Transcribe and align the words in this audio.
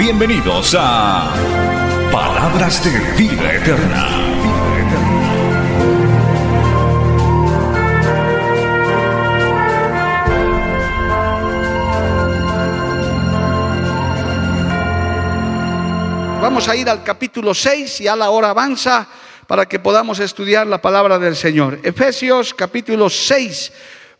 Bienvenidos 0.00 0.74
a 0.78 1.30
Palabras 2.10 2.82
de 2.82 2.90
Vida 3.22 3.52
Eterna. 3.52 4.08
Vamos 16.40 16.66
a 16.66 16.74
ir 16.76 16.88
al 16.88 17.04
capítulo 17.04 17.52
6, 17.52 17.98
ya 17.98 18.16
la 18.16 18.30
hora 18.30 18.48
avanza 18.48 19.06
para 19.46 19.66
que 19.66 19.78
podamos 19.78 20.18
estudiar 20.18 20.66
la 20.66 20.80
palabra 20.80 21.18
del 21.18 21.36
Señor. 21.36 21.78
Efesios 21.82 22.54
capítulo 22.54 23.10
6. 23.10 23.70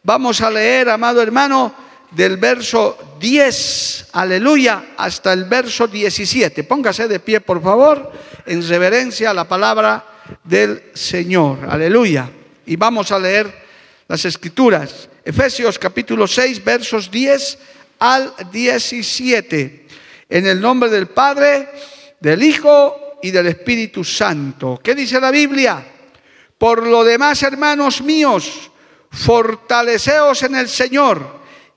Vamos 0.03 0.43
a 0.43 0.51
leer, 0.51 0.91
amado 0.91 1.23
hermano, 1.23 1.75
del 2.11 2.37
verso 2.37 3.17
10, 3.21 4.07
aleluya, 4.13 4.95
hasta 4.97 5.33
el 5.33 5.45
verso 5.45 5.87
17. 5.87 6.65
Póngase 6.65 7.07
de 7.07 7.21
pie, 7.21 7.41
por 7.41 7.63
favor, 7.63 8.13
en 8.47 8.67
reverencia 8.67 9.31
a 9.31 9.35
la 9.35 9.49
palabra 9.49 10.05
del 10.43 10.91
Señor. 10.95 11.67
Aleluya. 11.69 12.31
Y 12.67 12.77
vamos 12.77 13.13
a 13.13 13.19
leer 13.19 13.53
las 14.09 14.25
escrituras. 14.25 15.09
Efesios 15.25 15.79
capítulo 15.79 16.27
6, 16.27 16.65
versos 16.65 17.11
10 17.11 17.59
al 18.01 18.35
17. 18.51 19.87
En 20.29 20.47
el 20.47 20.61
nombre 20.61 20.91
del 20.91 21.09
Padre, 21.09 21.69
del 22.19 22.43
Hijo 22.43 23.19
y 23.23 23.31
del 23.31 23.47
Espíritu 23.49 24.03
Santo. 24.03 24.81
¿Qué 24.83 24.95
dice 24.95 25.21
la 25.21 25.31
Biblia? 25.31 25.85
Por 26.59 26.87
lo 26.87 27.05
demás, 27.05 27.43
hermanos 27.43 28.03
míos, 28.03 28.71
fortaleceos 29.11 30.43
en 30.43 30.57
el 30.57 30.69
Señor 30.69 31.40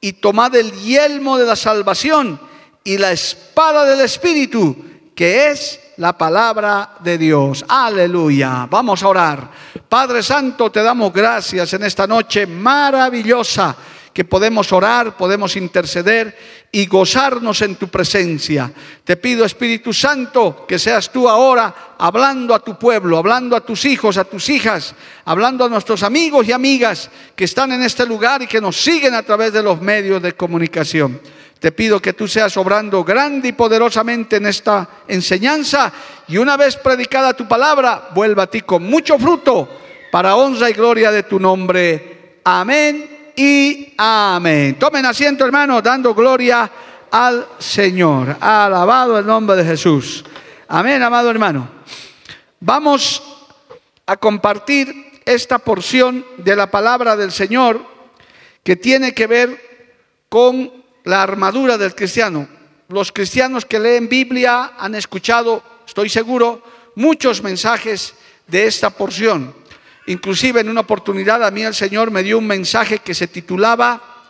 y 0.00 0.14
tomad 0.14 0.54
el 0.54 0.72
yelmo 0.72 1.36
de 1.36 1.46
la 1.46 1.56
salvación 1.56 2.40
y 2.82 2.98
la 2.98 3.12
espada 3.12 3.84
del 3.84 4.00
Espíritu, 4.00 4.76
que 5.14 5.50
es 5.50 5.80
la 5.98 6.16
palabra 6.16 6.96
de 7.00 7.18
Dios. 7.18 7.64
Aleluya. 7.68 8.66
Vamos 8.70 9.02
a 9.02 9.08
orar. 9.08 9.50
Padre 9.88 10.22
Santo, 10.22 10.70
te 10.70 10.82
damos 10.82 11.12
gracias 11.12 11.74
en 11.74 11.84
esta 11.84 12.06
noche 12.06 12.46
maravillosa 12.46 13.76
que 14.20 14.24
podemos 14.26 14.70
orar, 14.70 15.16
podemos 15.16 15.56
interceder 15.56 16.36
y 16.70 16.84
gozarnos 16.84 17.62
en 17.62 17.76
tu 17.76 17.88
presencia. 17.88 18.70
Te 19.02 19.16
pido, 19.16 19.46
Espíritu 19.46 19.94
Santo, 19.94 20.66
que 20.68 20.78
seas 20.78 21.10
tú 21.10 21.26
ahora 21.26 21.94
hablando 21.96 22.54
a 22.54 22.62
tu 22.62 22.78
pueblo, 22.78 23.16
hablando 23.16 23.56
a 23.56 23.62
tus 23.62 23.86
hijos, 23.86 24.18
a 24.18 24.24
tus 24.24 24.50
hijas, 24.50 24.94
hablando 25.24 25.64
a 25.64 25.70
nuestros 25.70 26.02
amigos 26.02 26.46
y 26.46 26.52
amigas 26.52 27.08
que 27.34 27.44
están 27.44 27.72
en 27.72 27.82
este 27.82 28.04
lugar 28.04 28.42
y 28.42 28.46
que 28.46 28.60
nos 28.60 28.76
siguen 28.76 29.14
a 29.14 29.22
través 29.22 29.54
de 29.54 29.62
los 29.62 29.80
medios 29.80 30.20
de 30.20 30.34
comunicación. 30.34 31.18
Te 31.58 31.72
pido 31.72 31.98
que 31.98 32.12
tú 32.12 32.28
seas 32.28 32.54
obrando 32.58 33.02
grande 33.02 33.48
y 33.48 33.52
poderosamente 33.52 34.36
en 34.36 34.44
esta 34.44 34.86
enseñanza 35.08 35.90
y 36.28 36.36
una 36.36 36.58
vez 36.58 36.76
predicada 36.76 37.32
tu 37.32 37.48
palabra, 37.48 38.10
vuelva 38.14 38.42
a 38.42 38.50
ti 38.50 38.60
con 38.60 38.82
mucho 38.82 39.18
fruto 39.18 39.66
para 40.12 40.36
honra 40.36 40.68
y 40.68 40.74
gloria 40.74 41.10
de 41.10 41.22
tu 41.22 41.40
nombre. 41.40 42.40
Amén 42.44 43.19
y 43.36 43.94
amén. 43.96 44.78
Tomen 44.78 45.06
asiento, 45.06 45.44
hermanos, 45.44 45.82
dando 45.82 46.14
gloria 46.14 46.70
al 47.10 47.46
Señor. 47.58 48.36
Alabado 48.40 49.18
el 49.18 49.26
nombre 49.26 49.56
de 49.56 49.64
Jesús. 49.64 50.24
Amén, 50.68 51.02
amado 51.02 51.30
hermano. 51.30 51.68
Vamos 52.60 53.22
a 54.06 54.16
compartir 54.16 55.20
esta 55.24 55.58
porción 55.58 56.24
de 56.38 56.56
la 56.56 56.70
palabra 56.70 57.16
del 57.16 57.32
Señor 57.32 57.84
que 58.62 58.76
tiene 58.76 59.14
que 59.14 59.26
ver 59.26 59.70
con 60.28 60.72
la 61.04 61.22
armadura 61.22 61.78
del 61.78 61.94
cristiano. 61.94 62.48
Los 62.88 63.12
cristianos 63.12 63.64
que 63.64 63.78
leen 63.78 64.08
Biblia 64.08 64.72
han 64.78 64.94
escuchado, 64.94 65.62
estoy 65.86 66.08
seguro, 66.08 66.62
muchos 66.96 67.42
mensajes 67.42 68.14
de 68.46 68.66
esta 68.66 68.90
porción. 68.90 69.54
Inclusive 70.10 70.58
en 70.58 70.68
una 70.68 70.80
oportunidad 70.80 71.44
a 71.44 71.52
mí 71.52 71.62
el 71.62 71.72
Señor 71.72 72.10
me 72.10 72.24
dio 72.24 72.36
un 72.36 72.46
mensaje 72.48 72.98
que 72.98 73.14
se 73.14 73.28
titulaba 73.28 74.24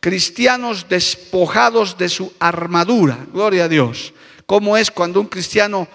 Cristianos 0.00 0.88
despojados 0.88 1.96
de 1.96 2.08
su 2.08 2.32
armadura. 2.40 3.18
Gloria 3.32 3.66
a 3.66 3.68
Dios. 3.68 4.12
¿Cómo 4.44 4.76
es 4.76 4.90
cuando 4.90 5.20
un 5.20 5.28
cristiano 5.28 5.86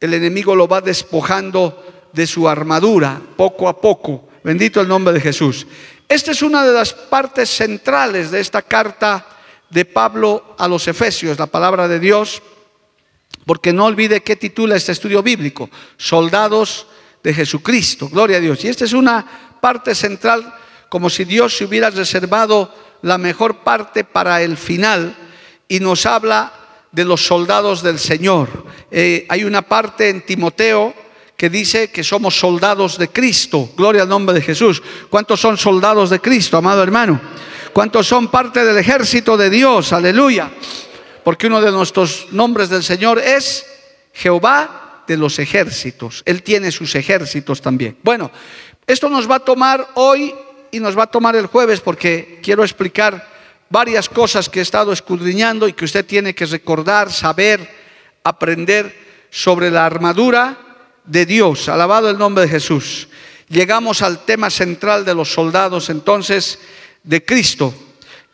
el 0.00 0.14
enemigo 0.14 0.56
lo 0.56 0.66
va 0.66 0.80
despojando 0.80 2.08
de 2.14 2.26
su 2.26 2.48
armadura 2.48 3.20
poco 3.36 3.68
a 3.68 3.78
poco? 3.78 4.30
Bendito 4.42 4.80
el 4.80 4.88
nombre 4.88 5.12
de 5.12 5.20
Jesús. 5.20 5.66
Esta 6.08 6.30
es 6.30 6.40
una 6.40 6.64
de 6.64 6.72
las 6.72 6.94
partes 6.94 7.50
centrales 7.50 8.30
de 8.30 8.40
esta 8.40 8.62
carta 8.62 9.26
de 9.68 9.84
Pablo 9.84 10.56
a 10.56 10.66
los 10.66 10.88
Efesios, 10.88 11.38
la 11.38 11.48
palabra 11.48 11.86
de 11.86 12.00
Dios, 12.00 12.42
porque 13.44 13.74
no 13.74 13.84
olvide 13.84 14.22
qué 14.22 14.36
titula 14.36 14.74
este 14.74 14.92
estudio 14.92 15.22
bíblico, 15.22 15.68
soldados 15.98 16.86
de 17.22 17.34
Jesucristo. 17.34 18.08
Gloria 18.08 18.38
a 18.38 18.40
Dios. 18.40 18.64
Y 18.64 18.68
esta 18.68 18.84
es 18.84 18.92
una 18.92 19.24
parte 19.60 19.94
central, 19.94 20.54
como 20.88 21.10
si 21.10 21.24
Dios 21.24 21.56
se 21.56 21.64
hubiera 21.64 21.90
reservado 21.90 22.72
la 23.02 23.18
mejor 23.18 23.58
parte 23.58 24.04
para 24.04 24.42
el 24.42 24.56
final 24.56 25.16
y 25.68 25.80
nos 25.80 26.06
habla 26.06 26.52
de 26.90 27.04
los 27.04 27.24
soldados 27.24 27.82
del 27.82 27.98
Señor. 27.98 28.64
Eh, 28.90 29.26
hay 29.28 29.44
una 29.44 29.62
parte 29.62 30.08
en 30.08 30.24
Timoteo 30.24 30.94
que 31.36 31.50
dice 31.50 31.90
que 31.90 32.02
somos 32.02 32.38
soldados 32.38 32.98
de 32.98 33.08
Cristo. 33.10 33.70
Gloria 33.76 34.02
al 34.02 34.08
nombre 34.08 34.34
de 34.34 34.42
Jesús. 34.42 34.82
¿Cuántos 35.08 35.40
son 35.40 35.56
soldados 35.56 36.10
de 36.10 36.20
Cristo, 36.20 36.56
amado 36.56 36.82
hermano? 36.82 37.20
¿Cuántos 37.72 38.08
son 38.08 38.28
parte 38.28 38.64
del 38.64 38.78
ejército 38.78 39.36
de 39.36 39.50
Dios? 39.50 39.92
Aleluya. 39.92 40.50
Porque 41.22 41.46
uno 41.46 41.60
de 41.60 41.70
nuestros 41.70 42.28
nombres 42.32 42.70
del 42.70 42.82
Señor 42.82 43.18
es 43.18 43.64
Jehová 44.12 44.87
de 45.08 45.16
los 45.16 45.38
ejércitos. 45.38 46.22
Él 46.26 46.42
tiene 46.42 46.70
sus 46.70 46.94
ejércitos 46.94 47.62
también. 47.62 47.96
Bueno, 48.02 48.30
esto 48.86 49.08
nos 49.08 49.28
va 49.28 49.36
a 49.36 49.40
tomar 49.40 49.88
hoy 49.94 50.34
y 50.70 50.78
nos 50.78 50.96
va 50.96 51.04
a 51.04 51.10
tomar 51.10 51.34
el 51.34 51.46
jueves 51.46 51.80
porque 51.80 52.38
quiero 52.42 52.62
explicar 52.62 53.26
varias 53.70 54.08
cosas 54.08 54.50
que 54.50 54.60
he 54.60 54.62
estado 54.62 54.92
escudriñando 54.92 55.66
y 55.66 55.72
que 55.72 55.86
usted 55.86 56.04
tiene 56.04 56.34
que 56.34 56.44
recordar, 56.44 57.10
saber, 57.10 57.66
aprender 58.22 58.94
sobre 59.30 59.70
la 59.70 59.86
armadura 59.86 60.58
de 61.04 61.24
Dios. 61.24 61.70
Alabado 61.70 62.10
el 62.10 62.18
nombre 62.18 62.44
de 62.44 62.50
Jesús. 62.50 63.08
Llegamos 63.48 64.02
al 64.02 64.26
tema 64.26 64.50
central 64.50 65.06
de 65.06 65.14
los 65.14 65.32
soldados 65.32 65.88
entonces 65.88 66.58
de 67.02 67.24
Cristo, 67.24 67.72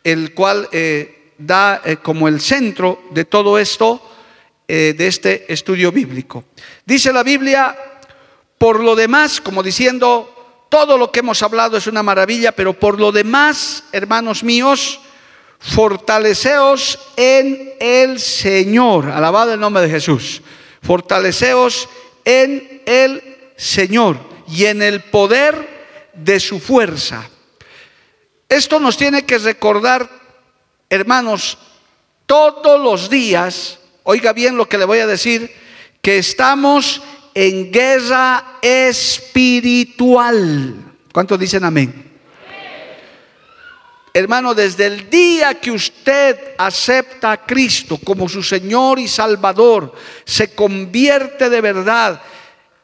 el 0.03 0.33
cual 0.33 0.67
eh, 0.73 1.31
da 1.37 1.81
eh, 1.85 1.97
como 1.97 2.27
el 2.27 2.41
centro 2.41 3.01
de 3.11 3.23
todo 3.23 3.57
esto 3.57 4.11
eh, 4.67 4.93
de 4.97 5.07
este 5.07 5.51
estudio 5.51 5.91
bíblico. 5.91 6.45
Dice 6.85 7.13
la 7.13 7.23
Biblia, 7.23 7.75
por 8.57 8.83
lo 8.83 8.95
demás, 8.95 9.41
como 9.41 9.61
diciendo, 9.61 10.67
todo 10.69 10.97
lo 10.97 11.11
que 11.11 11.19
hemos 11.19 11.43
hablado 11.43 11.77
es 11.77 11.87
una 11.87 12.03
maravilla, 12.03 12.51
pero 12.51 12.73
por 12.73 12.99
lo 12.99 13.11
demás, 13.11 13.83
hermanos 13.91 14.43
míos, 14.43 14.99
fortaleceos 15.59 16.99
en 17.15 17.73
el 17.79 18.19
Señor. 18.19 19.09
Alabado 19.09 19.53
el 19.53 19.59
nombre 19.59 19.83
de 19.83 19.89
Jesús. 19.89 20.41
Fortaleceos 20.81 21.89
en 22.23 22.83
el 22.85 23.51
Señor 23.55 24.17
y 24.47 24.65
en 24.65 24.81
el 24.81 25.01
poder 25.03 26.09
de 26.13 26.39
su 26.39 26.59
fuerza. 26.59 27.29
Esto 28.49 28.79
nos 28.79 28.97
tiene 28.97 29.25
que 29.25 29.37
recordar, 29.37 30.09
hermanos, 30.89 31.57
todos 32.25 32.79
los 32.79 33.09
días, 33.09 33.79
oiga 34.05 34.31
bien 34.33 34.55
lo 34.55 34.69
que 34.69 34.77
le 34.77 34.85
voy 34.85 34.99
a 34.99 35.07
decir, 35.07 35.51
que 36.01 36.19
estamos 36.19 37.01
en 37.33 37.71
guerra 37.71 38.59
espiritual. 38.61 39.95
¿Cuántos 41.11 41.37
dicen 41.39 41.65
amén? 41.65 42.05
Hermano, 44.13 44.53
desde 44.53 44.85
el 44.85 45.09
día 45.09 45.55
que 45.55 45.71
usted 45.71 46.37
acepta 46.57 47.33
a 47.33 47.45
Cristo 47.45 47.97
como 48.01 48.29
su 48.29 48.41
Señor 48.41 48.97
y 48.99 49.09
Salvador, 49.09 49.93
se 50.23 50.55
convierte 50.55 51.49
de 51.49 51.59
verdad, 51.59 52.21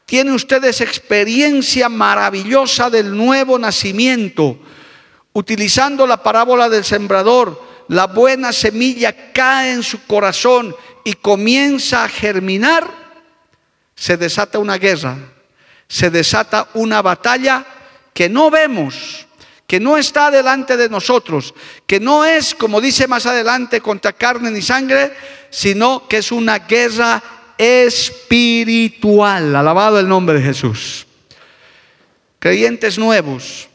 tiene 0.06 0.33
usted 0.33 0.62
esa 0.65 0.83
experiencia 0.83 1.88
maravillosa 1.88 2.89
del 2.89 3.15
nuevo 3.15 3.57
nacimiento, 3.57 4.59
utilizando 5.31 6.06
la 6.06 6.21
parábola 6.21 6.68
del 6.68 6.83
sembrador, 6.83 7.71
la 7.88 8.07
buena 8.07 8.51
semilla 8.51 9.31
cae 9.31 9.71
en 9.71 9.83
su 9.83 10.06
corazón 10.06 10.75
y 11.03 11.13
comienza 11.13 12.03
a 12.03 12.09
germinar, 12.09 12.89
se 13.95 14.18
desata 14.18 14.59
una 14.59 14.77
guerra, 14.77 15.18
se 15.88 16.09
desata 16.09 16.69
una 16.74 17.01
batalla 17.01 17.65
que 18.13 18.30
no 18.30 18.50
vemos, 18.50 19.27
que 19.68 19.80
no 19.80 19.98
está 19.98 20.31
delante 20.31 20.75
de 20.75 20.89
nosotros, 20.89 21.53
que 21.88 22.00
no 22.00 22.25
es, 22.25 22.53
como 22.56 22.81
dice 22.81 23.07
más 23.07 23.25
adelante, 23.25 23.80
contra 23.81 24.13
carne 24.13 24.51
ni 24.51 24.62
sangre, 24.62 25.13
sino 25.50 26.07
que 26.07 26.18
es 26.18 26.31
una 26.31 26.59
guerra 26.59 27.24
espiritual. 27.57 29.56
Alabado 29.56 30.00
el 30.00 30.07
nombre 30.07 30.39
de 30.39 30.45
Jesús. 30.45 31.07
Creyentes 32.39 32.97
nuevos, 32.97 33.69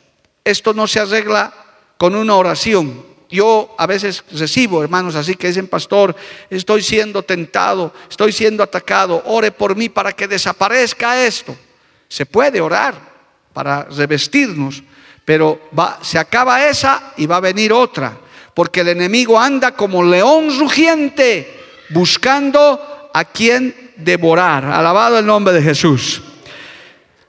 esto 0.44 0.74
no 0.74 0.86
se 0.86 1.00
arregla 1.00 1.54
con 1.96 2.14
una 2.14 2.34
oración. 2.34 3.15
Yo 3.36 3.74
a 3.76 3.84
veces 3.84 4.24
recibo 4.32 4.82
hermanos 4.82 5.14
así 5.14 5.36
que 5.36 5.48
dicen, 5.48 5.68
pastor, 5.68 6.16
estoy 6.48 6.82
siendo 6.82 7.22
tentado, 7.22 7.92
estoy 8.08 8.32
siendo 8.32 8.62
atacado, 8.62 9.22
ore 9.26 9.52
por 9.52 9.76
mí 9.76 9.90
para 9.90 10.12
que 10.12 10.26
desaparezca 10.26 11.22
esto. 11.22 11.54
Se 12.08 12.24
puede 12.24 12.62
orar 12.62 12.94
para 13.52 13.84
revestirnos, 13.84 14.82
pero 15.22 15.68
va, 15.78 15.98
se 16.00 16.18
acaba 16.18 16.66
esa 16.66 17.12
y 17.18 17.26
va 17.26 17.36
a 17.36 17.40
venir 17.40 17.74
otra, 17.74 18.16
porque 18.54 18.80
el 18.80 18.88
enemigo 18.88 19.38
anda 19.38 19.72
como 19.72 20.02
león 20.02 20.58
rugiente 20.58 21.60
buscando 21.90 23.10
a 23.12 23.24
quien 23.26 23.92
devorar. 23.96 24.64
Alabado 24.64 25.18
el 25.18 25.26
nombre 25.26 25.52
de 25.52 25.60
Jesús. 25.60 26.22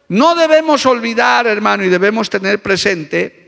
No 0.08 0.36
debemos 0.36 0.86
olvidar, 0.86 1.48
hermano, 1.48 1.84
y 1.84 1.90
debemos 1.90 2.30
tener 2.30 2.62
presente 2.62 3.47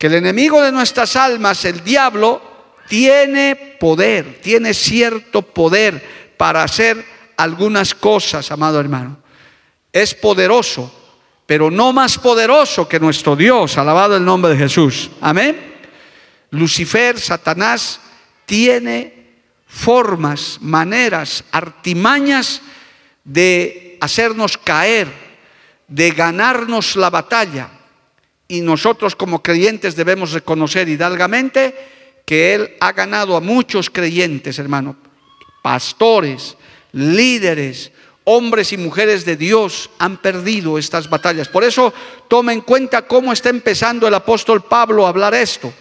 que 0.00 0.06
el 0.06 0.14
enemigo 0.14 0.62
de 0.62 0.72
nuestras 0.72 1.14
almas, 1.14 1.62
el 1.66 1.84
diablo, 1.84 2.40
tiene 2.88 3.76
poder, 3.78 4.40
tiene 4.40 4.72
cierto 4.72 5.42
poder 5.42 6.32
para 6.38 6.62
hacer 6.62 7.04
algunas 7.36 7.94
cosas, 7.94 8.50
amado 8.50 8.80
hermano. 8.80 9.18
Es 9.92 10.14
poderoso, 10.14 10.90
pero 11.44 11.70
no 11.70 11.92
más 11.92 12.16
poderoso 12.16 12.88
que 12.88 12.98
nuestro 12.98 13.36
Dios. 13.36 13.76
Alabado 13.76 14.16
el 14.16 14.24
nombre 14.24 14.52
de 14.52 14.56
Jesús. 14.56 15.10
Amén. 15.20 15.82
Lucifer, 16.48 17.20
Satanás, 17.20 18.00
tiene 18.46 19.34
formas, 19.66 20.56
maneras, 20.62 21.44
artimañas 21.52 22.62
de 23.22 23.98
hacernos 24.00 24.56
caer, 24.56 25.12
de 25.88 26.10
ganarnos 26.12 26.96
la 26.96 27.10
batalla. 27.10 27.79
Y 28.50 28.62
nosotros 28.62 29.14
como 29.14 29.44
creyentes 29.44 29.94
debemos 29.94 30.32
reconocer 30.32 30.88
hidalgamente 30.88 31.72
que 32.26 32.52
Él 32.52 32.76
ha 32.80 32.90
ganado 32.90 33.36
a 33.36 33.40
muchos 33.40 33.88
creyentes, 33.90 34.58
hermano, 34.58 34.96
pastores, 35.62 36.56
líderes, 36.90 37.92
hombres 38.24 38.72
y 38.72 38.76
mujeres 38.76 39.24
de 39.24 39.36
Dios 39.36 39.88
han 40.00 40.16
perdido 40.16 40.78
estas 40.78 41.08
batallas. 41.08 41.46
Por 41.46 41.62
eso 41.62 41.94
toma 42.26 42.52
en 42.52 42.62
cuenta 42.62 43.06
cómo 43.06 43.32
está 43.32 43.50
empezando 43.50 44.08
el 44.08 44.14
apóstol 44.14 44.64
Pablo 44.64 45.06
a 45.06 45.10
hablar 45.10 45.32
esto, 45.32 45.72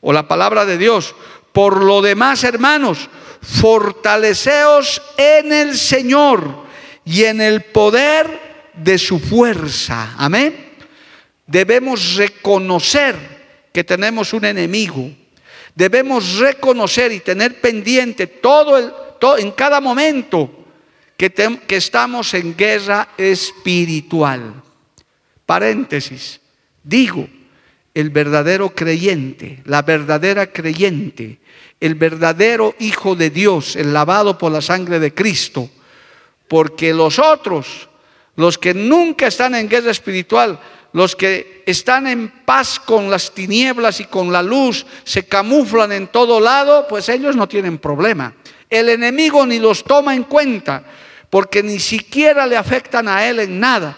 o 0.00 0.12
la 0.12 0.28
palabra 0.28 0.64
de 0.64 0.78
Dios. 0.78 1.16
Por 1.52 1.82
lo 1.82 2.00
demás, 2.02 2.44
hermanos, 2.44 3.10
fortaleceos 3.40 5.02
en 5.16 5.52
el 5.52 5.76
Señor 5.76 6.66
y 7.04 7.24
en 7.24 7.40
el 7.40 7.62
poder 7.62 8.70
de 8.74 8.96
su 8.96 9.18
fuerza. 9.18 10.14
Amén. 10.16 10.71
Debemos 11.46 12.16
reconocer 12.16 13.16
que 13.72 13.84
tenemos 13.84 14.32
un 14.32 14.44
enemigo. 14.44 15.10
Debemos 15.74 16.38
reconocer 16.38 17.12
y 17.12 17.20
tener 17.20 17.60
pendiente 17.60 18.26
todo 18.26 18.76
el 18.78 18.92
todo, 19.22 19.38
en 19.38 19.52
cada 19.52 19.80
momento 19.80 20.50
que, 21.16 21.32
estamos 21.76 22.34
en 22.34 22.56
guerra 22.56 23.10
espiritual. 23.16 24.60
Paréntesis, 25.46 26.40
digo, 26.82 27.28
el 27.94 28.10
verdadero 28.10 28.70
creyente, 28.70 29.60
la 29.64 29.82
verdadera 29.82 30.48
creyente, 30.52 31.38
el 31.78 31.94
verdadero 31.94 32.74
Hijo 32.80 33.14
de 33.14 33.30
Dios, 33.30 33.76
el 33.76 33.92
lavado 33.92 34.36
por 34.36 34.50
la 34.50 34.60
sangre 34.60 34.98
de 34.98 35.14
Cristo, 35.14 35.70
porque 36.48 36.92
los 36.92 37.20
otros, 37.20 37.88
los 38.34 38.58
que 38.58 38.74
nunca 38.74 39.28
están 39.28 39.54
en 39.54 39.68
guerra 39.68 39.92
espiritual, 39.92 40.58
los 40.92 41.16
que 41.16 41.62
están 41.66 42.06
en 42.06 42.28
paz 42.44 42.78
con 42.78 43.10
las 43.10 43.32
tinieblas 43.32 44.00
y 44.00 44.04
con 44.04 44.32
la 44.32 44.42
luz, 44.42 44.84
se 45.04 45.24
camuflan 45.24 45.92
en 45.92 46.08
todo 46.08 46.40
lado, 46.40 46.86
pues 46.88 47.08
ellos 47.08 47.34
no 47.36 47.48
tienen 47.48 47.78
problema. 47.78 48.34
El 48.68 48.88
enemigo 48.88 49.46
ni 49.46 49.58
los 49.58 49.84
toma 49.84 50.14
en 50.14 50.24
cuenta 50.24 50.84
porque 51.30 51.62
ni 51.62 51.78
siquiera 51.78 52.46
le 52.46 52.56
afectan 52.58 53.08
a 53.08 53.26
él 53.26 53.40
en 53.40 53.58
nada. 53.58 53.96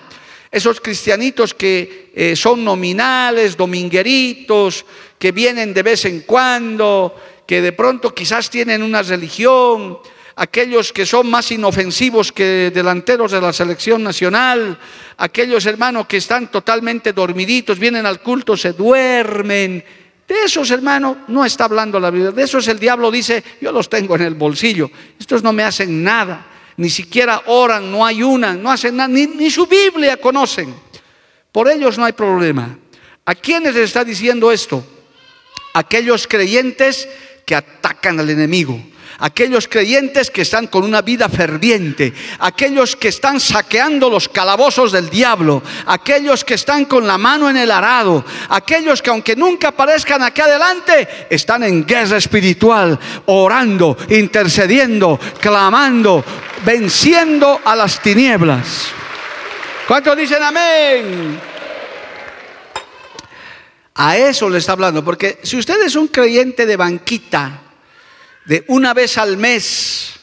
Esos 0.52 0.80
cristianitos 0.80 1.52
que 1.52 2.12
eh, 2.14 2.36
son 2.36 2.64
nominales, 2.64 3.56
domingueritos, 3.56 4.86
que 5.18 5.32
vienen 5.32 5.74
de 5.74 5.82
vez 5.82 6.04
en 6.04 6.20
cuando, 6.20 7.20
que 7.44 7.60
de 7.60 7.72
pronto 7.72 8.14
quizás 8.14 8.48
tienen 8.50 8.84
una 8.84 9.02
religión, 9.02 9.98
aquellos 10.36 10.92
que 10.92 11.06
son 11.06 11.30
más 11.30 11.50
inofensivos 11.52 12.32
que 12.32 12.70
delanteros 12.74 13.32
de 13.32 13.40
la 13.40 13.52
selección 13.52 14.02
nacional, 14.02 14.78
aquellos 15.16 15.66
hermanos 15.66 16.06
que 16.06 16.16
están 16.16 16.50
totalmente 16.50 17.12
dormiditos, 17.12 17.78
vienen 17.78 18.06
al 18.06 18.20
culto, 18.20 18.56
se 18.56 18.72
duermen. 18.72 19.84
De 20.26 20.34
esos 20.44 20.70
hermanos 20.70 21.18
no 21.28 21.44
está 21.44 21.64
hablando 21.64 22.00
la 22.00 22.10
Biblia, 22.10 22.32
de 22.32 22.42
esos 22.42 22.66
el 22.68 22.78
diablo 22.78 23.10
dice, 23.10 23.44
yo 23.60 23.72
los 23.72 23.88
tengo 23.88 24.16
en 24.16 24.22
el 24.22 24.34
bolsillo, 24.34 24.90
estos 25.18 25.42
no 25.42 25.52
me 25.52 25.62
hacen 25.62 26.02
nada 26.02 26.48
ni 26.76 26.90
siquiera 26.90 27.42
oran, 27.46 27.90
no 27.90 28.04
ayunan, 28.04 28.62
no 28.62 28.70
hacen 28.70 28.96
nada, 28.96 29.08
ni, 29.08 29.50
su 29.50 29.66
Biblia 29.66 30.16
conocen. 30.16 30.74
Por 31.52 31.68
ellos 31.70 31.98
no 31.98 32.04
hay 32.04 32.12
problema. 32.12 32.78
¿A 33.24 33.34
quiénes 33.34 33.74
les 33.74 33.84
está 33.84 34.04
diciendo 34.04 34.50
esto? 34.50 34.84
Aquellos 35.74 36.26
creyentes 36.26 37.08
que 37.46 37.54
atacan 37.54 38.18
al 38.18 38.30
enemigo, 38.30 38.80
aquellos 39.18 39.68
creyentes 39.68 40.30
que 40.30 40.42
están 40.42 40.66
con 40.66 40.84
una 40.84 41.02
vida 41.02 41.28
ferviente, 41.28 42.12
aquellos 42.38 42.96
que 42.96 43.08
están 43.08 43.40
saqueando 43.40 44.10
los 44.10 44.28
calabozos 44.28 44.92
del 44.92 45.10
diablo, 45.10 45.62
aquellos 45.86 46.44
que 46.44 46.54
están 46.54 46.84
con 46.84 47.06
la 47.06 47.18
mano 47.18 47.48
en 47.48 47.56
el 47.56 47.70
arado, 47.70 48.24
aquellos 48.48 49.02
que 49.02 49.10
aunque 49.10 49.36
nunca 49.36 49.68
aparezcan 49.68 50.22
aquí 50.22 50.40
adelante, 50.40 51.26
están 51.30 51.62
en 51.64 51.84
guerra 51.84 52.16
espiritual, 52.16 52.98
orando, 53.26 53.96
intercediendo, 54.10 55.18
clamando, 55.40 56.24
venciendo 56.64 57.60
a 57.64 57.76
las 57.76 58.00
tinieblas. 58.00 58.88
¿Cuántos 59.86 60.16
dicen 60.16 60.42
amén? 60.42 61.40
A 63.96 64.16
eso 64.16 64.50
le 64.50 64.58
está 64.58 64.72
hablando, 64.72 65.04
porque 65.04 65.38
si 65.42 65.56
usted 65.56 65.80
es 65.84 65.94
un 65.94 66.08
creyente 66.08 66.66
de 66.66 66.76
banquita, 66.76 67.63
de 68.44 68.64
una 68.68 68.94
vez 68.94 69.18
al 69.18 69.36
mes. 69.36 70.14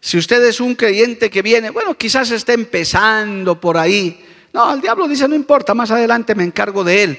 Si 0.00 0.16
usted 0.16 0.42
es 0.44 0.60
un 0.60 0.74
creyente 0.74 1.30
que 1.30 1.42
viene, 1.42 1.70
bueno, 1.70 1.96
quizás 1.96 2.30
esté 2.30 2.54
empezando 2.54 3.60
por 3.60 3.76
ahí. 3.76 4.24
No, 4.52 4.72
el 4.72 4.80
diablo 4.80 5.06
dice, 5.06 5.28
no 5.28 5.34
importa, 5.34 5.74
más 5.74 5.90
adelante 5.90 6.34
me 6.34 6.44
encargo 6.44 6.82
de 6.82 7.02
él. 7.02 7.18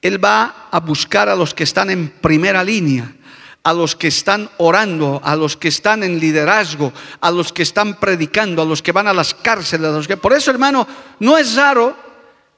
Él 0.00 0.22
va 0.22 0.68
a 0.70 0.80
buscar 0.80 1.28
a 1.28 1.36
los 1.36 1.54
que 1.54 1.64
están 1.64 1.90
en 1.90 2.10
primera 2.10 2.62
línea, 2.62 3.14
a 3.62 3.72
los 3.72 3.96
que 3.96 4.08
están 4.08 4.50
orando, 4.58 5.20
a 5.24 5.36
los 5.36 5.56
que 5.56 5.68
están 5.68 6.02
en 6.02 6.18
liderazgo, 6.18 6.92
a 7.20 7.30
los 7.30 7.52
que 7.52 7.62
están 7.62 7.98
predicando, 7.98 8.62
a 8.62 8.64
los 8.64 8.82
que 8.82 8.92
van 8.92 9.06
a 9.06 9.14
las 9.14 9.34
cárceles, 9.34 9.88
a 9.88 9.92
los 9.92 10.08
que 10.08 10.16
por 10.16 10.32
eso, 10.32 10.50
hermano, 10.50 10.86
no 11.20 11.38
es 11.38 11.54
raro 11.54 11.96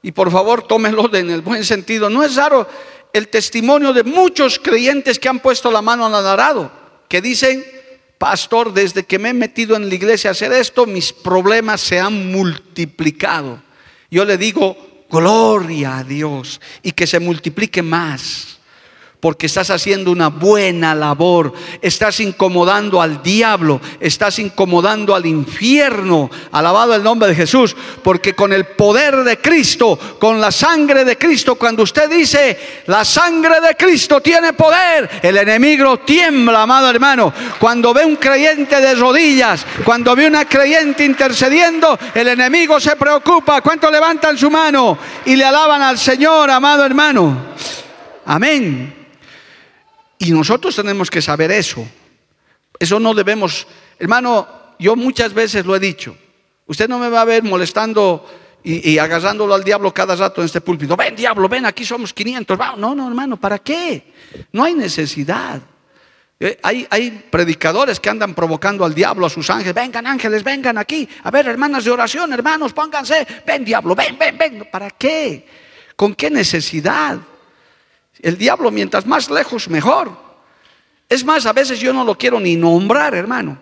y 0.01 0.11
por 0.11 0.31
favor 0.31 0.63
tómelo 0.63 1.13
en 1.15 1.29
el 1.29 1.41
buen 1.41 1.63
sentido, 1.63 2.09
no 2.09 2.23
es 2.23 2.35
raro 2.35 2.67
el 3.13 3.29
testimonio 3.29 3.93
de 3.93 4.03
muchos 4.03 4.59
creyentes 4.59 5.19
que 5.19 5.29
han 5.29 5.39
puesto 5.39 5.71
la 5.71 5.81
mano 5.81 6.05
al 6.05 6.27
arado, 6.27 6.71
que 7.07 7.21
dicen, 7.21 7.65
pastor, 8.17 8.73
desde 8.73 9.03
que 9.03 9.19
me 9.19 9.29
he 9.29 9.33
metido 9.33 9.75
en 9.75 9.89
la 9.89 9.95
iglesia 9.95 10.29
a 10.29 10.31
hacer 10.31 10.51
esto, 10.53 10.85
mis 10.85 11.13
problemas 11.13 11.81
se 11.81 11.99
han 11.99 12.31
multiplicado. 12.31 13.61
Yo 14.09 14.25
le 14.25 14.37
digo, 14.37 15.05
gloria 15.09 15.99
a 15.99 16.03
Dios 16.03 16.61
y 16.81 16.91
que 16.91 17.07
se 17.07 17.19
multiplique 17.19 17.81
más 17.81 18.54
porque 19.25 19.47
estás 19.47 19.71
haciendo 19.71 20.11
una 20.11 20.27
buena 20.27 20.93
labor, 20.93 21.51
estás 21.81 22.19
incomodando 22.19 23.01
al 23.01 23.23
diablo, 23.23 23.81
estás 23.99 24.37
incomodando 24.37 25.15
al 25.15 25.25
infierno, 25.25 26.29
alabado 26.51 26.93
el 26.93 27.01
nombre 27.01 27.29
de 27.29 27.35
Jesús, 27.35 27.75
porque 28.03 28.35
con 28.35 28.53
el 28.53 28.65
poder 28.65 29.23
de 29.23 29.39
Cristo, 29.39 29.97
con 30.19 30.39
la 30.39 30.51
sangre 30.51 31.03
de 31.03 31.17
Cristo, 31.17 31.55
cuando 31.55 31.81
usted 31.81 32.07
dice, 32.07 32.83
la 32.85 33.03
sangre 33.03 33.61
de 33.61 33.73
Cristo 33.75 34.21
tiene 34.21 34.53
poder, 34.53 35.09
el 35.23 35.37
enemigo 35.37 35.97
tiembla, 36.01 36.61
amado 36.61 36.87
hermano, 36.87 37.33
cuando 37.59 37.95
ve 37.95 38.05
un 38.05 38.17
creyente 38.17 38.79
de 38.79 38.93
rodillas, 38.93 39.65
cuando 39.83 40.15
ve 40.15 40.27
una 40.27 40.45
creyente 40.45 41.03
intercediendo, 41.03 41.97
el 42.13 42.27
enemigo 42.27 42.79
se 42.79 42.95
preocupa, 42.95 43.63
¿cuánto 43.63 43.89
levantan 43.89 44.37
su 44.37 44.51
mano 44.51 44.99
y 45.25 45.35
le 45.35 45.45
alaban 45.45 45.81
al 45.81 45.97
Señor, 45.97 46.51
amado 46.51 46.85
hermano? 46.85 47.55
Amén. 48.23 49.04
Y 50.17 50.31
nosotros 50.31 50.75
tenemos 50.75 51.09
que 51.09 51.21
saber 51.21 51.51
eso. 51.51 51.85
Eso 52.79 52.99
no 52.99 53.13
debemos, 53.13 53.67
hermano, 53.99 54.47
yo 54.79 54.95
muchas 54.95 55.33
veces 55.33 55.65
lo 55.65 55.75
he 55.75 55.79
dicho. 55.79 56.15
Usted 56.67 56.89
no 56.89 56.99
me 56.99 57.09
va 57.09 57.21
a 57.21 57.25
ver 57.25 57.43
molestando 57.43 58.25
y, 58.63 58.97
agarrándolo 58.97 59.53
al 59.53 59.63
diablo 59.63 59.93
cada 59.93 60.15
rato 60.15 60.41
en 60.41 60.45
este 60.45 60.59
púlpito. 60.59 60.97
Ven, 60.97 61.15
diablo, 61.15 61.47
ven, 61.47 61.65
aquí 61.65 61.85
somos 61.85 62.11
500. 62.13 62.57
No, 62.77 62.95
no, 62.95 63.07
hermano, 63.07 63.37
¿para 63.37 63.59
qué? 63.59 64.11
No 64.51 64.63
hay 64.63 64.73
necesidad. 64.73 65.61
Eh, 66.39 66.59
hay, 66.63 66.87
hay, 66.89 67.11
predicadores 67.29 67.99
que 67.99 68.09
andan 68.09 68.33
provocando 68.33 68.83
al 68.83 68.95
diablo, 68.95 69.27
a 69.27 69.29
sus 69.29 69.49
ángeles. 69.51 69.75
Vengan 69.75 70.07
ángeles, 70.07 70.43
vengan 70.43 70.79
aquí. 70.79 71.07
A 71.23 71.29
ver, 71.29 71.47
hermanas 71.47 71.85
de 71.85 71.91
oración, 71.91 72.33
hermanos, 72.33 72.73
pónganse. 72.73 73.25
Ven, 73.45 73.63
diablo, 73.63 73.95
ven, 73.95 74.17
ven, 74.17 74.37
ven. 74.37 74.67
¿Para 74.71 74.89
qué? 74.89 75.47
¿Con 75.95 76.15
qué 76.15 76.31
necesidad? 76.31 77.19
El 78.21 78.37
diablo, 78.37 78.71
mientras 78.71 79.05
más 79.05 79.29
lejos, 79.29 79.67
mejor. 79.69 80.11
Es 81.07 81.23
más, 81.23 81.45
a 81.45 81.53
veces 81.53 81.79
yo 81.79 81.93
no 81.93 82.03
lo 82.03 82.17
quiero 82.17 82.39
ni 82.39 82.55
nombrar, 82.55 83.13
hermano. 83.13 83.57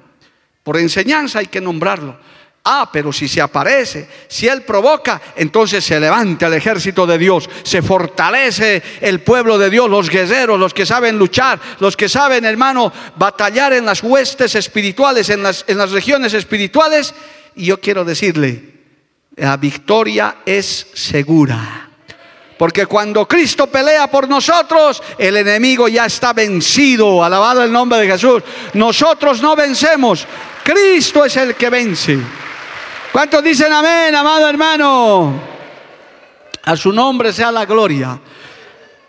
Por 0.64 0.78
enseñanza 0.78 1.40
hay 1.40 1.48
que 1.48 1.60
nombrarlo. 1.60 2.18
Ah, 2.66 2.90
pero 2.92 3.12
si 3.12 3.28
se 3.28 3.42
aparece, 3.42 4.08
si 4.30 4.48
Él 4.48 4.62
provoca, 4.62 5.22
entonces 5.36 5.84
se 5.84 6.00
levanta 6.00 6.48
el 6.48 6.54
ejército 6.54 7.06
de 7.06 7.18
Dios, 7.18 7.50
se 7.64 7.82
fortalece 7.82 8.82
el 9.02 9.20
pueblo 9.20 9.58
de 9.58 9.70
Dios, 9.70 9.90
los 9.90 10.10
guerreros, 10.10 10.58
los 10.58 10.74
que 10.74 10.86
saben 10.86 11.18
luchar, 11.18 11.60
los 11.80 11.98
que 11.98 12.08
saben, 12.08 12.46
hermano, 12.46 12.94
batallar 13.18 13.74
en 13.74 13.86
las 13.86 14.02
huestes 14.02 14.56
espirituales, 14.56 15.30
en 15.30 15.44
las, 15.44 15.66
en 15.68 15.78
las 15.78 15.92
regiones 15.92 16.34
espirituales. 16.34 17.14
Y 17.56 17.66
yo 17.66 17.82
quiero 17.82 18.06
decirle, 18.06 18.64
la 19.36 19.58
victoria 19.58 20.38
es 20.46 20.88
segura. 20.94 21.90
Porque 22.58 22.86
cuando 22.86 23.28
Cristo 23.28 23.68
pelea 23.68 24.10
por 24.10 24.28
nosotros, 24.30 25.02
el 25.18 25.38
enemigo 25.38 25.88
ya 25.88 26.06
está 26.06 26.34
vencido. 26.34 27.24
Alabado 27.24 27.64
el 27.64 27.72
nombre 27.72 28.00
de 28.00 28.08
Jesús. 28.08 28.44
Nosotros 28.74 29.42
no 29.42 29.56
vencemos. 29.56 30.26
Cristo 30.64 31.26
es 31.26 31.36
el 31.38 31.56
que 31.56 31.70
vence. 31.70 32.20
¿Cuántos 33.12 33.44
dicen 33.44 33.72
amén, 33.72 34.16
amado 34.16 34.48
hermano? 34.50 35.34
A 36.64 36.78
su 36.78 36.92
nombre 36.92 37.34
sea 37.34 37.52
la 37.52 37.66
gloria. 37.66 38.20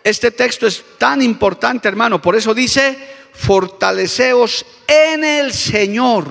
Este 0.03 0.31
texto 0.31 0.67
es 0.67 0.83
tan 0.97 1.21
importante, 1.21 1.87
hermano. 1.87 2.21
Por 2.21 2.35
eso 2.35 2.53
dice, 2.53 2.97
fortaleceos 3.33 4.65
en 4.85 5.23
el 5.23 5.53
Señor 5.53 6.27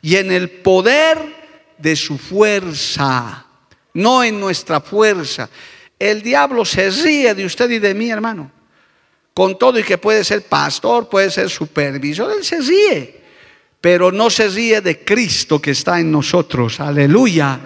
y 0.00 0.16
en 0.16 0.30
el 0.30 0.50
poder 0.50 1.74
de 1.78 1.96
su 1.96 2.18
fuerza. 2.18 3.46
No 3.94 4.22
en 4.22 4.38
nuestra 4.38 4.80
fuerza. 4.80 5.48
El 6.02 6.20
diablo 6.20 6.64
se 6.64 6.90
ríe 6.90 7.32
de 7.32 7.46
usted 7.46 7.70
y 7.70 7.78
de 7.78 7.94
mí, 7.94 8.10
hermano. 8.10 8.50
Con 9.32 9.56
todo 9.56 9.78
y 9.78 9.84
que 9.84 9.98
puede 9.98 10.24
ser 10.24 10.42
pastor, 10.42 11.08
puede 11.08 11.30
ser 11.30 11.48
supervisor, 11.48 12.32
él 12.36 12.42
se 12.42 12.60
ríe. 12.60 13.22
Pero 13.80 14.10
no 14.10 14.28
se 14.28 14.48
ríe 14.48 14.80
de 14.80 15.04
Cristo 15.04 15.62
que 15.62 15.70
está 15.70 16.00
en 16.00 16.10
nosotros. 16.10 16.80
Aleluya. 16.80 17.60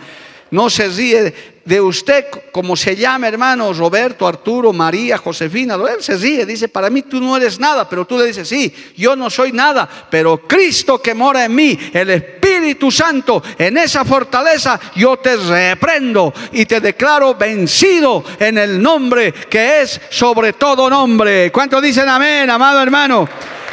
No 0.50 0.70
se 0.70 0.88
ríe 0.88 1.34
de 1.64 1.80
usted, 1.80 2.26
como 2.52 2.76
se 2.76 2.94
llama 2.94 3.26
hermano, 3.26 3.72
Roberto, 3.72 4.26
Arturo, 4.28 4.72
María, 4.72 5.18
Josefina. 5.18 5.74
Él 5.74 6.00
se 6.00 6.16
ríe, 6.16 6.46
dice, 6.46 6.68
para 6.68 6.88
mí 6.88 7.02
tú 7.02 7.20
no 7.20 7.36
eres 7.36 7.58
nada, 7.58 7.88
pero 7.88 8.04
tú 8.04 8.16
le 8.16 8.26
dices, 8.26 8.48
sí, 8.48 8.72
yo 8.96 9.16
no 9.16 9.28
soy 9.28 9.50
nada, 9.50 9.88
pero 10.08 10.46
Cristo 10.46 11.02
que 11.02 11.12
mora 11.12 11.44
en 11.44 11.54
mí, 11.54 11.76
el 11.92 12.10
Espíritu 12.10 12.92
Santo, 12.92 13.42
en 13.58 13.76
esa 13.78 14.04
fortaleza, 14.04 14.78
yo 14.94 15.16
te 15.16 15.36
reprendo 15.36 16.32
y 16.52 16.66
te 16.66 16.80
declaro 16.80 17.34
vencido 17.34 18.22
en 18.38 18.58
el 18.58 18.80
nombre 18.80 19.32
que 19.32 19.82
es 19.82 20.00
sobre 20.10 20.52
todo 20.52 20.88
nombre. 20.88 21.50
¿Cuántos 21.50 21.82
dicen 21.82 22.08
amén, 22.08 22.48
amado 22.48 22.80
hermano? 22.80 23.28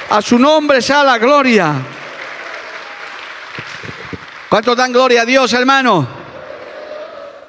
A 0.10 0.20
su 0.22 0.40
nombre 0.40 0.82
sea 0.82 1.04
la 1.04 1.20
gloria. 1.20 1.76
¿Cuántos 4.50 4.76
dan 4.76 4.92
gloria 4.92 5.22
a 5.22 5.26
Dios, 5.26 5.54
hermano? 5.54 6.23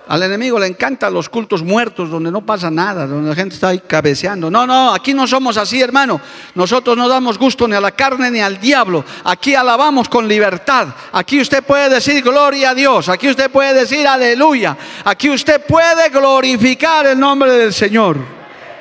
Al 0.07 0.23
enemigo 0.23 0.59
le 0.59 0.67
encantan 0.67 1.15
los 1.15 1.31
cultos 1.31 1.63
muertos 1.63 2.11
donde 2.11 2.31
no 2.31 2.45
pasa 2.45 2.71
nada, 2.71 3.07
donde 3.07 3.31
la 3.31 3.35
gente 3.35 3.55
está 3.55 3.69
ahí 3.69 3.81
cabeceando. 3.81 4.51
No, 4.51 4.67
no, 4.67 4.93
aquí 4.93 5.15
no 5.15 5.27
somos 5.27 5.57
así, 5.57 5.81
hermano. 5.81 6.21
Nosotros 6.55 6.95
no 6.95 7.09
damos 7.09 7.39
gusto 7.39 7.67
ni 7.67 7.75
a 7.75 7.81
la 7.81 7.93
carne 7.93 8.31
ni 8.31 8.41
al 8.41 8.61
diablo. 8.61 9.03
Aquí 9.25 9.55
alabamos 9.55 10.11
con 10.11 10.29
libertad. 10.29 10.89
Aquí 11.13 11.41
usted 11.41 11.65
puede 11.65 11.89
decir 11.89 12.23
gloria 12.23 12.71
a 12.71 12.75
Dios. 12.75 13.09
Aquí 13.09 13.29
usted 13.29 13.51
puede 13.51 13.73
decir 13.73 14.07
aleluya. 14.07 14.77
Aquí 15.05 15.31
usted 15.31 15.65
puede 15.65 16.11
glorificar 16.11 17.07
el 17.07 17.19
nombre 17.19 17.53
del 17.53 17.73
Señor. 17.73 18.19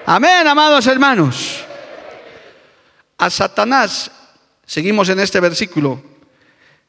Amén, 0.06 0.46
amados 0.46 0.86
hermanos. 0.88 1.64
A 3.18 3.30
Satanás, 3.30 4.12
seguimos 4.66 5.08
en 5.08 5.22
este 5.22 5.40
versículo. 5.40 6.02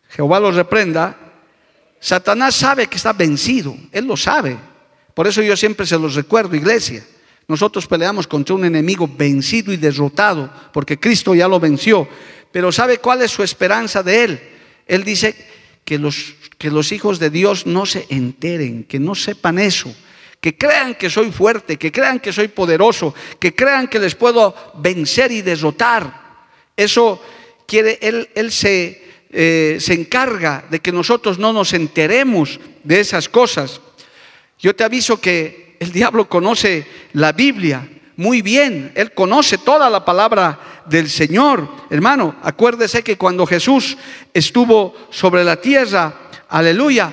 Jehová 0.09 0.41
los 0.41 0.57
reprenda 0.57 1.24
Satanás 2.05 2.55
sabe 2.55 2.87
que 2.87 2.99
está 2.99 3.15
vencido, 3.15 3.75
él 3.91 4.05
lo 4.05 4.15
sabe. 4.15 4.59
Por 5.15 5.27
eso 5.27 5.41
yo 5.41 5.57
siempre 5.57 5.87
se 5.87 5.99
los 5.99 6.15
recuerdo, 6.15 6.55
iglesia. 6.55 7.03
Nosotros 7.49 7.87
peleamos 7.87 8.27
contra 8.27 8.55
un 8.55 8.67
enemigo 8.67 9.09
vencido 9.09 9.73
y 9.73 9.79
derrotado, 9.79 10.53
porque 10.75 11.01
Cristo 11.01 11.35
ya 11.35 11.49
lo 11.49 11.59
venció. 11.59 12.07
Pero 12.53 12.71
¿sabe 12.73 12.99
cuál 12.99 13.23
es 13.23 13.31
su 13.31 13.43
esperanza 13.43 14.03
de 14.03 14.23
él? 14.23 14.41
Él 14.87 15.03
dice 15.03 15.35
que 15.83 15.99
los, 15.99 16.35
que 16.59 16.71
los 16.71 16.93
hijos 16.93 17.19
de 17.19 17.31
Dios 17.31 17.65
no 17.65 17.87
se 17.87 18.05
enteren, 18.11 18.85
que 18.85 18.99
no 18.99 19.15
sepan 19.15 19.59
eso, 19.59 19.91
que 20.43 20.59
crean 20.59 20.97
que 20.97 21.09
soy 21.09 21.33
fuerte, 21.33 21.79
que 21.79 21.91
crean 21.91 22.21
que 22.21 22.35
soy 22.35 22.49
poderoso, 22.49 23.15
que 23.41 23.55
crean 23.55 23.89
que 23.89 23.99
les 23.99 24.15
puedo 24.15 24.55
vencer 24.75 25.33
y 25.33 25.41
derrotar. 25.41 26.23
Eso 26.77 27.19
quiere, 27.67 27.99
él, 28.03 28.29
él 28.35 28.53
se, 28.53 29.04
eh, 29.37 29.79
se 29.81 29.95
encarga 29.95 30.65
de 30.71 30.79
que 30.79 30.93
nosotros 30.93 31.39
no 31.39 31.53
nos 31.53 31.73
enteremos 31.73 32.61
de 32.85 33.01
esas 33.01 33.29
cosas. 33.29 33.81
Yo 34.61 34.77
te 34.77 34.85
aviso 34.85 35.21
que 35.21 35.77
el 35.81 35.91
diablo 35.91 36.29
conoce 36.29 36.87
la 37.15 37.33
Biblia 37.33 37.89
muy 38.17 38.43
bien, 38.43 38.93
él 38.95 39.13
conoce 39.13 39.59
toda 39.59 39.91
la 39.91 40.05
palabra 40.05 40.85
del 40.87 41.11
Señor. 41.11 41.69
Hermano, 41.91 42.37
acuérdese 42.43 43.03
que 43.03 43.19
cuando 43.19 43.45
Jesús 43.45 43.97
estuvo 44.33 44.95
sobre 45.11 45.43
la 45.43 45.57
tierra, 45.57 46.15
aleluya, 46.49 47.13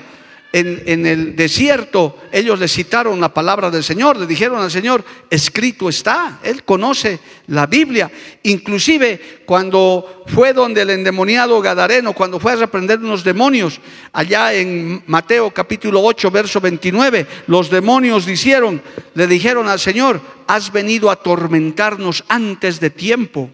en, 0.52 1.06
el 1.06 1.34
desierto, 1.34 2.18
ellos 2.30 2.58
le 2.58 2.68
citaron 2.68 3.20
la 3.20 3.32
palabra 3.32 3.70
del 3.70 3.82
Señor, 3.82 4.18
le 4.18 4.26
dijeron 4.26 4.60
al 4.60 4.70
Señor, 4.70 5.02
escrito 5.30 5.88
está, 5.88 6.40
Él 6.42 6.62
conoce 6.64 7.20
la 7.46 7.66
Biblia. 7.66 8.10
Inclusive 8.42 9.42
cuando 9.46 10.24
fue 10.26 10.52
donde 10.52 10.82
el 10.82 10.90
endemoniado 10.90 11.60
Gadareno, 11.62 12.12
cuando 12.12 12.38
fue 12.38 12.52
a 12.52 12.56
reprender 12.56 12.98
unos 12.98 13.24
demonios, 13.24 13.80
allá 14.12 14.52
en 14.52 15.02
Mateo 15.06 15.50
capítulo 15.50 16.02
8, 16.02 16.30
verso 16.30 16.60
29, 16.60 17.26
los 17.46 17.70
demonios 17.70 18.26
dijeron, 18.26 18.82
le 19.14 19.26
dijeron 19.26 19.68
al 19.68 19.80
Señor, 19.80 20.20
has 20.46 20.70
venido 20.70 21.08
a 21.08 21.14
atormentarnos 21.14 22.24
antes 22.28 22.78
de 22.78 22.90
tiempo. 22.90 23.50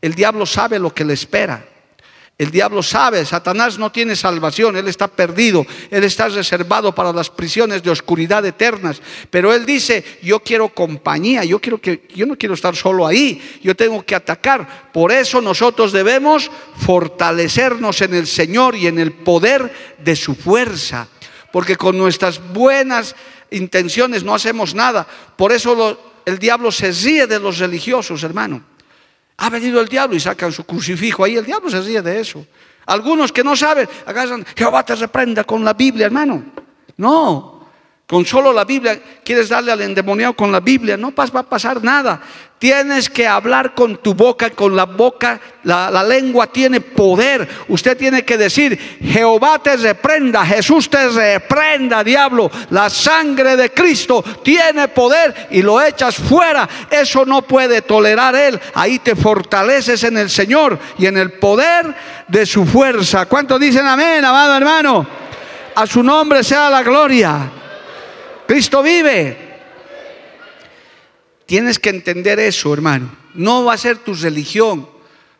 El 0.00 0.14
diablo 0.14 0.46
sabe 0.46 0.78
lo 0.78 0.94
que 0.94 1.04
le 1.04 1.12
espera. 1.12 1.69
El 2.40 2.50
diablo 2.50 2.82
sabe, 2.82 3.26
Satanás 3.26 3.78
no 3.78 3.92
tiene 3.92 4.16
salvación, 4.16 4.74
él 4.74 4.88
está 4.88 5.08
perdido, 5.08 5.66
él 5.90 6.04
está 6.04 6.26
reservado 6.26 6.94
para 6.94 7.12
las 7.12 7.28
prisiones 7.28 7.82
de 7.82 7.90
oscuridad 7.90 8.46
eternas. 8.46 9.02
Pero 9.28 9.52
él 9.52 9.66
dice, 9.66 10.02
yo 10.22 10.40
quiero 10.40 10.70
compañía, 10.70 11.44
yo 11.44 11.60
quiero 11.60 11.78
que 11.78 12.08
yo 12.14 12.24
no 12.24 12.38
quiero 12.38 12.54
estar 12.54 12.74
solo 12.74 13.06
ahí, 13.06 13.60
yo 13.62 13.76
tengo 13.76 14.02
que 14.06 14.14
atacar. 14.14 14.90
Por 14.90 15.12
eso 15.12 15.42
nosotros 15.42 15.92
debemos 15.92 16.50
fortalecernos 16.78 18.00
en 18.00 18.14
el 18.14 18.26
Señor 18.26 18.74
y 18.74 18.86
en 18.86 18.98
el 18.98 19.12
poder 19.12 19.98
de 19.98 20.16
su 20.16 20.34
fuerza, 20.34 21.08
porque 21.52 21.76
con 21.76 21.98
nuestras 21.98 22.40
buenas 22.54 23.16
intenciones 23.50 24.24
no 24.24 24.34
hacemos 24.34 24.74
nada. 24.74 25.06
Por 25.36 25.52
eso 25.52 26.14
el 26.24 26.38
diablo 26.38 26.72
se 26.72 26.90
ríe 26.90 27.26
de 27.26 27.38
los 27.38 27.58
religiosos, 27.58 28.22
hermano. 28.22 28.64
Ha 29.42 29.50
venido 29.50 29.80
el 29.80 29.88
diablo 29.88 30.16
y 30.16 30.20
sacan 30.20 30.52
su 30.52 30.64
crucifijo 30.64 31.24
ahí. 31.24 31.36
El 31.36 31.46
diablo 31.46 31.70
se 31.70 31.80
ríe 31.80 32.02
de 32.02 32.20
eso. 32.20 32.46
Algunos 32.86 33.32
que 33.32 33.42
no 33.42 33.56
saben, 33.56 33.88
agarran, 34.04 34.44
Jehová 34.54 34.84
te 34.84 34.94
reprenda 34.94 35.44
con 35.44 35.64
la 35.64 35.72
Biblia, 35.72 36.06
hermano. 36.06 36.44
No, 36.98 37.59
con 38.10 38.26
solo 38.26 38.52
la 38.52 38.64
Biblia, 38.64 38.98
quieres 39.22 39.50
darle 39.50 39.70
al 39.70 39.80
endemoniado 39.82 40.32
con 40.32 40.50
la 40.50 40.58
Biblia, 40.58 40.96
no 40.96 41.14
va 41.14 41.40
a 41.40 41.42
pasar 41.44 41.80
nada. 41.80 42.20
Tienes 42.58 43.08
que 43.08 43.24
hablar 43.24 43.72
con 43.72 43.98
tu 43.98 44.14
boca, 44.14 44.50
con 44.50 44.74
la 44.74 44.84
boca, 44.84 45.40
la, 45.62 46.02
lengua 46.02 46.48
tiene 46.48 46.80
poder. 46.80 47.48
Usted 47.68 47.96
tiene 47.96 48.24
que 48.24 48.36
decir, 48.36 48.98
Jehová 49.00 49.60
te 49.62 49.76
reprenda, 49.76 50.44
Jesús 50.44 50.90
te 50.90 51.08
reprenda, 51.08 52.02
diablo. 52.02 52.50
La 52.70 52.90
sangre 52.90 53.56
de 53.56 53.70
Cristo 53.70 54.24
tiene 54.42 54.88
poder 54.88 55.46
y 55.52 55.62
lo 55.62 55.80
echas 55.80 56.16
fuera. 56.16 56.68
Eso 56.90 57.24
no 57.24 57.42
puede 57.42 57.82
tolerar 57.82 58.34
Él. 58.34 58.58
Ahí 58.74 58.98
te 58.98 59.14
fortaleces 59.14 60.02
en 60.02 60.18
el 60.18 60.30
Señor 60.30 60.80
y 60.98 61.06
en 61.06 61.16
el 61.16 61.34
poder 61.34 61.94
de 62.26 62.44
su 62.44 62.66
fuerza. 62.66 63.26
¿Cuántos 63.26 63.60
dicen 63.60 63.86
amén, 63.86 64.24
amado 64.24 64.56
hermano? 64.56 65.06
A 65.76 65.86
su 65.86 66.02
nombre 66.02 66.42
sea 66.42 66.68
la 66.68 66.82
gloria. 66.82 67.52
Cristo 68.50 68.82
vive. 68.82 69.36
Tienes 71.46 71.78
que 71.78 71.90
entender 71.90 72.40
eso, 72.40 72.74
hermano. 72.74 73.16
No 73.34 73.64
va 73.64 73.74
a 73.74 73.78
ser 73.78 73.98
tu 73.98 74.12
religión. 74.12 74.88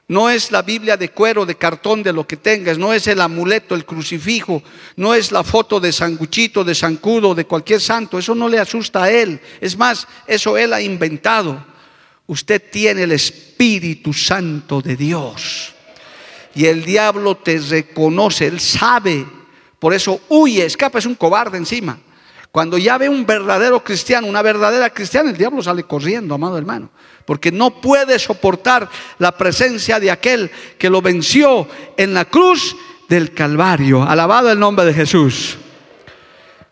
No 0.06 0.30
es 0.30 0.52
la 0.52 0.62
Biblia 0.62 0.96
de 0.96 1.08
cuero, 1.08 1.44
de 1.44 1.56
cartón, 1.56 2.04
de 2.04 2.12
lo 2.12 2.24
que 2.24 2.36
tengas. 2.36 2.78
No 2.78 2.92
es 2.92 3.08
el 3.08 3.20
amuleto, 3.20 3.74
el 3.74 3.84
crucifijo. 3.84 4.62
No 4.94 5.12
es 5.12 5.32
la 5.32 5.42
foto 5.42 5.80
de 5.80 5.90
Sanguchito, 5.90 6.62
de 6.62 6.72
Sancudo, 6.72 7.34
de 7.34 7.46
cualquier 7.46 7.80
santo. 7.80 8.16
Eso 8.16 8.36
no 8.36 8.48
le 8.48 8.60
asusta 8.60 9.02
a 9.02 9.10
él. 9.10 9.40
Es 9.60 9.76
más, 9.76 10.06
eso 10.28 10.56
él 10.56 10.72
ha 10.72 10.80
inventado. 10.80 11.66
Usted 12.28 12.62
tiene 12.70 13.02
el 13.02 13.10
Espíritu 13.10 14.12
Santo 14.12 14.80
de 14.80 14.94
Dios. 14.94 15.74
Y 16.54 16.66
el 16.66 16.84
diablo 16.84 17.38
te 17.38 17.58
reconoce, 17.58 18.46
él 18.46 18.60
sabe. 18.60 19.26
Por 19.80 19.94
eso 19.94 20.20
huye, 20.28 20.64
escapa, 20.64 21.00
es 21.00 21.06
un 21.06 21.16
cobarde 21.16 21.58
encima. 21.58 21.98
Cuando 22.52 22.78
ya 22.78 22.98
ve 22.98 23.08
un 23.08 23.24
verdadero 23.24 23.84
cristiano, 23.84 24.26
una 24.26 24.42
verdadera 24.42 24.90
cristiana, 24.90 25.30
el 25.30 25.36
diablo 25.36 25.62
sale 25.62 25.84
corriendo, 25.84 26.34
amado 26.34 26.58
hermano, 26.58 26.90
porque 27.24 27.52
no 27.52 27.80
puede 27.80 28.18
soportar 28.18 28.88
la 29.18 29.36
presencia 29.36 30.00
de 30.00 30.10
aquel 30.10 30.50
que 30.76 30.90
lo 30.90 31.00
venció 31.00 31.68
en 31.96 32.12
la 32.12 32.24
cruz 32.24 32.76
del 33.08 33.34
Calvario. 33.34 34.02
Alabado 34.02 34.50
el 34.50 34.58
nombre 34.58 34.84
de 34.84 34.94
Jesús. 34.94 35.58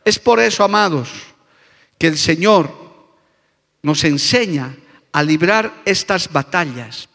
Es 0.04 0.18
por 0.18 0.40
eso, 0.40 0.64
amados, 0.64 1.10
que 1.96 2.08
el 2.08 2.18
Señor 2.18 2.72
nos 3.82 4.02
enseña 4.02 4.74
a 5.12 5.22
librar 5.22 5.72
estas 5.84 6.32
batallas. 6.32 7.08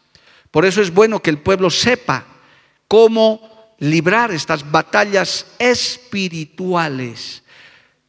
Por 0.50 0.64
eso 0.64 0.80
es 0.80 0.92
bueno 0.92 1.20
que 1.20 1.30
el 1.30 1.38
pueblo 1.38 1.68
sepa 1.68 2.24
cómo 2.88 3.74
librar 3.78 4.30
estas 4.30 4.70
batallas 4.70 5.46
espirituales. 5.58 7.43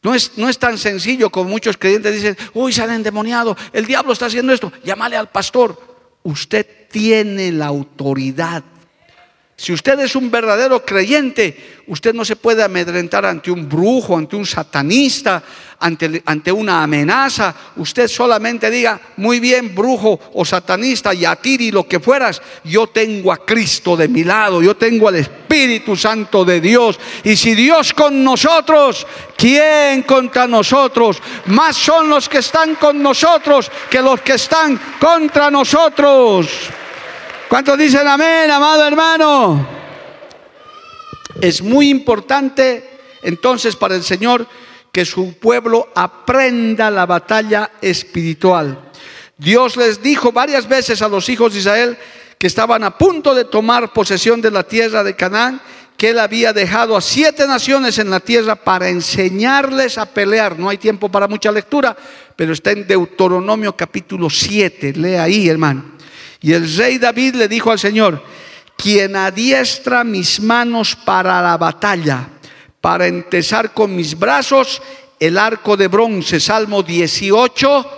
No 0.06 0.14
es, 0.14 0.38
no 0.38 0.48
es, 0.48 0.56
tan 0.56 0.78
sencillo 0.78 1.30
como 1.30 1.50
muchos 1.50 1.76
creyentes 1.76 2.14
dicen, 2.14 2.36
uy, 2.54 2.72
se 2.72 2.80
han 2.80 2.92
endemoniado, 2.92 3.56
el 3.72 3.86
diablo 3.86 4.12
está 4.12 4.26
haciendo 4.26 4.52
esto, 4.52 4.72
llámale 4.84 5.16
al 5.16 5.30
pastor. 5.30 5.82
Usted 6.22 6.64
tiene 6.92 7.50
la 7.50 7.66
autoridad 7.66 8.62
si 9.58 9.72
usted 9.72 9.98
es 10.00 10.14
un 10.14 10.30
verdadero 10.30 10.84
creyente, 10.84 11.80
usted 11.86 12.12
no 12.12 12.26
se 12.26 12.36
puede 12.36 12.62
amedrentar 12.62 13.24
ante 13.24 13.50
un 13.50 13.66
brujo, 13.66 14.14
ante 14.14 14.36
un 14.36 14.44
satanista, 14.44 15.42
ante, 15.80 16.22
ante, 16.26 16.52
una 16.52 16.82
amenaza. 16.82 17.54
Usted 17.76 18.06
solamente 18.06 18.70
diga, 18.70 19.00
muy 19.16 19.40
bien, 19.40 19.74
brujo 19.74 20.20
o 20.34 20.44
satanista, 20.44 21.14
y 21.14 21.24
a 21.24 21.36
ti 21.36 21.56
y 21.58 21.70
lo 21.70 21.88
que 21.88 22.00
fueras, 22.00 22.42
yo 22.64 22.88
tengo 22.88 23.32
a 23.32 23.46
Cristo 23.46 23.96
de 23.96 24.08
mi 24.08 24.24
lado, 24.24 24.60
yo 24.60 24.76
tengo 24.76 25.08
al 25.08 25.16
Espíritu 25.16 25.96
Santo 25.96 26.44
de 26.44 26.60
Dios. 26.60 27.00
Y 27.24 27.34
si 27.34 27.54
Dios 27.54 27.94
con 27.94 28.22
nosotros, 28.22 29.06
¿quién 29.38 30.02
contra 30.02 30.46
nosotros? 30.46 31.16
Más 31.46 31.74
son 31.74 32.10
los 32.10 32.28
que 32.28 32.38
están 32.38 32.74
con 32.74 33.02
nosotros 33.02 33.70
que 33.88 34.02
los 34.02 34.20
que 34.20 34.34
están 34.34 34.78
contra 35.00 35.50
nosotros. 35.50 36.46
¿Cuántos 37.48 37.78
dicen 37.78 38.06
amén, 38.08 38.50
amado 38.50 38.84
hermano? 38.84 39.66
Es 41.40 41.62
muy 41.62 41.90
importante 41.90 42.98
entonces 43.22 43.76
para 43.76 43.94
el 43.94 44.02
Señor 44.02 44.48
que 44.90 45.04
su 45.04 45.34
pueblo 45.34 45.90
aprenda 45.94 46.90
la 46.90 47.06
batalla 47.06 47.70
espiritual. 47.80 48.90
Dios 49.38 49.76
les 49.76 50.02
dijo 50.02 50.32
varias 50.32 50.68
veces 50.68 51.02
a 51.02 51.08
los 51.08 51.28
hijos 51.28 51.52
de 51.52 51.60
Israel 51.60 51.96
que 52.36 52.48
estaban 52.48 52.82
a 52.82 52.98
punto 52.98 53.32
de 53.32 53.44
tomar 53.44 53.92
posesión 53.92 54.40
de 54.40 54.50
la 54.50 54.64
tierra 54.64 55.04
de 55.04 55.14
Canaán, 55.14 55.60
que 55.96 56.10
él 56.10 56.18
había 56.18 56.52
dejado 56.52 56.96
a 56.96 57.00
siete 57.00 57.46
naciones 57.46 57.98
en 57.98 58.10
la 58.10 58.18
tierra 58.18 58.56
para 58.56 58.88
enseñarles 58.88 59.98
a 59.98 60.06
pelear. 60.06 60.58
No 60.58 60.68
hay 60.68 60.78
tiempo 60.78 61.08
para 61.10 61.28
mucha 61.28 61.52
lectura, 61.52 61.96
pero 62.34 62.52
está 62.52 62.72
en 62.72 62.88
Deuteronomio 62.88 63.76
capítulo 63.76 64.28
7. 64.28 64.94
Lea 64.94 65.22
ahí, 65.22 65.48
hermano. 65.48 65.95
Y 66.40 66.52
el 66.52 66.76
rey 66.76 66.98
David 66.98 67.34
le 67.34 67.48
dijo 67.48 67.70
al 67.70 67.78
Señor, 67.78 68.22
quien 68.76 69.16
adiestra 69.16 70.04
mis 70.04 70.40
manos 70.40 70.94
para 70.94 71.40
la 71.42 71.56
batalla, 71.56 72.28
para 72.80 73.06
entesar 73.06 73.72
con 73.72 73.96
mis 73.96 74.18
brazos 74.18 74.82
el 75.18 75.38
arco 75.38 75.76
de 75.76 75.88
bronce, 75.88 76.38
Salmo 76.40 76.82
18, 76.82 77.90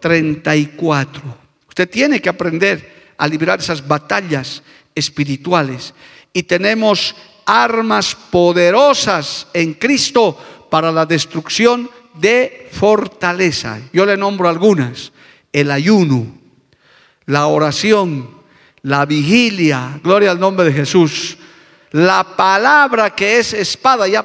34. 0.00 1.22
Usted 1.68 1.88
tiene 1.88 2.20
que 2.20 2.28
aprender 2.28 3.14
a 3.16 3.26
librar 3.28 3.60
esas 3.60 3.86
batallas 3.86 4.62
espirituales. 4.94 5.94
Y 6.32 6.42
tenemos 6.42 7.14
armas 7.46 8.16
poderosas 8.30 9.46
en 9.52 9.74
Cristo 9.74 10.38
para 10.70 10.90
la 10.90 11.06
destrucción 11.06 11.88
de 12.14 12.68
fortaleza. 12.72 13.80
Yo 13.92 14.04
le 14.04 14.16
nombro 14.16 14.48
algunas. 14.48 15.12
El 15.52 15.70
ayuno, 15.70 16.26
la 17.26 17.46
oración, 17.46 18.28
la 18.82 19.06
vigilia, 19.06 20.00
gloria 20.02 20.30
al 20.30 20.40
nombre 20.40 20.66
de 20.66 20.72
Jesús, 20.72 21.38
la 21.90 22.24
palabra 22.36 23.14
que 23.14 23.38
es 23.38 23.52
espada, 23.52 24.08
ya 24.08 24.24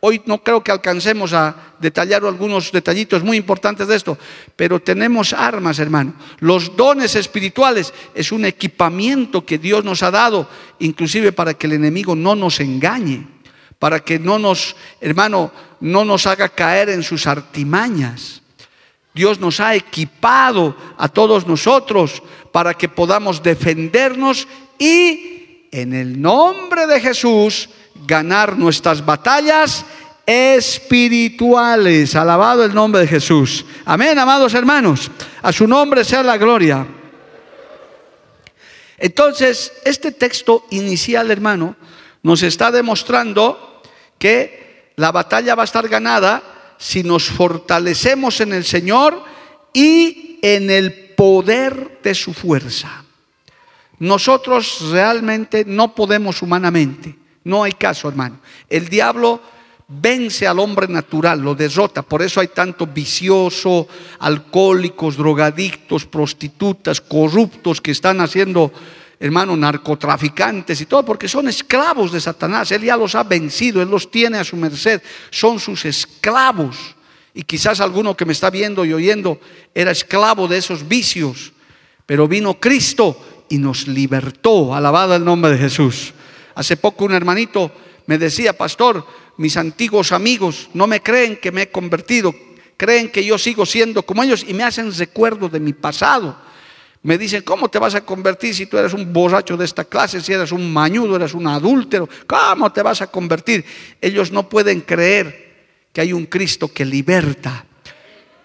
hoy 0.00 0.22
no 0.26 0.42
creo 0.42 0.62
que 0.62 0.70
alcancemos 0.70 1.32
a 1.32 1.56
detallar 1.78 2.24
algunos 2.24 2.70
detallitos 2.70 3.24
muy 3.24 3.36
importantes 3.36 3.88
de 3.88 3.96
esto, 3.96 4.18
pero 4.54 4.80
tenemos 4.80 5.32
armas, 5.32 5.78
hermano. 5.78 6.14
Los 6.38 6.76
dones 6.76 7.16
espirituales 7.16 7.92
es 8.14 8.32
un 8.32 8.44
equipamiento 8.44 9.44
que 9.44 9.58
Dios 9.58 9.84
nos 9.84 10.02
ha 10.02 10.10
dado, 10.10 10.48
inclusive 10.78 11.32
para 11.32 11.54
que 11.54 11.66
el 11.66 11.72
enemigo 11.74 12.14
no 12.14 12.34
nos 12.34 12.60
engañe, 12.60 13.26
para 13.78 14.00
que 14.00 14.18
no 14.18 14.38
nos, 14.38 14.76
hermano, 15.00 15.52
no 15.80 16.04
nos 16.04 16.26
haga 16.26 16.48
caer 16.48 16.90
en 16.90 17.02
sus 17.02 17.26
artimañas. 17.26 18.42
Dios 19.16 19.40
nos 19.40 19.58
ha 19.60 19.74
equipado 19.74 20.76
a 20.98 21.08
todos 21.08 21.46
nosotros 21.46 22.22
para 22.52 22.74
que 22.74 22.86
podamos 22.86 23.42
defendernos 23.42 24.46
y 24.78 25.68
en 25.72 25.94
el 25.94 26.20
nombre 26.20 26.86
de 26.86 27.00
Jesús 27.00 27.70
ganar 28.06 28.58
nuestras 28.58 29.02
batallas 29.02 29.86
espirituales. 30.26 32.14
Alabado 32.14 32.62
el 32.62 32.74
nombre 32.74 33.00
de 33.00 33.06
Jesús. 33.06 33.64
Amén, 33.86 34.18
amados 34.18 34.52
hermanos. 34.52 35.10
A 35.40 35.50
su 35.50 35.66
nombre 35.66 36.04
sea 36.04 36.22
la 36.22 36.36
gloria. 36.36 36.86
Entonces, 38.98 39.72
este 39.86 40.12
texto 40.12 40.66
inicial, 40.68 41.30
hermano, 41.30 41.74
nos 42.22 42.42
está 42.42 42.70
demostrando 42.70 43.80
que 44.18 44.92
la 44.96 45.10
batalla 45.10 45.54
va 45.54 45.62
a 45.62 45.64
estar 45.64 45.88
ganada 45.88 46.55
si 46.78 47.02
nos 47.02 47.24
fortalecemos 47.24 48.40
en 48.40 48.52
el 48.52 48.64
Señor 48.64 49.22
y 49.72 50.38
en 50.42 50.70
el 50.70 50.92
poder 51.16 52.00
de 52.02 52.14
su 52.14 52.32
fuerza. 52.32 53.04
Nosotros 53.98 54.90
realmente 54.90 55.64
no 55.66 55.94
podemos 55.94 56.42
humanamente, 56.42 57.16
no 57.44 57.62
hay 57.62 57.72
caso, 57.72 58.08
hermano. 58.08 58.38
El 58.68 58.88
diablo 58.88 59.40
vence 59.88 60.46
al 60.46 60.58
hombre 60.58 60.88
natural, 60.88 61.40
lo 61.40 61.54
derrota. 61.54 62.02
Por 62.02 62.22
eso 62.22 62.40
hay 62.40 62.48
tanto 62.48 62.86
vicioso, 62.86 63.88
alcohólicos, 64.18 65.16
drogadictos, 65.16 66.04
prostitutas, 66.04 67.00
corruptos 67.00 67.80
que 67.80 67.92
están 67.92 68.20
haciendo 68.20 68.72
hermano, 69.18 69.56
narcotraficantes 69.56 70.80
y 70.80 70.86
todo, 70.86 71.04
porque 71.04 71.28
son 71.28 71.48
esclavos 71.48 72.12
de 72.12 72.20
Satanás. 72.20 72.70
Él 72.72 72.82
ya 72.82 72.96
los 72.96 73.14
ha 73.14 73.22
vencido, 73.22 73.80
Él 73.80 73.88
los 73.88 74.10
tiene 74.10 74.38
a 74.38 74.44
su 74.44 74.56
merced, 74.56 75.02
son 75.30 75.58
sus 75.58 75.84
esclavos. 75.84 76.76
Y 77.34 77.42
quizás 77.42 77.80
alguno 77.80 78.16
que 78.16 78.24
me 78.24 78.32
está 78.32 78.50
viendo 78.50 78.84
y 78.84 78.92
oyendo 78.92 79.40
era 79.74 79.90
esclavo 79.90 80.48
de 80.48 80.58
esos 80.58 80.88
vicios, 80.88 81.52
pero 82.06 82.28
vino 82.28 82.58
Cristo 82.58 83.44
y 83.48 83.58
nos 83.58 83.86
libertó. 83.86 84.74
Alabado 84.74 85.14
el 85.14 85.24
nombre 85.24 85.52
de 85.52 85.58
Jesús. 85.58 86.14
Hace 86.54 86.76
poco 86.76 87.04
un 87.04 87.12
hermanito 87.12 87.70
me 88.06 88.18
decía, 88.18 88.56
pastor, 88.56 89.06
mis 89.36 89.56
antiguos 89.56 90.12
amigos 90.12 90.70
no 90.72 90.86
me 90.86 91.02
creen 91.02 91.36
que 91.36 91.52
me 91.52 91.62
he 91.62 91.70
convertido, 91.70 92.34
creen 92.76 93.10
que 93.10 93.24
yo 93.24 93.36
sigo 93.36 93.66
siendo 93.66 94.02
como 94.02 94.22
ellos 94.22 94.44
y 94.46 94.54
me 94.54 94.62
hacen 94.62 94.92
recuerdo 94.94 95.48
de 95.48 95.60
mi 95.60 95.72
pasado. 95.72 96.36
Me 97.06 97.16
dicen, 97.16 97.42
¿cómo 97.42 97.68
te 97.68 97.78
vas 97.78 97.94
a 97.94 98.00
convertir 98.00 98.52
si 98.52 98.66
tú 98.66 98.76
eres 98.76 98.92
un 98.92 99.12
borracho 99.12 99.56
de 99.56 99.64
esta 99.64 99.84
clase, 99.84 100.20
si 100.20 100.32
eres 100.32 100.50
un 100.50 100.72
mañudo, 100.72 101.14
eres 101.14 101.34
un 101.34 101.46
adúltero? 101.46 102.08
¿Cómo 102.26 102.72
te 102.72 102.82
vas 102.82 103.00
a 103.00 103.06
convertir? 103.06 103.64
Ellos 104.00 104.32
no 104.32 104.48
pueden 104.48 104.80
creer 104.80 105.54
que 105.92 106.00
hay 106.00 106.12
un 106.12 106.26
Cristo 106.26 106.66
que 106.66 106.84
liberta. 106.84 107.64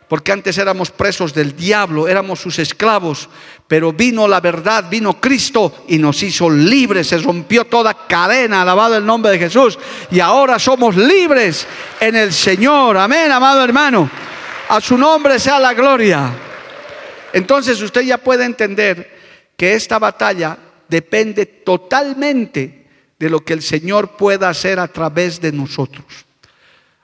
Porque 0.08 0.32
antes 0.32 0.60
éramos 0.60 0.92
presos 0.92 1.34
del 1.34 1.56
diablo, 1.56 2.08
éramos 2.08 2.40
sus 2.40 2.60
esclavos, 2.60 3.30
pero 3.68 3.94
vino 3.94 4.28
la 4.28 4.40
verdad, 4.40 4.86
vino 4.88 5.20
Cristo 5.20 5.84
y 5.88 5.98
nos 5.98 6.22
hizo 6.22 6.48
libres, 6.48 7.08
se 7.08 7.18
rompió 7.18 7.66
toda 7.66 8.06
cadena, 8.06 8.62
alabado 8.62 8.96
el 8.96 9.04
nombre 9.04 9.32
de 9.32 9.40
Jesús, 9.40 9.80
y 10.12 10.20
ahora 10.20 10.60
somos 10.60 10.96
libres 10.96 11.66
en 12.00 12.16
el 12.16 12.32
Señor. 12.32 12.96
Amén, 12.96 13.32
amado 13.32 13.64
hermano. 13.64 14.08
A 14.70 14.80
su 14.80 15.00
nombre 15.00 15.40
sea 15.40 15.58
la 15.58 15.74
gloria. 15.74 16.51
Entonces 17.34 17.82
usted 17.82 18.02
ya 18.02 18.18
puede 18.18 18.46
entender 18.46 19.10
que 19.56 19.74
esta 19.74 20.00
batalla 20.00 20.58
depende 20.88 21.46
totalmente 21.46 22.88
de 23.20 23.30
lo 23.30 23.46
que 23.46 23.54
el 23.54 23.62
Señor 23.62 24.18
pueda 24.18 24.50
hacer 24.50 24.80
a 24.80 24.88
través 24.88 25.40
de 25.40 25.52
nosotros. 25.52 26.06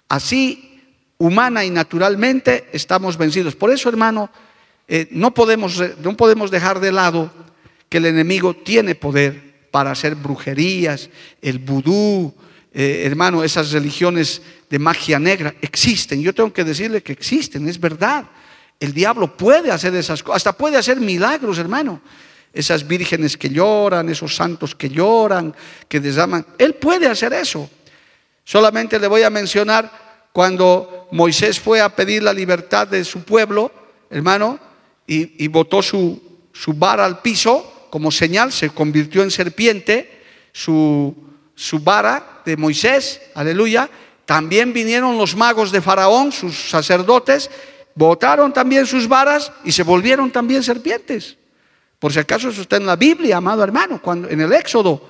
Así, 0.09 0.81
humana 1.17 1.63
y 1.63 1.69
naturalmente, 1.69 2.67
estamos 2.71 3.17
vencidos. 3.17 3.55
Por 3.55 3.71
eso, 3.71 3.89
hermano, 3.89 4.29
eh, 4.87 5.07
no, 5.11 5.33
podemos, 5.33 5.81
no 6.01 6.17
podemos 6.17 6.49
dejar 6.49 6.79
de 6.79 6.91
lado 6.91 7.31
que 7.89 7.97
el 7.97 8.05
enemigo 8.05 8.55
tiene 8.55 8.95
poder 8.95 9.69
para 9.71 9.91
hacer 9.91 10.15
brujerías, 10.15 11.09
el 11.41 11.59
vudú, 11.59 12.33
eh, 12.73 13.03
hermano, 13.05 13.43
esas 13.43 13.71
religiones 13.71 14.41
de 14.69 14.79
magia 14.79 15.19
negra 15.19 15.55
existen. 15.61 16.21
Yo 16.21 16.33
tengo 16.33 16.51
que 16.51 16.63
decirle 16.63 17.03
que 17.03 17.13
existen, 17.13 17.67
es 17.67 17.79
verdad. 17.79 18.25
El 18.79 18.93
diablo 18.93 19.35
puede 19.35 19.71
hacer 19.71 19.95
esas 19.95 20.21
cosas, 20.21 20.37
hasta 20.37 20.53
puede 20.53 20.77
hacer 20.77 20.99
milagros, 20.99 21.57
hermano. 21.57 22.01
Esas 22.53 22.87
vírgenes 22.87 23.37
que 23.37 23.49
lloran, 23.49 24.09
esos 24.09 24.35
santos 24.35 24.75
que 24.75 24.89
lloran, 24.89 25.53
que 25.87 25.99
desaman. 25.99 26.45
Él 26.57 26.75
puede 26.75 27.07
hacer 27.07 27.33
eso. 27.33 27.69
Solamente 28.43 28.99
le 28.99 29.07
voy 29.07 29.23
a 29.23 29.29
mencionar 29.29 30.29
cuando 30.31 31.07
Moisés 31.11 31.59
fue 31.59 31.81
a 31.81 31.95
pedir 31.95 32.23
la 32.23 32.33
libertad 32.33 32.87
de 32.87 33.03
su 33.03 33.23
pueblo, 33.23 33.71
hermano, 34.09 34.59
y, 35.05 35.47
botó 35.47 35.81
su, 35.81 36.21
su 36.53 36.73
vara 36.73 37.05
al 37.05 37.21
piso 37.21 37.87
como 37.89 38.11
señal, 38.11 38.51
se 38.51 38.69
convirtió 38.69 39.23
en 39.23 39.31
serpiente, 39.31 40.21
su, 40.51 41.15
su 41.55 41.79
vara 41.79 42.41
de 42.45 42.57
Moisés, 42.57 43.21
aleluya. 43.33 43.89
También 44.25 44.73
vinieron 44.73 45.17
los 45.17 45.35
magos 45.35 45.71
de 45.71 45.81
Faraón, 45.81 46.31
sus 46.31 46.69
sacerdotes, 46.69 47.49
botaron 47.97 48.53
también 48.53 48.86
sus 48.86 49.07
varas 49.07 49.51
y 49.63 49.71
se 49.71 49.81
volvieron 49.81 50.29
también 50.29 50.62
serpientes. 50.62 51.36
Por 51.97 52.13
si 52.13 52.19
acaso 52.19 52.49
eso 52.49 52.62
está 52.62 52.77
en 52.77 52.86
la 52.86 52.95
Biblia, 52.95 53.38
amado 53.38 53.63
hermano, 53.63 53.99
cuando, 53.99 54.29
en 54.29 54.39
el 54.39 54.53
Éxodo. 54.53 55.01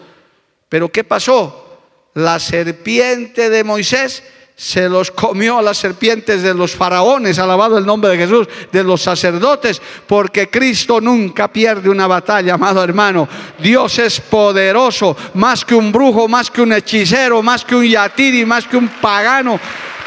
Pero 0.69 0.89
¿qué 0.89 1.03
pasó? 1.03 1.81
La 2.13 2.39
serpiente 2.39 3.49
de 3.49 3.63
Moisés 3.65 4.23
se 4.55 4.87
los 4.87 5.11
comió 5.11 5.59
a 5.59 5.61
las 5.61 5.77
serpientes 5.77 6.41
de 6.41 6.53
los 6.53 6.71
faraones, 6.71 7.37
alabado 7.37 7.77
el 7.77 7.85
nombre 7.85 8.11
de 8.11 8.17
Jesús, 8.17 8.47
de 8.71 8.83
los 8.83 9.01
sacerdotes, 9.01 9.81
porque 10.07 10.49
Cristo 10.49 11.01
nunca 11.01 11.49
pierde 11.49 11.89
una 11.89 12.07
batalla, 12.07 12.53
amado 12.53 12.81
hermano. 12.81 13.27
Dios 13.59 13.99
es 13.99 14.21
poderoso, 14.21 15.15
más 15.33 15.65
que 15.65 15.75
un 15.75 15.91
brujo, 15.91 16.29
más 16.29 16.49
que 16.49 16.61
un 16.61 16.71
hechicero, 16.71 17.43
más 17.43 17.65
que 17.65 17.75
un 17.75 17.85
yatiri, 17.85 18.45
más 18.45 18.65
que 18.65 18.77
un 18.77 18.87
pagano 18.87 19.59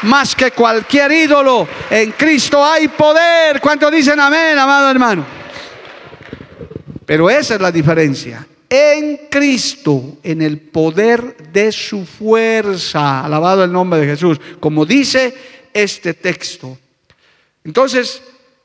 más 0.03 0.35
que 0.35 0.51
cualquier 0.51 1.11
ídolo. 1.11 1.67
En 1.89 2.11
Cristo 2.11 2.63
hay 2.63 2.87
poder. 2.87 3.59
¿Cuántos 3.59 3.91
dicen 3.91 4.19
amén, 4.19 4.57
amado 4.57 4.89
hermano? 4.89 5.25
Pero 7.05 7.29
esa 7.29 7.55
es 7.55 7.61
la 7.61 7.71
diferencia. 7.71 8.47
En 8.69 9.27
Cristo, 9.29 10.17
en 10.23 10.41
el 10.41 10.59
poder 10.59 11.51
de 11.51 11.71
su 11.71 12.05
fuerza. 12.05 13.25
Alabado 13.25 13.63
el 13.63 13.71
nombre 13.71 13.99
de 13.99 14.07
Jesús. 14.07 14.39
Como 14.59 14.85
dice 14.85 15.33
este 15.73 16.13
texto. 16.13 16.77
Entonces, 17.63 18.21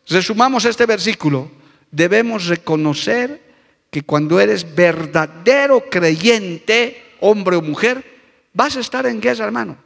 resumamos 0.08 0.64
este 0.64 0.86
versículo. 0.86 1.50
Debemos 1.90 2.46
reconocer 2.46 3.42
que 3.90 4.02
cuando 4.02 4.38
eres 4.38 4.74
verdadero 4.74 5.84
creyente, 5.90 7.14
hombre 7.20 7.56
o 7.56 7.62
mujer, 7.62 8.04
vas 8.52 8.76
a 8.76 8.80
estar 8.80 9.06
en 9.06 9.20
guerra, 9.20 9.46
hermano. 9.46 9.85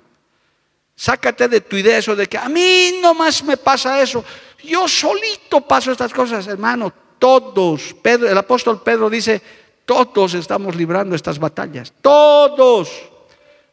Sácate 1.00 1.48
de 1.48 1.62
tu 1.62 1.76
idea 1.76 1.96
eso 1.96 2.14
de 2.14 2.26
que 2.26 2.36
a 2.36 2.46
mí 2.50 3.00
nomás 3.00 3.42
me 3.42 3.56
pasa 3.56 4.02
eso. 4.02 4.22
Yo 4.62 4.86
solito 4.86 5.62
paso 5.62 5.92
estas 5.92 6.12
cosas, 6.12 6.46
hermano. 6.46 6.92
Todos, 7.18 7.96
Pedro, 8.02 8.28
el 8.28 8.36
apóstol 8.36 8.82
Pedro 8.82 9.08
dice, 9.08 9.40
todos 9.86 10.34
estamos 10.34 10.76
librando 10.76 11.16
estas 11.16 11.38
batallas. 11.38 11.94
Todos. 12.02 12.90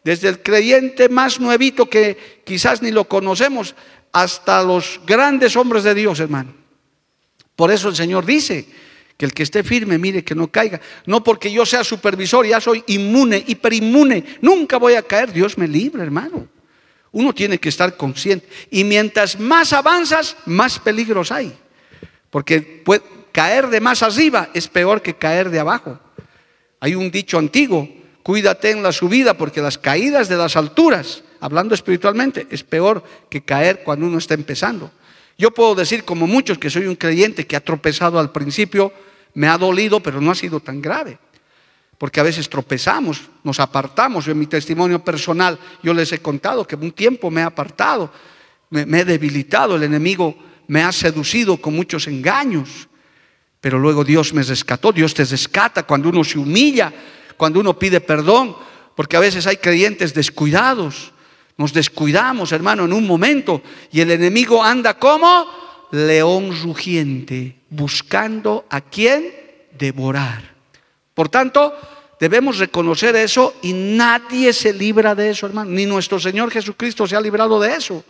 Desde 0.05 0.29
el 0.29 0.41
creyente 0.41 1.09
más 1.09 1.37
nuevito 1.41 1.89
que 1.89 2.41
quizás 2.45 2.81
ni 2.81 2.91
lo 2.91 3.09
conocemos, 3.09 3.75
hasta 4.13 4.63
los 4.63 5.01
grandes 5.05 5.57
hombres 5.57 5.83
de 5.83 5.95
Dios, 5.95 6.21
hermano. 6.21 6.53
Por 7.57 7.71
eso 7.71 7.89
el 7.89 7.97
Señor 7.97 8.25
dice 8.25 8.69
que 9.17 9.25
el 9.25 9.33
que 9.33 9.43
esté 9.43 9.65
firme, 9.65 9.97
mire 9.97 10.23
que 10.23 10.33
no 10.33 10.47
caiga. 10.47 10.79
No 11.05 11.21
porque 11.25 11.51
yo 11.51 11.65
sea 11.65 11.83
supervisor, 11.83 12.47
ya 12.47 12.61
soy 12.61 12.85
inmune, 12.87 13.43
hiperinmune. 13.45 14.23
Nunca 14.39 14.77
voy 14.77 14.93
a 14.93 15.01
caer. 15.01 15.33
Dios 15.33 15.57
me 15.57 15.67
libre, 15.67 16.03
hermano. 16.03 16.55
Uno 17.17 17.33
tiene 17.33 17.57
que 17.57 17.69
estar 17.69 17.97
consciente. 17.97 18.47
Y 18.69 18.83
mientras 18.83 19.39
más 19.39 19.73
avanzas, 19.73 20.37
más 20.45 20.77
peligros 20.77 21.31
hay. 21.31 21.51
Porque 22.29 22.83
caer 23.31 23.69
de 23.69 23.81
más 23.81 24.03
arriba 24.03 24.49
es 24.53 24.67
peor 24.67 25.01
que 25.01 25.15
caer 25.15 25.49
de 25.49 25.59
abajo. 25.59 25.99
Hay 26.79 26.93
un 26.93 27.09
dicho 27.09 27.39
antiguo, 27.39 27.89
cuídate 28.21 28.69
en 28.69 28.83
la 28.83 28.91
subida 28.91 29.35
porque 29.35 29.63
las 29.63 29.79
caídas 29.79 30.29
de 30.29 30.35
las 30.35 30.55
alturas, 30.55 31.23
hablando 31.39 31.73
espiritualmente, 31.73 32.45
es 32.51 32.63
peor 32.63 33.03
que 33.31 33.41
caer 33.41 33.81
cuando 33.83 34.05
uno 34.05 34.19
está 34.19 34.35
empezando. 34.35 34.91
Yo 35.39 35.49
puedo 35.49 35.73
decir, 35.73 36.03
como 36.03 36.27
muchos, 36.27 36.59
que 36.59 36.69
soy 36.69 36.85
un 36.85 36.95
creyente 36.95 37.47
que 37.47 37.55
ha 37.55 37.61
tropezado 37.61 38.19
al 38.19 38.31
principio, 38.31 38.93
me 39.33 39.47
ha 39.47 39.57
dolido, 39.57 40.01
pero 40.01 40.21
no 40.21 40.29
ha 40.29 40.35
sido 40.35 40.59
tan 40.59 40.83
grave 40.83 41.17
porque 41.97 42.19
a 42.19 42.23
veces 42.23 42.49
tropezamos, 42.49 43.21
nos 43.43 43.59
apartamos. 43.59 44.27
En 44.27 44.37
mi 44.37 44.45
testimonio 44.45 45.03
personal, 45.03 45.57
yo 45.81 45.93
les 45.93 46.11
he 46.11 46.19
contado 46.19 46.65
que 46.65 46.75
un 46.75 46.91
tiempo 46.91 47.31
me 47.31 47.41
he 47.41 47.43
apartado, 47.43 48.11
me, 48.69 48.99
he 48.99 49.05
debilitado, 49.05 49.75
el 49.75 49.83
enemigo 49.83 50.35
me 50.67 50.83
ha 50.83 50.91
seducido 50.91 51.57
con 51.57 51.75
muchos 51.75 52.07
engaños, 52.07 52.87
pero 53.59 53.79
luego 53.79 54.03
Dios 54.03 54.33
me 54.33 54.43
rescató, 54.43 54.91
Dios 54.91 55.13
te 55.13 55.25
rescata 55.25 55.83
cuando 55.83 56.09
uno 56.09 56.23
se 56.23 56.37
humilla, 56.37 56.93
cuando 57.35 57.59
uno 57.59 57.77
pide 57.79 58.01
perdón, 58.01 58.55
porque 58.95 59.17
a 59.17 59.21
veces 59.21 59.47
hay 59.47 59.57
creyentes 59.57 60.13
descuidados, 60.13 61.13
nos 61.57 61.73
descuidamos, 61.73 62.51
hermano, 62.51 62.85
en 62.85 62.93
un 62.93 63.07
momento, 63.07 63.63
y 63.91 64.01
el 64.01 64.11
enemigo 64.11 64.63
anda 64.63 64.99
como 64.99 65.47
león 65.91 66.55
rugiente, 66.61 67.57
buscando 67.69 68.65
a 68.69 68.81
quien 68.81 69.33
devorar. 69.77 70.56
Por 71.17 71.29
tanto, 71.29 71.73
debemos 72.19 72.59
reconocer 72.59 73.15
eso 73.15 73.55
y 73.63 73.73
nadie 73.73 74.53
se 74.53 74.71
libra 74.71 75.15
de 75.15 75.31
eso, 75.31 75.47
hermano. 75.47 75.71
Ni 75.71 75.87
nuestro 75.87 76.19
Señor 76.19 76.51
Jesucristo 76.51 77.07
se 77.07 77.15
ha 77.15 77.19
librado 77.19 77.59
de 77.59 77.73
eso. 77.73 78.03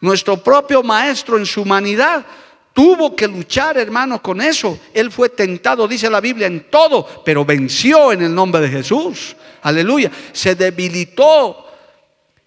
Nuestro 0.00 0.42
propio 0.42 0.82
Maestro 0.82 1.36
en 1.36 1.44
su 1.44 1.60
humanidad 1.60 2.24
tuvo 2.72 3.14
que 3.14 3.28
luchar, 3.28 3.76
hermano, 3.76 4.22
con 4.22 4.40
eso. 4.40 4.78
Él 4.94 5.12
fue 5.12 5.28
tentado, 5.28 5.86
dice 5.86 6.08
la 6.08 6.22
Biblia, 6.22 6.46
en 6.46 6.70
todo, 6.70 7.22
pero 7.26 7.44
venció 7.44 8.10
en 8.10 8.22
el 8.22 8.34
nombre 8.34 8.62
de 8.62 8.70
Jesús. 8.70 9.36
Aleluya. 9.60 10.10
Se 10.32 10.54
debilitó. 10.54 11.60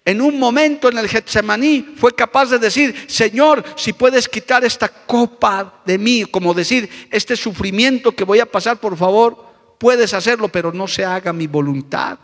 En 0.04 0.20
un 0.20 0.40
momento 0.40 0.88
en 0.88 0.98
el 0.98 1.08
Getsemaní 1.08 1.94
fue 1.96 2.16
capaz 2.16 2.46
de 2.46 2.58
decir, 2.58 3.04
Señor, 3.06 3.62
si 3.76 3.92
puedes 3.92 4.28
quitar 4.28 4.64
esta 4.64 4.88
copa 4.88 5.82
de 5.84 5.98
mí, 5.98 6.24
como 6.24 6.52
decir, 6.52 7.08
este 7.12 7.36
sufrimiento 7.36 8.10
que 8.10 8.24
voy 8.24 8.40
a 8.40 8.46
pasar, 8.46 8.80
por 8.80 8.96
favor, 8.96 9.47
puedes 9.78 10.14
hacerlo, 10.14 10.48
pero 10.48 10.72
no 10.72 10.86
se 10.86 11.04
haga 11.04 11.32
mi 11.32 11.46
voluntad, 11.46 12.18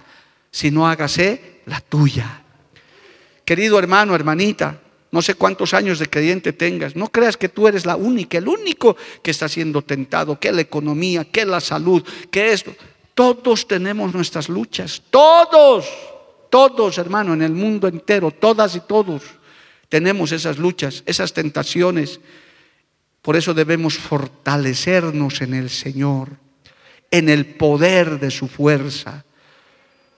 sino 0.50 0.86
hágase 0.86 1.60
la 1.66 1.80
tuya. 1.80 2.42
Querido 3.44 3.78
hermano, 3.78 4.14
hermanita, 4.14 4.80
No 5.10 5.22
sé 5.22 5.34
cuántos 5.36 5.74
años 5.74 6.00
de 6.00 6.10
creyente 6.10 6.52
tengas. 6.52 6.96
No 6.96 7.06
creas 7.06 7.36
que 7.36 7.48
tú 7.48 7.68
eres 7.68 7.86
la 7.86 7.94
única, 7.94 8.36
el 8.36 8.48
único 8.48 8.96
que 9.22 9.30
está 9.30 9.48
siendo 9.48 9.80
tentado, 9.82 10.40
que 10.40 10.50
la 10.50 10.62
economía, 10.62 11.24
que 11.24 11.44
la 11.44 11.60
salud, 11.60 12.02
que 12.32 12.52
esto. 12.52 12.74
Todos 13.14 13.68
tenemos 13.68 14.12
nuestras 14.12 14.48
luchas. 14.48 15.00
Todos, 15.10 15.86
todos, 16.50 16.98
hermano, 16.98 17.32
en 17.32 17.42
el 17.42 17.52
mundo 17.52 17.86
entero, 17.86 18.32
todas 18.32 18.74
y 18.74 18.80
todos 18.80 19.22
tenemos 19.94 20.32
esas 20.32 20.58
luchas, 20.58 21.04
esas 21.06 21.32
tentaciones. 21.32 22.18
Por 23.22 23.36
eso 23.36 23.54
debemos 23.54 23.96
fortalecernos 23.96 25.40
en 25.40 25.54
el 25.54 25.70
Señor, 25.70 26.30
en 27.14 27.28
el 27.28 27.46
poder 27.46 28.18
de 28.18 28.28
su 28.28 28.48
fuerza. 28.48 29.24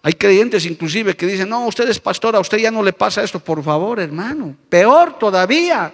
Hay 0.00 0.14
creyentes 0.14 0.64
inclusive 0.64 1.14
que 1.14 1.26
dicen, 1.26 1.46
no, 1.46 1.66
usted 1.66 1.86
es 1.90 2.00
pastor, 2.00 2.34
a 2.34 2.40
usted 2.40 2.56
ya 2.56 2.70
no 2.70 2.82
le 2.82 2.94
pasa 2.94 3.22
esto. 3.22 3.38
Por 3.38 3.62
favor, 3.62 4.00
hermano, 4.00 4.56
peor 4.70 5.18
todavía. 5.18 5.92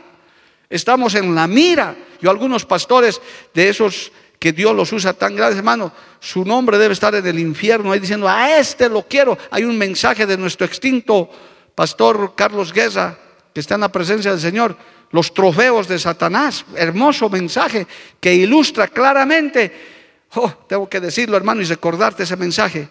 Estamos 0.70 1.16
en 1.16 1.34
la 1.34 1.48
mira. 1.48 1.96
Yo 2.20 2.30
algunos 2.30 2.64
pastores 2.64 3.20
de 3.52 3.68
esos 3.68 4.12
que 4.38 4.52
Dios 4.52 4.76
los 4.76 4.92
usa 4.92 5.12
tan 5.12 5.34
grandes, 5.34 5.58
hermano, 5.58 5.92
su 6.20 6.44
nombre 6.44 6.78
debe 6.78 6.94
estar 6.94 7.12
en 7.16 7.26
el 7.26 7.40
infierno, 7.40 7.90
ahí 7.90 7.98
diciendo, 7.98 8.28
a 8.28 8.56
este 8.56 8.88
lo 8.88 9.02
quiero. 9.02 9.36
Hay 9.50 9.64
un 9.64 9.76
mensaje 9.76 10.24
de 10.24 10.36
nuestro 10.36 10.66
extinto 10.66 11.28
pastor 11.74 12.34
Carlos 12.36 12.72
Guerra, 12.72 13.18
que 13.52 13.58
está 13.58 13.74
en 13.74 13.80
la 13.80 13.90
presencia 13.90 14.30
del 14.30 14.40
Señor, 14.40 14.76
los 15.10 15.34
trofeos 15.34 15.88
de 15.88 15.98
Satanás, 15.98 16.64
hermoso 16.76 17.28
mensaje 17.28 17.88
que 18.20 18.34
ilustra 18.34 18.86
claramente, 18.86 20.01
oh, 20.34 20.50
tengo 20.68 20.88
que 20.88 21.00
decirlo 21.00 21.36
hermano 21.36 21.60
y 21.60 21.64
recordarte 21.64 22.22
ese 22.22 22.36
mensaje, 22.36 22.88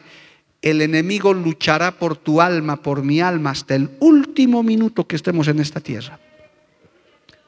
el 0.62 0.82
enemigo 0.82 1.34
luchará 1.34 1.92
por 1.92 2.18
tu 2.18 2.40
alma, 2.40 2.82
por 2.82 3.04
mi 3.04 3.20
alma, 3.20 3.50
hasta 3.52 3.76
el 3.76 3.90
último 4.00 4.62
minuto 4.62 5.08
que 5.08 5.16
estemos 5.16 5.48
en 5.48 5.60
esta 5.60 5.80
tierra. 5.80 6.20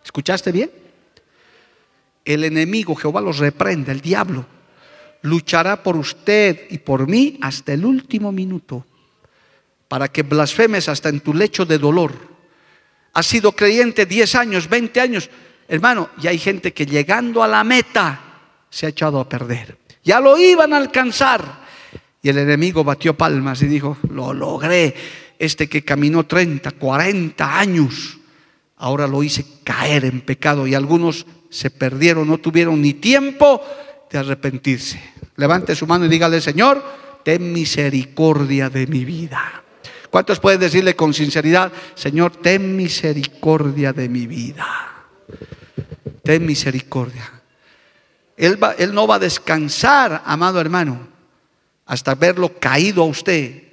¿Escuchaste 0.03 0.51
bien? 0.51 0.71
El 2.25 2.43
enemigo, 2.43 2.95
Jehová 2.95 3.21
los 3.21 3.37
reprende, 3.37 3.91
el 3.91 4.01
diablo, 4.01 4.45
luchará 5.21 5.83
por 5.83 5.95
usted 5.95 6.67
y 6.69 6.79
por 6.79 7.07
mí 7.07 7.37
hasta 7.41 7.73
el 7.73 7.85
último 7.85 8.31
minuto, 8.31 8.85
para 9.87 10.07
que 10.07 10.23
blasfemes 10.23 10.89
hasta 10.89 11.09
en 11.09 11.19
tu 11.19 11.33
lecho 11.33 11.65
de 11.65 11.77
dolor. 11.77 12.13
Has 13.13 13.27
sido 13.27 13.51
creyente 13.51 14.07
10 14.07 14.35
años, 14.35 14.67
20 14.67 14.99
años, 14.99 15.29
hermano, 15.67 16.09
y 16.19 16.27
hay 16.27 16.39
gente 16.39 16.73
que 16.73 16.85
llegando 16.85 17.43
a 17.43 17.47
la 17.47 17.63
meta 17.63 18.19
se 18.69 18.87
ha 18.87 18.89
echado 18.89 19.19
a 19.19 19.29
perder. 19.29 19.82
Ya 20.03 20.19
lo 20.19 20.37
iban 20.37 20.73
a 20.73 20.77
alcanzar, 20.77 21.63
y 22.23 22.29
el 22.29 22.37
enemigo 22.37 22.85
batió 22.85 23.15
palmas 23.15 23.61
y 23.61 23.67
dijo, 23.67 23.97
lo 24.09 24.33
logré. 24.33 24.95
Este 25.37 25.67
que 25.67 25.83
caminó 25.83 26.25
30, 26.25 26.71
40 26.71 27.59
años, 27.59 28.17
ahora 28.77 29.07
lo 29.07 29.21
hice 29.23 29.45
caer 29.63 30.05
en 30.05 30.21
pecado 30.21 30.65
y 30.65 30.73
algunos 30.73 31.25
se 31.49 31.69
perdieron, 31.69 32.27
no 32.27 32.37
tuvieron 32.37 32.81
ni 32.81 32.93
tiempo 32.93 33.61
de 34.09 34.19
arrepentirse. 34.19 35.01
Levante 35.35 35.75
su 35.75 35.85
mano 35.85 36.05
y 36.05 36.09
dígale, 36.09 36.39
Señor, 36.39 36.81
ten 37.23 37.51
misericordia 37.51 38.69
de 38.69 38.87
mi 38.87 39.03
vida. 39.03 39.63
¿Cuántos 40.09 40.39
pueden 40.39 40.61
decirle 40.61 40.95
con 40.95 41.13
sinceridad, 41.13 41.73
Señor, 41.95 42.37
ten 42.37 42.77
misericordia 42.77 43.91
de 43.91 44.07
mi 44.07 44.27
vida? 44.27 44.67
Ten 46.23 46.45
misericordia. 46.45 47.32
Él, 48.37 48.59
él 48.77 48.93
no 48.93 49.07
va 49.07 49.15
a 49.15 49.19
descansar, 49.19 50.23
amado 50.25 50.59
hermano, 50.59 51.07
hasta 51.85 52.15
verlo 52.15 52.59
caído 52.59 53.03
a 53.03 53.05
usted. 53.05 53.63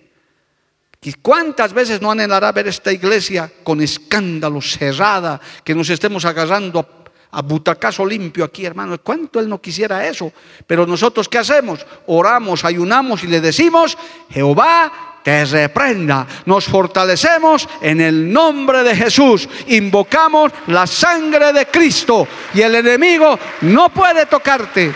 ¿Y 1.02 1.14
cuántas 1.14 1.72
veces 1.72 2.02
no 2.02 2.10
anhelará 2.10 2.52
ver 2.52 2.68
esta 2.68 2.92
iglesia 2.92 3.50
con 3.64 3.80
escándalo 3.80 4.60
cerrada, 4.60 5.40
que 5.64 5.74
nos 5.74 5.88
estemos 5.88 6.26
agarrando 6.26 6.86
a, 7.30 7.40
butacazo 7.40 8.04
limpio 8.04 8.44
aquí, 8.44 8.66
hermano? 8.66 9.00
¿Cuánto 9.00 9.40
él 9.40 9.48
no 9.48 9.62
quisiera 9.62 10.06
eso? 10.06 10.30
Pero 10.66 10.86
nosotros, 10.86 11.26
¿qué 11.26 11.38
hacemos? 11.38 11.86
Oramos, 12.06 12.66
ayunamos 12.66 13.24
y 13.24 13.28
le 13.28 13.40
decimos, 13.40 13.96
Jehová 14.28 15.09
te 15.22 15.44
reprenda. 15.44 16.26
Nos 16.46 16.64
fortalecemos 16.64 17.68
en 17.80 18.00
el 18.00 18.32
nombre 18.32 18.82
de 18.82 18.96
Jesús. 18.96 19.48
Invocamos 19.68 20.52
la 20.68 20.86
sangre 20.86 21.52
de 21.52 21.66
Cristo 21.66 22.26
y 22.54 22.62
el 22.62 22.74
enemigo 22.74 23.38
no 23.62 23.90
puede 23.90 24.26
tocarte. 24.26 24.94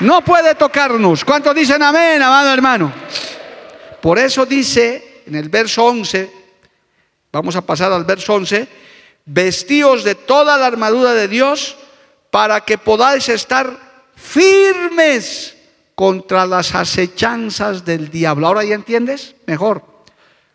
No 0.00 0.22
puede 0.22 0.54
tocarnos. 0.54 1.24
¿Cuántos 1.24 1.54
dicen 1.54 1.82
amén, 1.82 2.20
amado 2.20 2.52
hermano? 2.52 2.92
Por 4.00 4.18
eso 4.18 4.44
dice 4.44 5.22
en 5.26 5.36
el 5.36 5.48
verso 5.48 5.84
11, 5.84 6.30
vamos 7.32 7.56
a 7.56 7.62
pasar 7.62 7.92
al 7.92 8.04
verso 8.04 8.34
11, 8.34 8.68
vestíos 9.24 10.04
de 10.04 10.14
toda 10.14 10.58
la 10.58 10.66
armadura 10.66 11.14
de 11.14 11.28
Dios 11.28 11.76
para 12.30 12.60
que 12.60 12.76
podáis 12.76 13.28
estar 13.28 13.70
firmes 14.14 15.53
contra 15.94 16.46
las 16.46 16.74
acechanzas 16.74 17.84
del 17.84 18.10
diablo. 18.10 18.46
¿Ahora 18.46 18.64
ya 18.64 18.74
entiendes? 18.74 19.36
Mejor. 19.46 19.84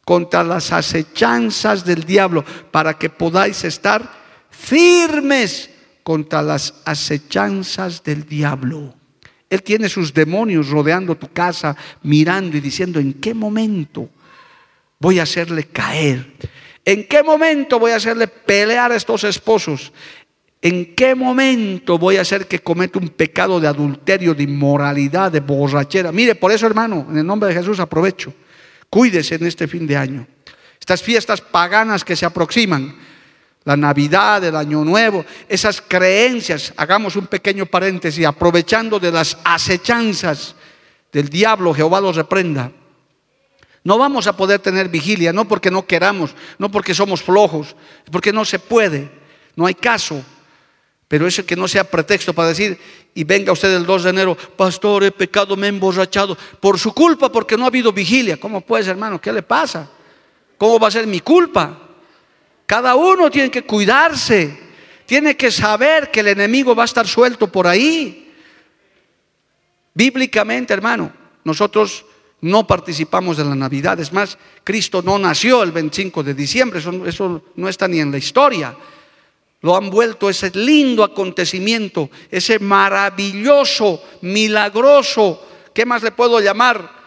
Contra 0.05 0.43
las 0.43 0.71
acechanzas 0.71 1.85
del 1.85 2.03
diablo, 2.03 2.43
para 2.71 2.97
que 2.97 3.09
podáis 3.09 3.63
estar 3.63 4.11
firmes 4.49 5.69
contra 6.03 6.41
las 6.41 6.73
acechanzas 6.85 8.03
del 8.03 8.25
diablo. 8.25 8.95
Él 9.49 9.63
tiene 9.63 9.89
sus 9.89 10.13
demonios 10.13 10.69
rodeando 10.69 11.15
tu 11.15 11.31
casa, 11.31 11.75
mirando 12.03 12.57
y 12.57 12.59
diciendo, 12.59 12.99
¿en 12.99 13.13
qué 13.13 13.33
momento 13.33 14.09
voy 14.99 15.19
a 15.19 15.23
hacerle 15.23 15.65
caer? 15.65 16.33
¿En 16.85 17.07
qué 17.07 17.21
momento 17.23 17.79
voy 17.79 17.91
a 17.91 17.97
hacerle 17.97 18.27
pelear 18.27 18.91
a 18.91 18.95
estos 18.95 19.23
esposos? 19.23 19.91
¿En 20.61 20.93
qué 20.93 21.15
momento 21.15 21.97
voy 21.97 22.17
a 22.17 22.21
hacer 22.21 22.45
que 22.47 22.59
cometa 22.59 22.99
un 22.99 23.09
pecado 23.09 23.59
de 23.59 23.67
adulterio, 23.67 24.35
de 24.35 24.43
inmoralidad, 24.43 25.31
de 25.31 25.39
borrachera? 25.39 26.11
Mire, 26.11 26.35
por 26.35 26.51
eso 26.51 26.65
hermano, 26.65 27.07
en 27.09 27.17
el 27.17 27.25
nombre 27.25 27.49
de 27.49 27.55
Jesús 27.55 27.79
aprovecho. 27.79 28.33
Cuídese 28.89 29.35
en 29.35 29.45
este 29.45 29.67
fin 29.67 29.87
de 29.87 29.95
año. 29.95 30.27
Estas 30.79 31.01
fiestas 31.01 31.39
paganas 31.39 32.03
que 32.03 32.15
se 32.15 32.25
aproximan, 32.25 32.93
la 33.63 33.77
Navidad, 33.77 34.43
el 34.43 34.55
Año 34.55 34.83
Nuevo, 34.83 35.25
esas 35.47 35.81
creencias, 35.81 36.73
hagamos 36.75 37.15
un 37.15 37.27
pequeño 37.27 37.65
paréntesis, 37.65 38.25
aprovechando 38.25 38.99
de 38.99 39.11
las 39.11 39.37
acechanzas 39.43 40.55
del 41.11 41.29
diablo, 41.29 41.73
Jehová 41.73 42.01
los 42.01 42.15
reprenda. 42.15 42.71
No 43.83 43.97
vamos 43.97 44.27
a 44.27 44.35
poder 44.35 44.59
tener 44.59 44.89
vigilia, 44.89 45.31
no 45.31 45.47
porque 45.47 45.71
no 45.71 45.85
queramos, 45.85 46.35
no 46.57 46.69
porque 46.69 46.93
somos 46.93 47.21
flojos, 47.21 47.75
porque 48.11 48.33
no 48.33 48.43
se 48.43 48.59
puede, 48.59 49.09
no 49.55 49.65
hay 49.65 49.75
caso. 49.75 50.21
Pero 51.09 51.25
eso 51.25 51.43
que 51.43 51.55
no 51.55 51.67
sea 51.67 51.83
pretexto 51.83 52.33
para 52.33 52.49
decir, 52.49 52.79
y 53.15 53.23
venga 53.23 53.51
usted 53.51 53.75
el 53.75 53.83
2 53.83 54.03
de 54.03 54.09
enero, 54.11 54.37
pastor, 54.55 55.03
he 55.03 55.11
pecado, 55.11 55.57
me 55.57 55.65
he 55.65 55.69
emborrachado, 55.69 56.37
por 56.59 56.77
su 56.77 56.93
culpa, 56.93 57.31
porque 57.31 57.57
no 57.57 57.63
ha 57.63 57.67
habido 57.67 57.91
vigilia. 57.91 58.37
¿Cómo 58.37 58.61
puede 58.61 58.83
ser, 58.83 58.91
hermano? 58.91 59.19
¿Qué 59.19 59.33
le 59.33 59.41
pasa? 59.41 59.89
¿Cómo 60.55 60.79
va 60.79 60.87
a 60.87 60.91
ser 60.91 61.07
mi 61.07 61.19
culpa? 61.21 61.79
Cada 62.67 62.95
uno 62.95 63.31
tiene 63.31 63.49
que 63.49 63.63
cuidarse, 63.63 64.55
tiene 65.07 65.35
que 65.35 65.49
saber 65.49 66.11
que 66.11 66.19
el 66.19 66.27
enemigo 66.27 66.75
va 66.75 66.83
a 66.83 66.85
estar 66.85 67.07
suelto 67.07 67.51
por 67.51 67.65
ahí. 67.65 68.31
Bíblicamente, 69.95 70.75
hermano, 70.75 71.11
nosotros 71.43 72.05
no 72.41 72.67
participamos 72.67 73.35
de 73.37 73.45
la 73.45 73.55
Navidad. 73.55 73.99
Es 73.99 74.13
más, 74.13 74.37
Cristo 74.63 75.01
no 75.01 75.17
nació 75.17 75.63
el 75.63 75.71
25 75.71 76.21
de 76.21 76.35
diciembre, 76.35 76.77
eso, 76.77 77.03
eso, 77.07 77.43
no 77.55 77.67
está 77.67 77.87
ni 77.87 77.99
en 77.99 78.11
la 78.11 78.19
historia. 78.19 78.75
Lo 79.61 79.75
han 79.75 79.89
vuelto 79.89 80.29
ese 80.29 80.51
lindo 80.53 81.03
acontecimiento, 81.03 82.09
ese 82.31 82.59
maravilloso, 82.59 84.01
milagroso, 84.21 85.45
¿qué 85.73 85.85
más 85.85 86.01
le 86.01 86.11
puedo 86.11 86.39
llamar? 86.39 86.99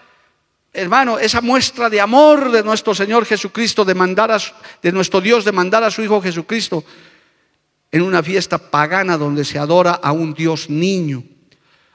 hermano, 0.72 1.18
esa 1.18 1.40
muestra 1.40 1.90
de 1.90 2.00
amor 2.00 2.50
de 2.50 2.62
nuestro 2.62 2.94
Señor 2.94 3.26
Jesucristo, 3.26 3.84
de, 3.84 3.94
mandar 3.94 4.30
a, 4.30 4.38
de 4.82 4.92
nuestro 4.92 5.20
Dios, 5.20 5.44
de 5.44 5.52
mandar 5.52 5.84
a 5.84 5.90
su 5.90 6.02
Hijo 6.02 6.22
Jesucristo 6.22 6.84
en 7.90 8.02
una 8.02 8.22
fiesta 8.22 8.56
pagana 8.56 9.18
donde 9.18 9.44
se 9.44 9.58
adora 9.58 9.92
a 9.92 10.12
un 10.12 10.32
Dios 10.32 10.70
niño. 10.70 11.22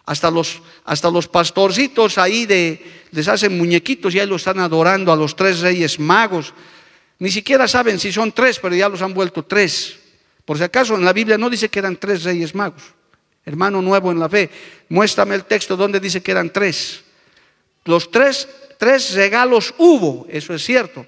Hasta 0.05 0.29
los, 0.29 0.61
hasta 0.85 1.09
los 1.09 1.27
pastorcitos 1.27 2.17
ahí 2.17 2.45
de, 2.45 3.05
les 3.11 3.27
hacen 3.27 3.57
muñequitos 3.57 4.13
y 4.13 4.19
ahí 4.19 4.27
lo 4.27 4.35
están 4.37 4.59
adorando 4.59 5.11
a 5.11 5.15
los 5.15 5.35
tres 5.35 5.59
reyes 5.59 5.99
magos. 5.99 6.53
Ni 7.19 7.31
siquiera 7.31 7.67
saben 7.67 7.99
si 7.99 8.13
son 8.13 8.31
tres, 8.31 8.59
pero 8.59 8.75
ya 8.75 8.87
los 8.87 9.01
han 9.01 9.13
vuelto 9.13 9.43
tres. 9.43 9.96
Por 10.47 10.57
si 10.57 10.63
acaso 10.63 10.95
en 10.95 11.03
la 11.03 11.11
Biblia 11.11 11.37
no 11.37 11.49
dice 11.49 11.67
que 11.67 11.79
eran 11.79 11.97
tres 11.97 12.23
reyes 12.23 12.55
magos. 12.55 12.81
Hermano 13.45 13.81
nuevo 13.81 14.11
en 14.11 14.19
la 14.19 14.29
fe, 14.29 14.49
muéstrame 14.87 15.35
el 15.35 15.43
texto 15.43 15.75
donde 15.75 15.99
dice 15.99 16.23
que 16.23 16.31
eran 16.31 16.51
tres. 16.51 17.03
Los 17.83 18.09
tres 18.09 18.47
tres 18.77 19.13
regalos 19.13 19.73
hubo, 19.77 20.25
eso 20.29 20.53
es 20.53 20.63
cierto. 20.63 21.05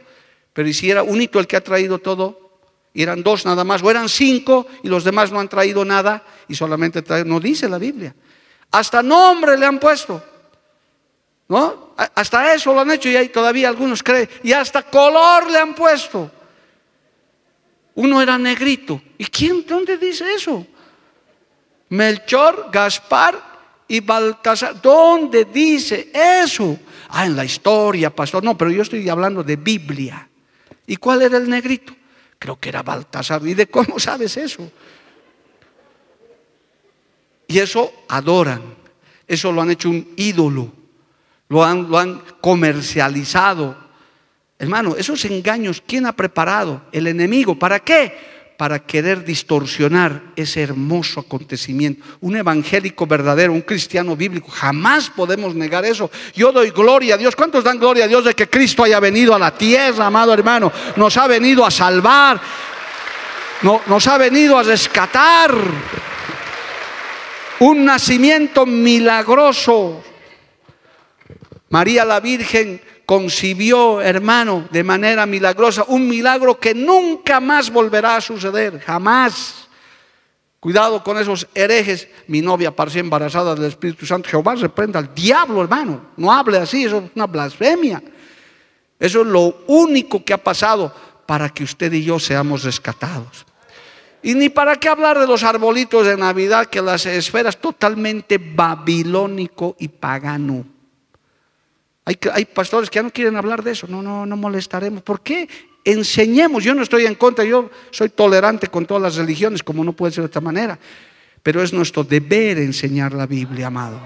Pero 0.53 0.73
si 0.73 0.89
era 0.89 1.03
único 1.03 1.39
el 1.39 1.47
que 1.47 1.55
ha 1.55 1.63
traído 1.63 1.99
todo, 1.99 2.59
eran 2.93 3.23
dos 3.23 3.45
nada 3.45 3.63
más, 3.63 3.81
o 3.81 3.89
eran 3.89 4.09
cinco 4.09 4.67
y 4.83 4.89
los 4.89 5.03
demás 5.03 5.31
no 5.31 5.39
han 5.39 5.47
traído 5.47 5.85
nada 5.85 6.23
y 6.47 6.55
solamente 6.55 7.01
traen, 7.01 7.29
no 7.29 7.39
dice 7.39 7.69
la 7.69 7.77
Biblia. 7.77 8.13
Hasta 8.71 9.01
nombre 9.01 9.57
le 9.57 9.65
han 9.65 9.79
puesto. 9.79 10.21
¿No? 11.47 11.95
Hasta 11.95 12.53
eso 12.53 12.73
lo 12.73 12.81
han 12.81 12.91
hecho 12.91 13.09
y 13.09 13.15
hay 13.15 13.29
todavía 13.29 13.69
algunos 13.69 14.03
creen. 14.03 14.29
Y 14.43 14.51
hasta 14.51 14.83
color 14.83 15.49
le 15.49 15.57
han 15.57 15.73
puesto. 15.73 16.31
Uno 17.99 18.21
era 18.21 18.37
negrito. 18.37 19.01
¿Y 19.17 19.25
quién, 19.25 19.65
dónde 19.67 19.97
dice 19.97 20.33
eso? 20.33 20.65
Melchor, 21.89 22.69
Gaspar 22.71 23.83
y 23.89 23.99
Baltasar. 23.99 24.81
¿Dónde 24.81 25.43
dice 25.43 26.09
eso? 26.13 26.79
Ah, 27.09 27.25
en 27.25 27.35
la 27.35 27.43
historia, 27.43 28.09
pastor. 28.09 28.41
No, 28.41 28.57
pero 28.57 28.71
yo 28.71 28.83
estoy 28.83 29.09
hablando 29.09 29.43
de 29.43 29.57
Biblia. 29.57 30.29
¿Y 30.87 30.95
cuál 30.95 31.23
era 31.23 31.37
el 31.37 31.49
negrito? 31.49 31.93
Creo 32.39 32.57
que 32.57 32.69
era 32.69 32.83
Baltasar. 32.83 33.45
¿Y 33.45 33.53
de 33.53 33.67
cómo 33.67 33.99
sabes 33.99 34.37
eso? 34.37 34.71
Y 37.47 37.59
eso 37.59 37.91
adoran. 38.07 38.61
Eso 39.27 39.51
lo 39.51 39.61
han 39.61 39.71
hecho 39.71 39.89
un 39.89 40.13
ídolo. 40.15 40.71
Lo 41.49 41.65
han, 41.65 41.89
lo 41.89 41.99
han 41.99 42.21
comercializado. 42.39 43.88
Hermano, 44.59 44.95
esos 44.97 45.23
engaños, 45.25 45.81
¿quién 45.87 46.05
ha 46.05 46.11
preparado? 46.11 46.81
El 46.91 47.07
enemigo. 47.07 47.57
¿Para 47.57 47.79
qué? 47.79 48.39
para 48.59 48.79
querer 48.79 49.23
distorsionar 49.23 50.21
ese 50.35 50.61
hermoso 50.61 51.21
acontecimiento. 51.21 52.03
Un 52.19 52.35
evangélico 52.35 53.07
verdadero, 53.07 53.53
un 53.53 53.61
cristiano 53.61 54.17
bíblico, 54.17 54.51
jamás 54.51 55.09
podemos 55.09 55.55
negar 55.55 55.85
eso. 55.85 56.11
Yo 56.35 56.51
doy 56.51 56.71
gloria 56.71 57.15
a 57.15 57.17
Dios. 57.17 57.37
¿Cuántos 57.37 57.63
dan 57.63 57.79
gloria 57.79 58.03
a 58.03 58.07
Dios 58.09 58.25
de 58.25 58.33
que 58.33 58.49
Cristo 58.49 58.83
haya 58.83 58.99
venido 58.99 59.33
a 59.33 59.39
la 59.39 59.57
tierra, 59.57 60.07
amado 60.07 60.33
hermano? 60.33 60.73
Nos 60.97 61.15
ha 61.15 61.25
venido 61.25 61.65
a 61.65 61.71
salvar, 61.71 62.41
nos 63.61 64.07
ha 64.07 64.17
venido 64.17 64.59
a 64.59 64.63
rescatar. 64.63 65.55
Un 67.59 67.85
nacimiento 67.85 68.65
milagroso. 68.65 70.03
María 71.69 72.03
la 72.03 72.19
Virgen 72.19 72.81
concibió, 73.09 74.01
hermano, 74.01 74.67
de 74.69 74.83
manera 74.83 75.25
milagrosa, 75.25 75.83
un 75.87 76.07
milagro 76.07 76.59
que 76.59 76.75
nunca 76.75 77.39
más 77.39 77.71
volverá 77.71 78.17
a 78.17 78.21
suceder, 78.21 78.79
jamás. 78.81 79.67
Cuidado 80.59 81.03
con 81.03 81.17
esos 81.17 81.47
herejes. 81.55 82.07
Mi 82.27 82.39
novia 82.39 82.69
parecía 82.69 83.01
embarazada 83.01 83.55
del 83.55 83.65
Espíritu 83.65 84.05
Santo. 84.05 84.29
Jehová 84.29 84.53
reprenda 84.53 84.99
al 84.99 85.11
diablo, 85.15 85.63
hermano. 85.63 86.11
No 86.17 86.31
hable 86.31 86.59
así, 86.59 86.83
eso 86.83 86.99
es 86.99 87.11
una 87.15 87.25
blasfemia. 87.25 87.99
Eso 88.99 89.21
es 89.21 89.27
lo 89.27 89.63
único 89.65 90.23
que 90.23 90.33
ha 90.33 90.37
pasado 90.37 90.93
para 91.25 91.49
que 91.49 91.63
usted 91.63 91.91
y 91.91 92.03
yo 92.03 92.19
seamos 92.19 92.61
rescatados. 92.61 93.43
Y 94.21 94.35
ni 94.35 94.49
para 94.49 94.75
qué 94.75 94.87
hablar 94.87 95.17
de 95.17 95.25
los 95.25 95.41
arbolitos 95.41 96.05
de 96.05 96.15
Navidad, 96.15 96.67
que 96.67 96.83
las 96.83 97.07
esferas 97.07 97.57
totalmente 97.57 98.37
babilónico 98.37 99.75
y 99.79 99.87
pagano. 99.87 100.78
Hay, 102.33 102.45
pastores 102.45 102.89
que 102.89 102.95
ya 102.95 103.03
no 103.03 103.11
quieren 103.11 103.35
hablar 103.37 103.63
de 103.63 103.71
eso. 103.71 103.85
No, 103.87 104.01
no, 104.01 104.25
no 104.25 104.35
molestaremos. 104.35 105.03
¿Por 105.03 105.21
qué? 105.21 105.47
Enseñemos. 105.83 106.63
Yo 106.63 106.73
no 106.73 106.81
estoy 106.81 107.05
en 107.05 107.13
contra. 107.13 107.45
Yo 107.45 107.69
soy 107.91 108.09
tolerante 108.09 108.67
con 108.67 108.87
todas 108.87 109.03
las 109.03 109.15
religiones, 109.15 109.61
como 109.61 109.83
no 109.83 109.93
puede 109.93 110.13
ser 110.13 110.23
de 110.23 110.27
otra 110.27 110.41
manera. 110.41 110.79
Pero 111.43 111.61
es 111.61 111.71
nuestro 111.71 112.03
deber 112.03 112.57
enseñar 112.57 113.13
la 113.13 113.27
Biblia, 113.27 113.67
amado. 113.67 114.01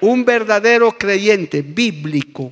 Un 0.00 0.24
verdadero 0.24 0.90
creyente 0.98 1.62
bíblico 1.62 2.50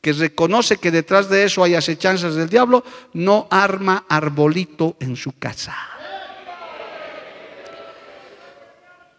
que 0.00 0.12
reconoce 0.12 0.76
que 0.76 0.92
detrás 0.92 1.28
de 1.28 1.44
eso 1.44 1.64
hay 1.64 1.74
acechanzas 1.74 2.36
del 2.36 2.48
diablo, 2.48 2.84
no 3.14 3.48
arma 3.50 4.04
arbolito 4.08 4.96
en 5.00 5.16
su 5.16 5.32
casa. 5.32 5.91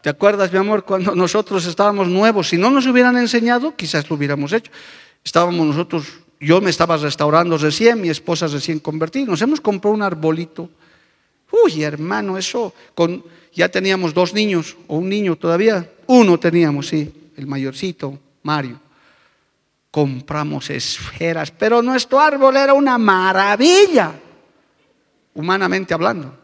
¿Te 0.03 0.09
acuerdas, 0.09 0.51
mi 0.51 0.57
amor, 0.59 0.83
cuando 0.83 1.15
nosotros 1.15 1.65
estábamos 1.65 2.09
nuevos? 2.09 2.49
Si 2.49 2.57
no 2.57 2.69
nos 2.69 2.85
hubieran 2.85 3.15
enseñado, 3.15 3.73
quizás 3.73 4.09
lo 4.09 4.17
hubiéramos 4.17 4.51
hecho. 4.51 4.69
Estábamos 5.23 5.65
nosotros, 5.65 6.05
yo 6.41 6.59
me 6.59 6.71
estaba 6.71 6.97
restaurando 6.97 7.57
recién, 7.57 8.01
mi 8.01 8.09
esposa 8.09 8.47
recién 8.47 8.79
convertida. 8.79 9.27
Nos 9.27 9.41
hemos 9.41 9.61
comprado 9.61 9.95
un 9.95 10.01
arbolito. 10.01 10.69
Uy, 11.63 11.83
hermano, 11.83 12.37
eso, 12.37 12.73
con, 12.93 13.23
ya 13.53 13.69
teníamos 13.69 14.13
dos 14.13 14.33
niños, 14.33 14.75
o 14.87 14.97
un 14.97 15.07
niño 15.07 15.37
todavía. 15.37 15.89
Uno 16.07 16.37
teníamos, 16.37 16.89
sí, 16.89 17.31
el 17.37 17.47
mayorcito, 17.47 18.19
Mario. 18.41 18.81
Compramos 19.89 20.69
esferas, 20.69 21.49
pero 21.51 21.81
nuestro 21.81 22.19
árbol 22.19 22.57
era 22.57 22.73
una 22.73 22.97
maravilla, 22.97 24.11
humanamente 25.33 25.93
hablando. 25.93 26.37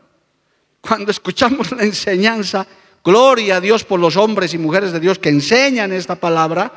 Cuando 0.79 1.11
escuchamos 1.11 1.73
la 1.73 1.83
enseñanza, 1.83 2.65
Gloria 3.09 3.55
a 3.55 3.59
Dios 3.59 3.83
por 3.85 3.99
los 3.99 4.15
hombres 4.17 4.53
y 4.53 4.59
mujeres 4.59 4.91
de 4.91 4.99
Dios 4.99 5.17
que 5.17 5.29
enseñan 5.29 5.91
esta 5.91 6.13
palabra. 6.13 6.71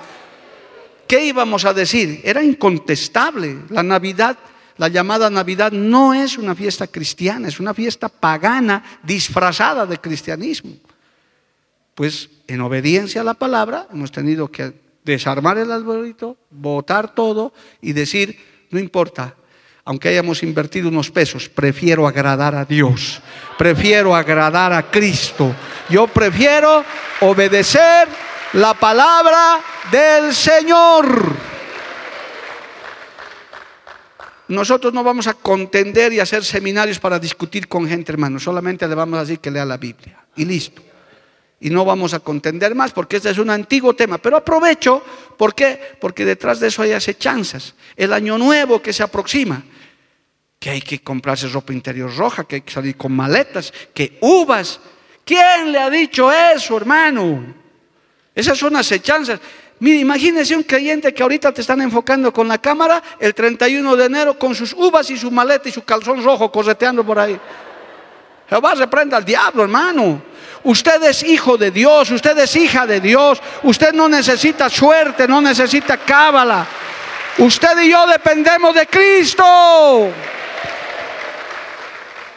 ¿Qué 1.07 1.27
íbamos 1.27 1.67
a 1.67 1.75
decir? 1.75 2.23
Era 2.25 2.43
incontestable. 2.43 3.59
La 3.69 3.83
Navidad, 3.83 4.39
la 4.79 4.89
llamada 4.89 5.29
Navidad, 5.29 5.73
no 5.73 6.15
es 6.15 6.39
una 6.39 6.55
fiesta 6.55 6.87
cristiana, 6.87 7.49
es 7.49 7.61
una 7.61 7.75
fiesta 7.75 8.09
pagana 8.09 8.83
disfrazada 9.03 9.85
de 9.85 9.99
cristianismo. 9.99 10.73
Pues 11.95 12.31
en 12.47 12.63
obediencia 12.63 13.21
a 13.21 13.25
la 13.25 13.35
palabra 13.35 13.87
hemos 13.93 14.11
tenido 14.11 14.51
que 14.51 14.73
desarmar 15.05 15.59
el 15.59 15.71
arbolito, 15.71 16.39
botar 16.49 17.15
todo 17.15 17.53
y 17.83 17.93
decir, 17.93 18.39
no 18.71 18.79
importa, 18.79 19.37
aunque 19.85 20.09
hayamos 20.09 20.43
invertido 20.43 20.89
unos 20.89 21.11
pesos, 21.11 21.49
prefiero 21.49 22.07
agradar 22.07 22.55
a 22.55 22.65
Dios, 22.65 23.21
prefiero 23.59 24.15
agradar 24.15 24.73
a 24.73 24.91
Cristo. 24.91 25.55
Yo 25.89 26.07
prefiero 26.07 26.85
obedecer 27.21 28.09
la 28.55 28.75
palabra 28.75 29.61
del 29.91 30.35
Señor. 30.35 31.35
Nosotros 34.49 34.93
no 34.93 35.03
vamos 35.03 35.27
a 35.27 35.35
contender 35.35 36.13
y 36.13 36.21
hacer 36.21 36.45
seminarios 36.45 36.99
para 36.99 37.19
discutir 37.19 37.69
con 37.69 37.89
gente, 37.89 38.13
hermano. 38.13 38.39
Solamente 38.39 38.87
le 38.87 38.95
vamos 38.95 39.17
a 39.17 39.23
decir 39.23 39.39
que 39.39 39.51
lea 39.51 39.65
la 39.65 39.79
Biblia. 39.79 40.19
Y 40.37 40.45
listo. 40.45 40.83
Y 41.63 41.71
no 41.71 41.85
vamos 41.85 42.13
a 42.13 42.19
contender 42.19 42.75
más 42.75 42.93
porque 42.93 43.17
este 43.17 43.31
es 43.31 43.39
un 43.39 43.49
antiguo 43.49 43.95
tema. 43.95 44.19
Pero 44.19 44.37
aprovecho, 44.37 45.01
¿por 45.39 45.55
qué? 45.55 45.97
Porque 46.01 46.25
detrás 46.25 46.59
de 46.59 46.67
eso 46.67 46.83
hay 46.83 46.93
acechanzas. 46.93 47.75
El 47.97 48.13
año 48.13 48.37
nuevo 48.37 48.83
que 48.83 48.93
se 48.93 49.05
aproxima 49.05 49.63
que 50.59 50.71
hay 50.71 50.81
que 50.81 51.01
comprarse 51.03 51.49
ropa 51.49 51.73
interior 51.73 52.15
roja, 52.17 52.45
que 52.45 52.57
hay 52.57 52.61
que 52.63 52.73
salir 52.73 52.97
con 52.97 53.13
maletas, 53.13 53.73
que 53.93 54.19
uvas. 54.21 54.79
¿Quién 55.25 55.73
le 55.73 55.79
ha 55.79 55.91
dicho 55.91 56.31
eso, 56.33 56.77
hermano? 56.77 57.55
Esas 58.35 58.59
son 58.59 58.77
acechanzas. 58.77 59.41
Mire, 59.81 59.99
imagínese 59.99 60.57
un 60.57 60.63
creyente 60.63 61.15
que 61.15 61.23
ahorita 61.23 61.53
te 61.53 61.61
están 61.61 61.81
enfocando 61.81 62.33
con 62.33 62.47
la 62.47 62.59
cámara 62.59 63.03
el 63.19 63.35
31 63.35 63.97
de 63.97 64.05
enero 64.05 64.39
con 64.39 64.55
sus 64.55 64.73
uvas 64.73 65.11
y 65.11 65.17
su 65.17 65.31
maleta 65.31 65.69
y 65.69 65.73
su 65.73 65.83
calzón 65.83 66.23
rojo 66.23 66.51
correteando 66.51 67.05
por 67.05 67.19
ahí. 67.19 67.39
Jehová 68.49 68.75
reprenda 68.75 69.17
al 69.17 69.25
diablo, 69.25 69.63
hermano. 69.65 70.32
Usted 70.65 71.03
es 71.05 71.23
hijo 71.25 71.59
de 71.59 71.71
Dios, 71.71 72.11
usted 72.11 72.39
es 72.39 72.55
hija 72.55 72.87
de 72.87 73.01
Dios. 73.01 73.41
Usted 73.63 73.93
no 73.93 74.09
necesita 74.09 74.69
suerte, 74.69 75.27
no 75.27 75.41
necesita 75.41 75.97
cábala. 75.97 76.67
Usted 77.39 77.81
y 77.83 77.91
yo 77.91 78.07
dependemos 78.07 78.75
de 78.75 78.87
Cristo. 78.87 80.13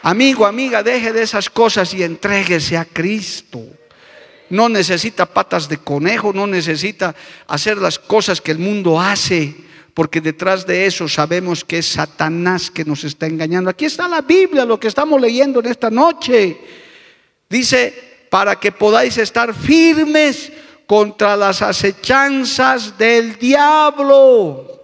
Amigo, 0.02 0.46
amiga, 0.46 0.82
deje 0.82 1.12
de 1.12 1.22
esas 1.22 1.50
cosas 1.50 1.92
y 1.94 2.02
entréguese 2.02 2.76
a 2.76 2.84
Cristo. 2.84 3.62
No 4.50 4.68
necesita 4.68 5.26
patas 5.26 5.68
de 5.68 5.78
conejo, 5.78 6.32
no 6.32 6.46
necesita 6.46 7.14
hacer 7.48 7.78
las 7.78 7.98
cosas 7.98 8.40
que 8.40 8.52
el 8.52 8.58
mundo 8.58 9.00
hace, 9.00 9.54
porque 9.94 10.20
detrás 10.20 10.64
de 10.66 10.86
eso 10.86 11.08
sabemos 11.08 11.64
que 11.64 11.78
es 11.78 11.86
Satanás 11.86 12.70
que 12.70 12.84
nos 12.84 13.02
está 13.02 13.26
engañando. 13.26 13.68
Aquí 13.70 13.84
está 13.84 14.06
la 14.06 14.20
Biblia, 14.20 14.64
lo 14.64 14.78
que 14.78 14.88
estamos 14.88 15.20
leyendo 15.20 15.58
en 15.60 15.66
esta 15.66 15.90
noche. 15.90 16.56
Dice, 17.48 18.05
para 18.36 18.60
que 18.60 18.70
podáis 18.70 19.16
estar 19.16 19.54
firmes 19.54 20.52
contra 20.84 21.38
las 21.38 21.62
acechanzas 21.62 22.98
del 22.98 23.38
diablo. 23.38 24.78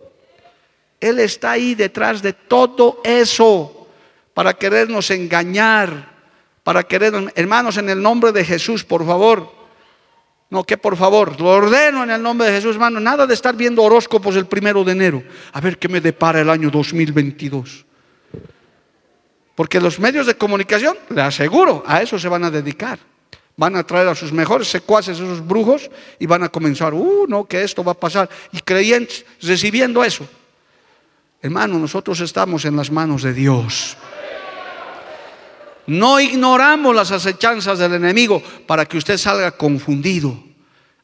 Él 0.98 1.18
está 1.18 1.50
ahí 1.50 1.74
detrás 1.74 2.22
de 2.22 2.32
todo 2.32 3.02
eso 3.04 3.88
para 4.32 4.54
querernos 4.54 5.10
engañar, 5.10 6.14
para 6.64 6.82
querernos, 6.82 7.30
hermanos, 7.34 7.76
en 7.76 7.90
el 7.90 8.00
nombre 8.00 8.32
de 8.32 8.42
Jesús, 8.42 8.84
por 8.84 9.04
favor. 9.04 9.52
No, 10.48 10.64
que 10.64 10.78
por 10.78 10.96
favor, 10.96 11.38
lo 11.38 11.50
ordeno 11.50 12.04
en 12.04 12.10
el 12.10 12.22
nombre 12.22 12.46
de 12.46 12.54
Jesús, 12.54 12.76
hermano. 12.76 13.00
Nada 13.00 13.26
de 13.26 13.34
estar 13.34 13.54
viendo 13.54 13.82
horóscopos 13.82 14.34
el 14.36 14.46
primero 14.46 14.82
de 14.82 14.92
enero. 14.92 15.22
A 15.52 15.60
ver 15.60 15.78
qué 15.78 15.90
me 15.90 16.00
depara 16.00 16.40
el 16.40 16.48
año 16.48 16.70
2022. 16.70 17.84
Porque 19.54 19.78
los 19.78 20.00
medios 20.00 20.24
de 20.24 20.38
comunicación, 20.38 20.96
le 21.10 21.20
aseguro, 21.20 21.84
a 21.86 22.00
eso 22.00 22.18
se 22.18 22.28
van 22.28 22.44
a 22.44 22.50
dedicar. 22.50 23.11
Van 23.56 23.76
a 23.76 23.84
traer 23.84 24.08
a 24.08 24.14
sus 24.14 24.32
mejores 24.32 24.68
secuaces, 24.68 25.18
esos 25.18 25.46
brujos, 25.46 25.90
y 26.18 26.26
van 26.26 26.42
a 26.42 26.48
comenzar, 26.48 26.94
uh, 26.94 27.26
no, 27.28 27.44
que 27.44 27.62
esto 27.62 27.84
va 27.84 27.92
a 27.92 28.00
pasar. 28.00 28.28
Y 28.50 28.60
creyentes 28.60 29.24
recibiendo 29.40 30.02
eso. 30.02 30.26
Hermano, 31.40 31.78
nosotros 31.78 32.20
estamos 32.20 32.64
en 32.64 32.76
las 32.76 32.90
manos 32.90 33.22
de 33.22 33.34
Dios. 33.34 33.96
No 35.86 36.20
ignoramos 36.20 36.94
las 36.94 37.10
acechanzas 37.10 37.78
del 37.78 37.94
enemigo 37.94 38.42
para 38.66 38.86
que 38.86 38.96
usted 38.96 39.18
salga 39.18 39.50
confundido. 39.50 40.42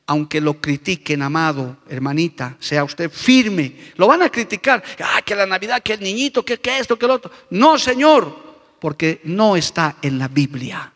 Aunque 0.07 0.41
lo 0.41 0.55
critiquen, 0.59 1.21
amado, 1.21 1.77
hermanita, 1.87 2.57
sea 2.61 2.83
usted 2.83 3.11
firme. 3.11 3.75
Lo 3.97 4.07
van 4.07 4.23
a 4.23 4.31
criticar. 4.31 4.83
Ah, 5.01 5.21
que 5.23 5.35
la 5.35 5.45
Navidad, 5.45 5.83
que 5.83 5.95
el 5.95 6.01
niñito, 6.01 6.43
que, 6.45 6.59
que 6.59 6.79
esto, 6.79 6.99
que 6.99 7.07
lo 7.07 7.15
otro. 7.15 7.31
No, 7.51 7.79
Señor. 7.79 8.49
porque 8.79 9.21
no 9.25 9.57
está 9.57 9.97
en 10.03 10.19
la 10.19 10.29
Biblia. 10.29 10.93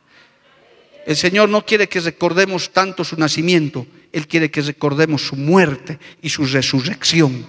El 1.05 1.16
Señor 1.16 1.48
no 1.48 1.64
quiere 1.64 1.88
que 1.88 2.00
recordemos 2.00 2.70
tanto 2.70 3.05
su 3.05 3.16
nacimiento, 3.16 3.86
Él 4.12 4.28
quiere 4.28 4.50
que 4.50 4.62
recordemos 4.62 5.22
su 5.22 5.36
muerte 5.36 5.98
y 6.20 6.28
su 6.28 6.44
resurrección. 6.44 7.44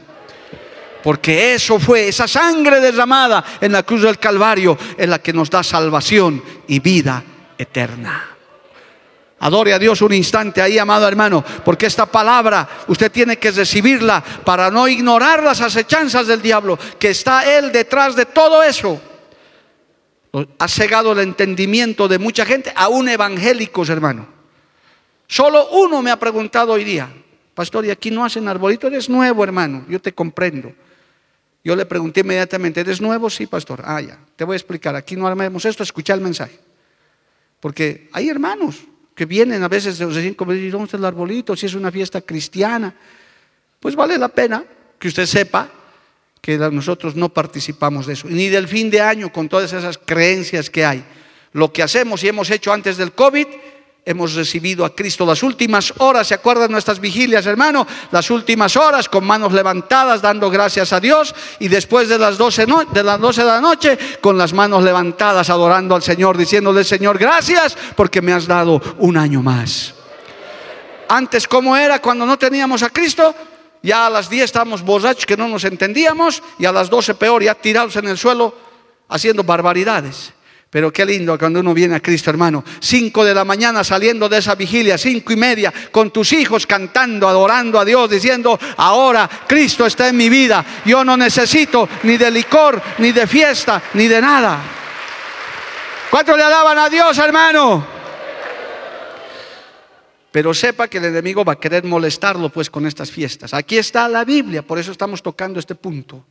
Porque 1.04 1.54
eso 1.54 1.80
fue, 1.80 2.08
esa 2.08 2.28
sangre 2.28 2.80
derramada 2.80 3.44
en 3.60 3.74
la 3.74 3.84
cruz 3.84 4.04
del 4.04 4.18
Calvario, 4.18 4.78
en 4.98 5.10
la 5.10 5.20
que 5.20 5.34
nos 5.34 5.50
da 5.50 5.62
salvación 5.62 6.42
y 6.68 6.80
vida 6.80 7.24
eterna. 7.58 8.30
Adore 9.40 9.74
a 9.74 9.80
Dios 9.80 10.02
un 10.02 10.14
instante 10.14 10.62
ahí, 10.62 10.80
amado 10.80 11.06
hermano, 11.06 11.44
porque 11.66 11.86
esta 11.86 12.06
palabra 12.06 12.68
usted 12.88 13.12
tiene 13.12 13.38
que 13.38 13.52
recibirla 13.52 14.24
para 14.24 14.72
no 14.72 14.88
ignorar 14.88 15.44
las 15.44 15.60
acechanzas 15.60 16.28
del 16.28 16.42
diablo, 16.42 16.80
que 16.98 17.10
está 17.10 17.58
Él 17.58 17.74
detrás 17.74 18.16
de 18.16 18.26
todo 18.26 18.64
eso. 18.64 19.02
Ha 20.58 20.68
cegado 20.68 21.12
el 21.12 21.20
entendimiento 21.20 22.08
de 22.08 22.18
mucha 22.18 22.46
gente, 22.46 22.74
aún 22.76 23.08
evangélicos, 23.08 23.90
hermano. 23.90 24.28
Solo 25.28 25.70
uno 25.72 26.02
me 26.02 26.10
ha 26.10 26.18
preguntado 26.18 26.74
hoy 26.74 26.84
día, 26.84 27.08
pastor, 27.54 27.86
¿y 27.86 27.92
aquí 27.92 28.10
no 28.10 28.26
hacen 28.26 28.48
arbolito? 28.48 28.88
Eres 28.88 29.10
nuevo, 29.10 29.44
hermano, 29.44 29.86
yo 29.88 30.02
te 30.02 30.14
comprendo. 30.14 30.74
Yo 31.64 31.76
le 31.76 31.86
pregunté 31.86 32.22
inmediatamente, 32.22 32.82
¿eres 32.82 33.00
nuevo? 33.00 33.30
Sí, 33.30 33.48
pastor. 33.48 33.84
Ah, 33.86 34.02
ya, 34.02 34.20
te 34.36 34.44
voy 34.44 34.56
a 34.56 34.58
explicar. 34.58 34.96
Aquí 34.96 35.16
no 35.16 35.28
armemos 35.28 35.64
esto, 35.66 35.84
escucha 35.84 36.14
el 36.14 36.22
mensaje. 36.22 36.60
Porque 37.60 38.10
hay 38.12 38.28
hermanos 38.28 38.82
que 39.16 39.26
vienen 39.26 39.64
a 39.64 39.68
veces, 39.68 40.00
dicen, 40.00 40.34
como 40.34 40.52
¿dónde 40.52 40.84
está 40.84 40.98
el 40.98 41.06
arbolito? 41.06 41.56
Si 41.56 41.68
es 41.68 41.76
una 41.76 41.92
fiesta 41.92 42.22
cristiana. 42.22 42.94
Pues 43.80 43.96
vale 43.96 44.18
la 44.18 44.28
pena 44.28 44.66
que 45.00 45.08
usted 45.08 45.26
sepa 45.26 45.70
que 46.44 46.58
nosotros 46.58 47.16
no 47.16 47.30
participamos 47.30 48.06
de 48.06 48.14
eso, 48.14 48.28
ni 48.28 48.50
del 48.50 48.68
fin 48.68 48.90
de 48.90 49.00
año 49.00 49.32
con 49.32 49.48
todas 49.48 49.72
esas 49.72 49.98
creencias 49.98 50.70
que 50.70 50.84
hay. 50.84 51.02
Lo 51.54 51.72
que 51.72 51.82
hacemos 51.82 52.22
y 52.22 52.28
hemos 52.28 52.50
hecho 52.50 52.74
antes 52.74 52.98
del 52.98 53.14
COVID 53.14 53.48
hemos 54.04 54.34
recibido 54.34 54.84
a 54.84 54.94
Cristo. 54.94 55.26
Las 55.26 55.42
últimas 55.42 55.94
horas, 56.00 56.28
¿se 56.28 56.34
acuerdan 56.34 56.70
nuestras 56.70 57.00
vigilias, 57.00 57.46
hermano? 57.46 57.88
Las 58.12 58.30
últimas 58.30 58.76
horas 58.76 59.08
con 59.08 59.24
manos 59.24 59.54
levantadas, 59.54 60.22
dando 60.22 60.50
gracias 60.50 60.92
a 60.92 61.00
Dios. 61.00 61.34
Y 61.60 61.70
después 61.70 62.10
de 62.10 62.20
las 62.20 62.38
12, 62.38 62.66
de, 62.92 63.04
las 63.04 63.22
12 63.22 63.42
de 63.42 63.48
la 63.48 63.62
noche, 63.62 63.98
con 64.20 64.38
las 64.38 64.52
manos 64.52 64.84
levantadas, 64.84 65.50
adorando 65.50 65.96
al 65.96 66.04
Señor, 66.04 66.38
diciéndole, 66.38 66.84
Señor, 66.84 67.18
gracias 67.18 67.78
porque 67.96 68.22
me 68.22 68.34
has 68.34 68.48
dado 68.48 68.82
un 68.98 69.16
año 69.16 69.42
más. 69.42 69.94
Antes, 71.08 71.48
¿cómo 71.48 71.78
era 71.78 72.02
cuando 72.02 72.26
no 72.26 72.38
teníamos 72.38 72.84
a 72.84 72.90
Cristo? 72.90 73.34
Ya 73.84 74.08
a 74.08 74.10
las 74.10 74.30
10 74.30 74.46
estábamos 74.46 74.82
borrachos 74.82 75.26
que 75.26 75.36
no 75.36 75.50
nos 75.50 75.66
entendíamos 75.66 76.42
y 76.58 76.66
a 76.66 76.72
las 76.72 76.90
12 76.90 77.16
peor, 77.16 77.44
ya 77.44 77.54
tirados 77.54 77.98
en 77.98 78.08
el 78.08 78.18
suelo 78.18 78.56
haciendo 79.10 79.44
barbaridades. 79.44 80.32
Pero 80.70 80.92
qué 80.92 81.06
lindo 81.06 81.38
cuando 81.38 81.60
uno 81.60 81.74
viene 81.74 81.96
a 81.96 82.00
Cristo, 82.00 82.30
hermano. 82.30 82.64
Cinco 82.80 83.26
de 83.26 83.36
la 83.36 83.44
mañana 83.44 83.84
saliendo 83.84 84.28
de 84.30 84.38
esa 84.40 84.56
vigilia, 84.56 84.98
cinco 84.98 85.34
y 85.34 85.36
media, 85.36 85.72
con 85.92 86.12
tus 86.12 86.32
hijos 86.32 86.66
cantando, 86.66 87.28
adorando 87.28 87.78
a 87.78 87.86
Dios, 87.86 88.10
diciendo, 88.10 88.58
ahora 88.78 89.30
Cristo 89.46 89.86
está 89.86 90.08
en 90.08 90.18
mi 90.18 90.30
vida. 90.30 90.66
Yo 90.86 91.04
no 91.04 91.18
necesito 91.18 91.88
ni 92.04 92.18
de 92.18 92.32
licor, 92.32 92.82
ni 93.00 93.12
de 93.12 93.28
fiesta, 93.28 93.84
ni 93.96 94.08
de 94.08 94.22
nada. 94.22 94.60
¿Cuánto 96.10 96.38
le 96.38 96.44
alaban 96.44 96.80
a 96.80 96.90
Dios, 96.90 97.18
hermano? 97.18 97.93
Pero 100.34 100.52
sepa 100.52 100.88
que 100.88 100.98
el 100.98 101.06
enemigo 101.06 101.46
va 101.46 101.54
a 101.54 101.60
querer 101.60 101.84
molestarlo 101.84 102.50
pues 102.50 102.68
con 102.68 102.88
estas 102.88 103.12
fiestas. 103.12 103.54
Aquí 103.54 103.78
está 103.78 104.10
la 104.10 104.26
Biblia, 104.26 104.64
por 104.64 104.80
eso 104.80 104.92
estamos 104.92 105.22
tocando 105.22 105.60
este 105.60 105.76
punto. 105.76 106.26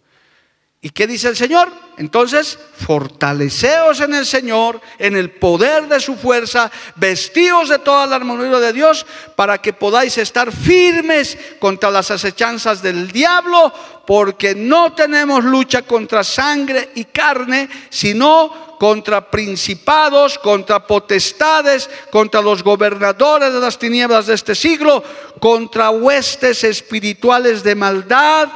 ¿Y 0.85 0.91
qué 0.91 1.07
dice 1.07 1.28
el 1.28 1.37
Señor? 1.37 1.70
Entonces, 1.97 2.59
fortaleceos 2.85 4.01
en 4.01 4.14
el 4.14 4.26
Señor, 4.26 4.80
en 4.99 5.16
el 5.16 5.30
poder 5.30 5.87
de 5.87 6.01
su 6.01 6.16
fuerza, 6.16 6.72
vestíos 6.97 7.68
de 7.68 7.78
toda 7.78 8.05
la 8.05 8.16
armonía 8.16 8.59
de 8.59 8.72
Dios, 8.72 9.07
para 9.37 9.59
que 9.59 9.72
podáis 9.72 10.18
estar 10.18 10.51
firmes 10.51 11.39
contra 11.61 11.89
las 11.89 12.11
acechanzas 12.11 12.83
del 12.83 13.12
diablo, 13.12 13.72
porque 14.05 14.57
no 14.57 14.93
tenemos 14.93 15.45
lucha 15.45 15.83
contra 15.83 16.24
sangre 16.24 16.91
y 16.97 17.05
carne, 17.05 17.68
sino 17.89 18.76
contra 18.80 19.30
principados, 19.30 20.37
contra 20.37 20.85
potestades, 20.85 21.89
contra 22.11 22.43
los 22.43 22.64
gobernadores 22.64 23.53
de 23.53 23.61
las 23.61 23.78
tinieblas 23.78 24.26
de 24.26 24.35
este 24.35 24.57
siglo, 24.57 25.05
contra 25.39 25.91
huestes 25.91 26.64
espirituales 26.64 27.62
de 27.62 27.76
maldad 27.76 28.49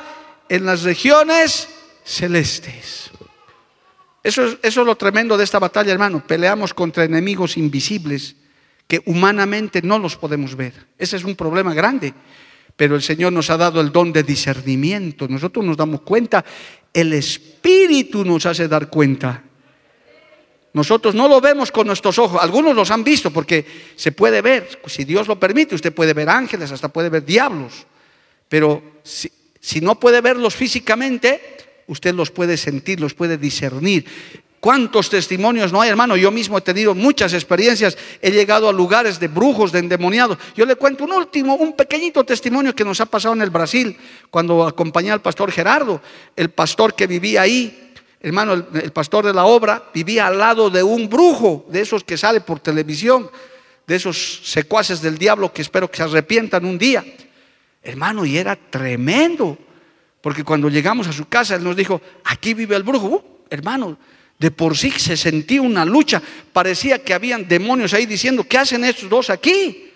en 0.49 0.67
las 0.67 0.83
regiones 0.83 1.69
celestes. 2.07 3.11
Eso 4.23 4.57
es, 4.63 4.77
lo 4.77 4.97
tremendo 4.97 5.37
de 5.37 5.45
esta 5.45 5.59
batalla, 5.59 5.93
hermano. 5.93 6.25
Peleamos 6.27 6.73
contra 6.73 7.05
enemigos 7.05 7.57
invisibles 7.57 8.37
que 8.89 9.03
humanamente 9.07 9.83
no 9.83 9.99
los 9.99 10.17
podemos 10.17 10.57
ver. 10.57 10.73
Ese 10.99 11.17
es 11.17 11.25
un 11.25 11.37
problema 11.37 11.75
grande. 11.75 12.15
Pero 12.77 12.95
el 12.95 13.03
Señor 13.03 13.33
nos 13.33 13.51
ha 13.51 13.57
dado 13.57 13.81
el 13.81 13.91
don 13.91 14.13
de 14.13 14.23
discernimiento. 14.23 15.29
Nosotros 15.29 15.65
nos 15.65 15.77
damos 15.77 16.03
cuenta, 16.03 16.45
el 16.93 17.13
Espíritu 17.13 18.25
nos 18.25 18.47
hace 18.47 18.69
dar 18.69 18.89
cuenta. 18.89 19.43
Nosotros 20.73 21.15
no 21.15 21.27
lo 21.27 21.41
vemos 21.41 21.73
con 21.73 21.87
nuestros 21.87 22.19
ojos. 22.19 22.41
Algunos 22.43 22.75
los 22.75 22.91
han 22.91 23.03
visto 23.03 23.31
porque 23.31 23.65
se 23.97 24.13
puede 24.13 24.43
ver. 24.43 24.81
Si 24.87 25.05
Dios 25.05 25.27
lo 25.27 25.41
permite, 25.41 25.75
usted 25.75 25.95
puede 25.95 26.13
ver 26.13 26.29
ángeles, 26.29 26.71
hasta 26.71 26.89
puede 26.89 27.09
ver 27.09 27.25
diablos. 27.25 27.87
Pero 28.49 28.83
si 29.03 29.81
no 29.81 29.99
puede 29.99 30.21
verlos 30.21 30.55
físicamente, 30.55 31.56
usted 31.87 32.15
los 32.15 32.31
puede 32.31 32.57
sentir, 32.57 33.01
los 33.01 33.15
puede 33.15 33.39
discernir. 33.39 34.05
¿Cuántos 34.61 35.11
testimonios 35.11 35.73
no 35.73 35.81
hay, 35.81 35.91
hermano? 35.91 36.17
Yo 36.17 36.31
mismo 36.31 36.59
he 36.59 36.61
tenido 36.61 36.95
muchas 36.95 37.33
experiencias, 37.35 37.97
he 38.21 38.33
llegado 38.33 38.69
a 38.69 38.73
lugares 38.73 39.21
de 39.21 39.29
brujos, 39.29 39.71
de 39.71 39.79
endemoniados. 39.79 40.39
Yo 40.57 40.67
le 40.67 40.75
cuento 40.75 41.05
un 41.05 41.13
último, 41.13 41.55
un 41.55 41.75
pequeñito 41.75 42.25
testimonio 42.25 42.75
que 42.75 42.85
nos 42.85 43.01
ha 43.01 43.07
pasado 43.07 43.35
en 43.35 43.43
el 43.43 43.51
Brasil, 43.51 43.97
cuando 44.31 44.67
acompañé 44.67 45.13
al 45.13 45.23
pastor 45.23 45.53
Gerardo, 45.53 46.01
el 46.35 46.51
pastor 46.51 46.95
que 46.95 47.07
vivía 47.07 47.43
ahí, 47.43 47.93
hermano, 48.21 48.55
el, 48.55 48.91
pastor 48.93 49.27
de 49.27 49.35
la 49.35 49.45
obra, 49.45 49.85
vivía 49.95 50.27
al 50.27 50.39
lado 50.39 50.69
de 50.69 50.83
un 50.83 51.09
brujo, 51.09 51.67
de 51.69 51.83
esos 51.83 52.03
que 52.03 52.17
sale 52.17 52.41
por 52.41 52.59
televisión, 52.59 53.31
de 53.87 53.95
esos 53.95 54.41
secuaces 54.43 55.01
del 55.01 55.17
diablo 55.17 55.53
que 55.53 55.63
espero 55.63 55.89
que 55.89 55.99
se 55.99 56.03
arrepientan 56.03 56.65
un 56.65 56.77
día. 56.77 57.05
Hermano, 57.85 58.25
y 58.25 58.37
era 58.37 58.57
tremendo. 58.57 59.57
Porque 60.27 60.43
cuando 60.43 60.69
llegamos 60.69 61.07
a 61.07 61.13
su 61.13 61.29
casa, 61.29 61.55
él 61.55 61.63
nos 61.63 61.77
dijo, 61.77 62.03
aquí 62.25 62.53
vive 62.53 62.75
el 62.75 62.83
brujo. 62.83 63.07
Uh, 63.07 63.23
hermano, 63.49 63.97
de 64.37 64.51
por 64.51 64.77
sí 64.77 64.91
se 64.91 65.17
sentía 65.17 65.63
una 65.63 65.85
lucha. 65.85 66.21
Parecía 66.53 67.01
que 67.01 67.15
habían 67.15 67.47
demonios 67.47 67.95
ahí 67.95 68.07
diciendo, 68.07 68.43
¿qué 68.43 68.59
hacen 68.59 68.83
estos 68.83 69.09
dos 69.09 69.31
aquí? 69.31 69.89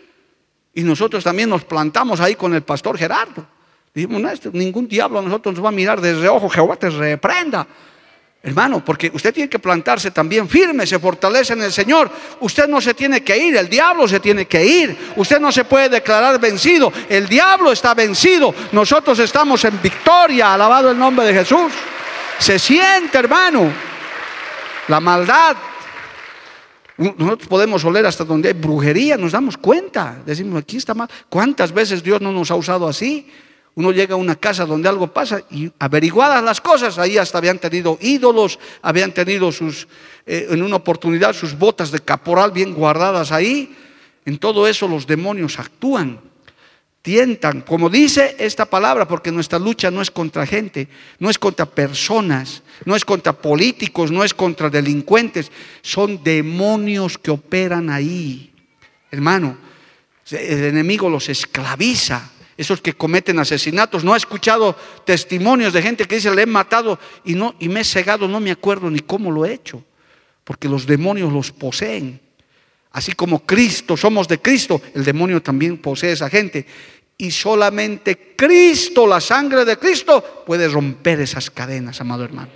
Y 0.73 0.85
nosotros 0.85 1.25
también 1.25 1.51
nos 1.51 1.65
plantamos 1.65 2.21
ahí 2.21 2.37
con 2.37 2.55
el 2.55 2.63
pastor 2.63 2.97
Gerardo. 2.97 3.45
Dijimos, 3.93 4.23
ningún 4.53 4.87
diablo 4.87 5.19
a 5.19 5.23
nosotros 5.23 5.57
nos 5.57 5.65
va 5.65 5.71
a 5.71 5.73
mirar 5.73 6.01
desde 6.01 6.29
ojo, 6.29 6.49
Jehová 6.49 6.77
te 6.77 6.91
reprenda. 6.91 7.67
Hermano, 8.43 8.83
porque 8.83 9.11
usted 9.13 9.35
tiene 9.35 9.51
que 9.51 9.59
plantarse 9.59 10.11
también 10.11 10.49
firme, 10.49 10.87
se 10.87 10.99
fortalece 10.99 11.53
en 11.53 11.63
el 11.63 11.73
Señor. 11.73 12.11
Usted 12.41 12.69
no 12.69 12.81
se 12.81 12.95
tiene 12.95 13.23
que 13.23 13.37
ir, 13.37 13.55
el 13.55 13.69
diablo 13.69 14.09
se 14.09 14.19
tiene 14.19 14.47
que 14.47 14.65
ir. 14.65 15.13
Usted 15.17 15.39
no 15.39 15.53
se 15.53 15.65
puede 15.65 15.91
declarar 15.91 16.41
vencido. 16.41 16.91
El 17.11 17.29
diablo 17.29 17.71
está 17.71 17.93
vencido. 17.93 18.55
Nosotros 18.73 19.19
estamos 19.19 19.63
en 19.67 19.81
victoria, 19.83 20.55
alabado 20.55 20.91
el 20.91 20.99
nombre 20.99 21.27
de 21.27 21.35
Jesús. 21.35 21.71
Se 22.39 22.59
siente, 22.59 23.19
hermano, 23.19 23.71
la 24.89 25.01
maldad. 25.01 25.57
Nosotros 26.97 27.47
podemos 27.47 27.85
oler 27.85 28.07
hasta 28.07 28.25
donde 28.25 28.49
hay 28.49 28.55
brujería, 28.55 29.19
nos 29.19 29.33
damos 29.33 29.59
cuenta. 29.59 30.17
Decimos, 30.25 30.63
aquí 30.63 30.79
está 30.79 30.95
mal. 30.95 31.11
¿Cuántas 31.29 31.73
veces 31.73 32.03
Dios 32.03 32.23
no 32.23 32.33
nos 32.33 32.51
ha 32.51 32.55
usado 32.55 32.89
así? 32.89 33.31
Uno 33.75 33.93
llega 33.93 34.15
a 34.15 34.19
una 34.19 34.37
casa 34.37 34.67
donde 34.67 34.89
algo 34.89 35.13
pasa 35.13 35.43
y 35.51 35.71
averiguadas 35.79 36.43
las 36.43 36.61
cosas, 36.61 36.99
ahí 36.99 37.19
hasta 37.19 37.39
habían 37.39 37.59
tenido 37.59 37.99
ídolos, 38.01 38.59
habían 38.83 39.13
tenido 39.13 39.53
sus, 39.53 39.87
eh, 40.27 40.49
en 40.51 40.63
una 40.63 40.77
oportunidad 40.77 41.33
sus 41.33 41.57
botas 41.57 41.91
de 41.91 42.01
caporal 42.01 42.51
bien 42.51 42.75
guardadas 42.75 43.31
ahí. 43.31 43.77
En 44.25 44.39
todo 44.39 44.67
eso 44.67 44.89
los 44.89 45.07
demonios 45.07 45.59
actúan, 45.59 46.21
tientan, 47.01 47.63
como 47.63 47.89
dice 47.89 48.37
esta 48.39 48.67
palabra, 48.67 49.07
porque 49.07 49.31
nuestra 49.31 49.59
lucha 49.59 49.91
no 49.91 50.03
es 50.03 50.11
contra 50.11 50.47
gente, 50.47 50.89
no 51.19 51.31
es 51.31 51.39
contra 51.39 51.65
personas, 51.65 52.63
no 52.85 52.97
es 52.97 53.05
contra 53.05 53.33
políticos, 53.33 54.11
no 54.11 54.25
es 54.25 54.35
contra 54.35 54.69
delincuentes, 54.69 55.51
son 55.81 56.23
demonios 56.25 57.17
que 57.17 57.31
operan 57.31 57.89
ahí. 57.89 58.53
Hermano, 59.11 59.57
el 60.31 60.65
enemigo 60.65 61.09
los 61.09 61.29
esclaviza 61.29 62.31
esos 62.61 62.83
que 62.83 62.93
cometen 62.93 63.39
asesinatos. 63.39 64.05
No 64.05 64.13
ha 64.13 64.19
escuchado 64.19 64.77
testimonios 65.07 65.73
de 65.73 65.81
gente 65.81 66.05
que 66.05 66.17
dice, 66.17 66.35
le 66.35 66.43
he 66.43 66.47
matado 66.47 66.99
y, 67.25 67.35
no, 67.35 67.55
y 67.59 67.71
me 67.71 67.81
he 67.81 67.85
cegado, 67.85 68.29
no 68.29 68.39
me 68.39 68.51
acuerdo 68.51 68.91
ni 68.91 69.01
cómo 69.01 69.31
lo 69.31 69.47
he 69.47 69.55
hecho, 69.55 69.83
porque 70.45 70.69
los 70.69 70.85
demonios 70.85 71.33
los 71.33 71.53
poseen. 71.53 72.21
Así 72.93 73.13
como 73.13 73.47
Cristo, 73.47 73.97
somos 73.97 74.29
de 74.29 74.43
Cristo, 74.43 74.83
el 74.95 75.05
demonio 75.05 75.41
también 75.41 75.79
posee 75.79 76.11
a 76.11 76.13
esa 76.13 76.29
gente. 76.29 76.67
Y 77.17 77.31
solamente 77.31 78.35
Cristo, 78.37 79.07
la 79.07 79.23
sangre 79.23 79.65
de 79.65 79.79
Cristo, 79.79 80.45
puede 80.45 80.69
romper 80.69 81.21
esas 81.21 81.51
cadenas, 81.51 81.99
amado 82.03 82.25
hermano. 82.25 82.51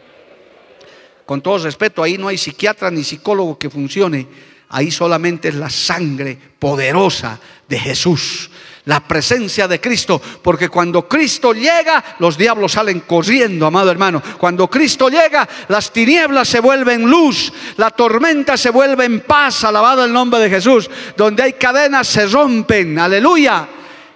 Con 1.24 1.40
todo 1.40 1.56
respeto, 1.56 2.02
ahí 2.02 2.18
no 2.18 2.28
hay 2.28 2.36
psiquiatra 2.36 2.90
ni 2.90 3.04
psicólogo 3.04 3.58
que 3.58 3.70
funcione. 3.70 4.26
Ahí 4.68 4.90
solamente 4.90 5.48
es 5.48 5.54
la 5.54 5.70
sangre 5.70 6.36
poderosa 6.58 7.40
de 7.66 7.78
Jesús 7.78 8.50
la 8.86 9.00
presencia 9.00 9.66
de 9.66 9.80
Cristo, 9.80 10.20
porque 10.42 10.68
cuando 10.68 11.08
Cristo 11.08 11.52
llega, 11.52 12.16
los 12.18 12.36
diablos 12.36 12.72
salen 12.72 13.00
corriendo, 13.00 13.66
amado 13.66 13.90
hermano. 13.90 14.22
Cuando 14.38 14.68
Cristo 14.68 15.08
llega, 15.08 15.48
las 15.68 15.90
tinieblas 15.90 16.48
se 16.48 16.60
vuelven 16.60 17.08
luz, 17.08 17.52
la 17.76 17.90
tormenta 17.90 18.56
se 18.56 18.70
vuelve 18.70 19.06
en 19.06 19.20
paz, 19.20 19.64
alabado 19.64 20.04
el 20.04 20.12
nombre 20.12 20.40
de 20.40 20.50
Jesús. 20.50 20.90
Donde 21.16 21.42
hay 21.42 21.54
cadenas 21.54 22.06
se 22.06 22.26
rompen, 22.26 22.98
aleluya. 22.98 23.66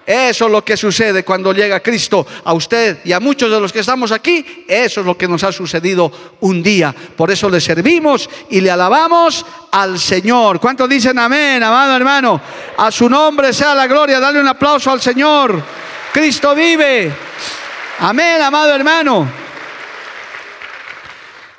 Eso 0.09 0.47
es 0.47 0.51
lo 0.51 0.65
que 0.65 0.75
sucede 0.75 1.23
cuando 1.23 1.53
llega 1.53 1.81
Cristo 1.81 2.27
a 2.43 2.55
usted 2.55 3.01
y 3.05 3.13
a 3.13 3.21
muchos 3.21 3.51
de 3.51 3.61
los 3.61 3.71
que 3.71 3.81
estamos 3.81 4.11
aquí. 4.11 4.65
Eso 4.67 5.01
es 5.01 5.07
lo 5.07 5.19
que 5.19 5.29
nos 5.29 5.45
ha 5.45 5.53
sucedido 5.53 6.11
un 6.41 6.63
día. 6.63 6.95
Por 7.15 7.31
eso 7.31 7.51
le 7.51 7.61
servimos 7.61 8.31
y 8.49 8.63
le 8.63 8.71
alabamos 8.71 9.45
al 9.71 9.99
Señor. 9.99 10.61
¿Cuántos 10.61 10.89
dicen 10.89 11.19
amén, 11.19 11.63
amado 11.63 11.95
hermano? 11.95 12.41
A 12.79 12.91
su 12.91 13.07
nombre 13.07 13.53
sea 13.53 13.75
la 13.75 13.87
gloria. 13.87 14.19
Dale 14.19 14.41
un 14.41 14.49
aplauso 14.49 14.91
al 14.91 15.03
Señor. 15.03 15.63
Cristo 16.11 16.55
vive. 16.55 17.13
Amén, 17.99 18.41
amado 18.41 18.75
hermano. 18.75 19.31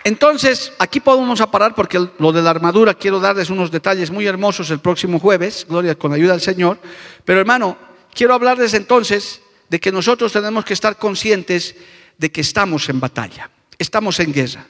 Entonces, 0.04 0.74
aquí 0.80 1.02
podemos 1.02 1.39
parar 1.52 1.76
porque 1.76 2.04
lo 2.18 2.32
de 2.32 2.41
la 2.41 2.50
armadura 2.50 2.95
quiero 2.95 3.20
darles 3.20 3.52
unos 3.52 3.70
detalles 3.70 4.10
muy 4.10 4.26
hermosos 4.26 4.72
el 4.72 4.80
próximo 4.80 5.20
jueves, 5.20 5.68
gloria 5.70 5.93
con 5.93 6.10
la 6.10 6.18
ayuda 6.18 6.32
del 6.32 6.41
Señor. 6.41 6.80
Pero 7.24 7.41
hermano, 7.41 7.89
quiero 8.14 8.34
hablarles 8.34 8.74
entonces 8.74 9.41
de 9.70 9.80
que 9.80 9.91
nosotros 9.91 10.32
tenemos 10.32 10.66
que 10.66 10.74
estar 10.74 10.97
conscientes 10.97 11.76
de 12.18 12.32
que 12.32 12.41
estamos 12.41 12.89
en 12.89 12.99
batalla, 12.99 13.49
estamos 13.78 14.20
en 14.20 14.34
guerra. 14.34 14.68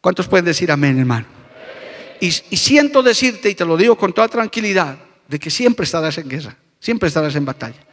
¿Cuántos 0.00 0.28
pueden 0.28 0.44
decir 0.44 0.70
amén, 0.70 0.98
hermano? 0.98 1.26
Y, 2.20 2.26
y, 2.26 2.56
siento 2.56 3.02
decirte, 3.02 3.50
y 3.50 3.54
te 3.54 3.64
lo 3.64 3.76
digo 3.76 3.96
con 3.96 4.12
toda 4.12 4.28
tranquilidad, 4.28 4.96
de 5.26 5.38
que 5.38 5.50
siempre 5.50 5.84
estarás 5.84 6.18
en 6.18 6.28
guerra, 6.28 6.56
siempre 6.78 7.08
estarás 7.08 7.34
en 7.34 7.44
batalla. 7.44 7.84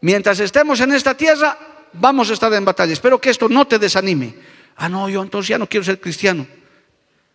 Mientras 0.00 0.38
estemos 0.40 0.78
en 0.80 0.92
esta 0.92 1.16
tierra, 1.16 1.58
vamos 1.92 2.30
a 2.30 2.34
estar 2.34 2.52
en 2.52 2.64
batalla. 2.64 2.92
Espero 2.92 3.20
que 3.20 3.30
esto 3.30 3.48
no 3.48 3.66
te 3.66 3.78
desanime. 3.78 4.34
Ah, 4.76 4.88
no, 4.88 5.08
yo 5.08 5.22
entonces 5.22 5.48
ya 5.48 5.58
no 5.58 5.68
quiero 5.68 5.84
ser 5.84 6.00
cristiano. 6.00 6.46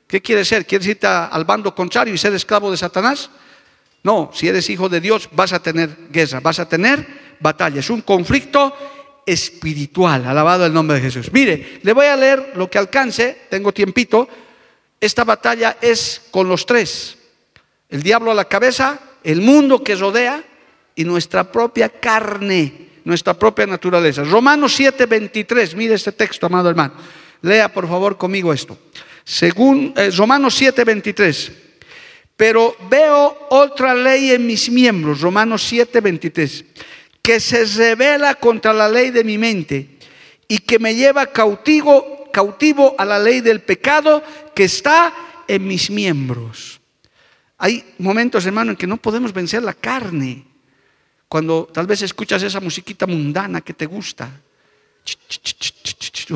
¿Qué 0.08 0.22
quieres 0.22 0.48
ser? 0.48 0.66
¿Quieres 0.66 0.88
irte 0.88 1.08
al 1.08 1.46
bando 1.46 1.74
contrario 1.74 2.14
y 2.14 2.18
ser 2.18 2.34
esclavo 2.34 2.70
de 2.70 2.78
Satanás? 2.78 3.30
No, 4.04 4.32
si 4.34 4.48
eres 4.48 4.70
hijo 4.70 4.90
de 4.90 5.00
Dios 5.00 5.30
vas 5.32 5.54
a 5.54 5.62
tener 5.62 5.90
guerra, 6.10 6.40
vas 6.40 6.60
a 6.60 6.68
tener 6.68 7.06
batalla. 7.40 7.80
Es 7.80 7.90
un 7.90 8.02
conflicto 8.02 8.74
espiritual, 9.26 10.26
alabado 10.26 10.66
el 10.66 10.74
nombre 10.74 10.98
de 10.98 11.04
Jesús. 11.04 11.32
Mire, 11.32 11.80
le 11.84 11.94
voy 11.94 12.08
a 12.08 12.16
leer 12.16 12.54
lo 12.56 12.70
que 12.70 12.78
alcance, 12.78 13.44
tengo 13.50 13.72
tiempito. 13.72 14.28
Esta 15.00 15.24
batalla 15.24 15.78
es 15.82 16.22
con 16.32 16.48
los 16.48 16.66
tres. 16.66 17.18
El 17.90 18.02
diablo 18.02 18.32
a 18.32 18.36
la 18.36 18.46
cabeza, 18.46 19.00
el 19.24 19.42
mundo 19.42 19.84
que 19.84 19.96
rodea 19.96 20.44
y 20.96 21.04
nuestra 21.04 21.52
propia 21.52 21.90
carne, 21.90 22.90
nuestra 23.04 23.34
propia 23.34 23.68
naturaleza. 23.68 24.24
Romanos 24.24 24.80
7:23, 24.80 25.76
mire 25.76 25.96
este 25.96 26.12
texto, 26.12 26.46
amado 26.46 26.70
hermano. 26.70 26.94
Lea 27.42 27.72
por 27.72 27.88
favor 27.88 28.18
conmigo 28.18 28.54
esto. 28.54 28.78
Según 29.24 29.94
eh, 29.96 30.10
Romanos 30.12 30.60
7:23. 30.60 31.71
Pero 32.42 32.76
veo 32.90 33.38
otra 33.52 33.94
ley 33.94 34.32
en 34.32 34.48
mis 34.48 34.68
miembros, 34.72 35.22
Romanos 35.22 35.62
7, 35.62 36.02
23, 36.02 36.66
que 37.22 37.40
se 37.40 37.66
revela 37.66 38.34
contra 38.34 38.74
la 38.74 38.90
ley 38.90 39.12
de 39.12 39.24
mi 39.24 39.38
mente 39.38 40.00
y 40.48 40.58
que 40.58 40.80
me 40.80 40.96
lleva 40.96 41.28
cautivo, 41.28 42.32
cautivo 42.34 42.96
a 42.98 43.06
la 43.06 43.20
ley 43.20 43.42
del 43.42 43.62
pecado 43.62 44.24
que 44.56 44.64
está 44.64 45.14
en 45.48 45.68
mis 45.68 45.92
miembros. 45.92 46.82
Hay 47.60 47.94
momentos, 48.00 48.44
hermano, 48.48 48.72
en 48.72 48.78
que 48.78 48.88
no 48.88 48.98
podemos 48.98 49.32
vencer 49.32 49.62
la 49.62 49.76
carne. 49.76 50.44
Cuando 51.28 51.70
tal 51.72 51.86
vez 51.86 52.02
escuchas 52.02 52.42
esa 52.42 52.60
musiquita 52.60 53.06
mundana 53.06 53.62
que 53.62 53.76
te 53.76 53.86
gusta. 53.86 54.32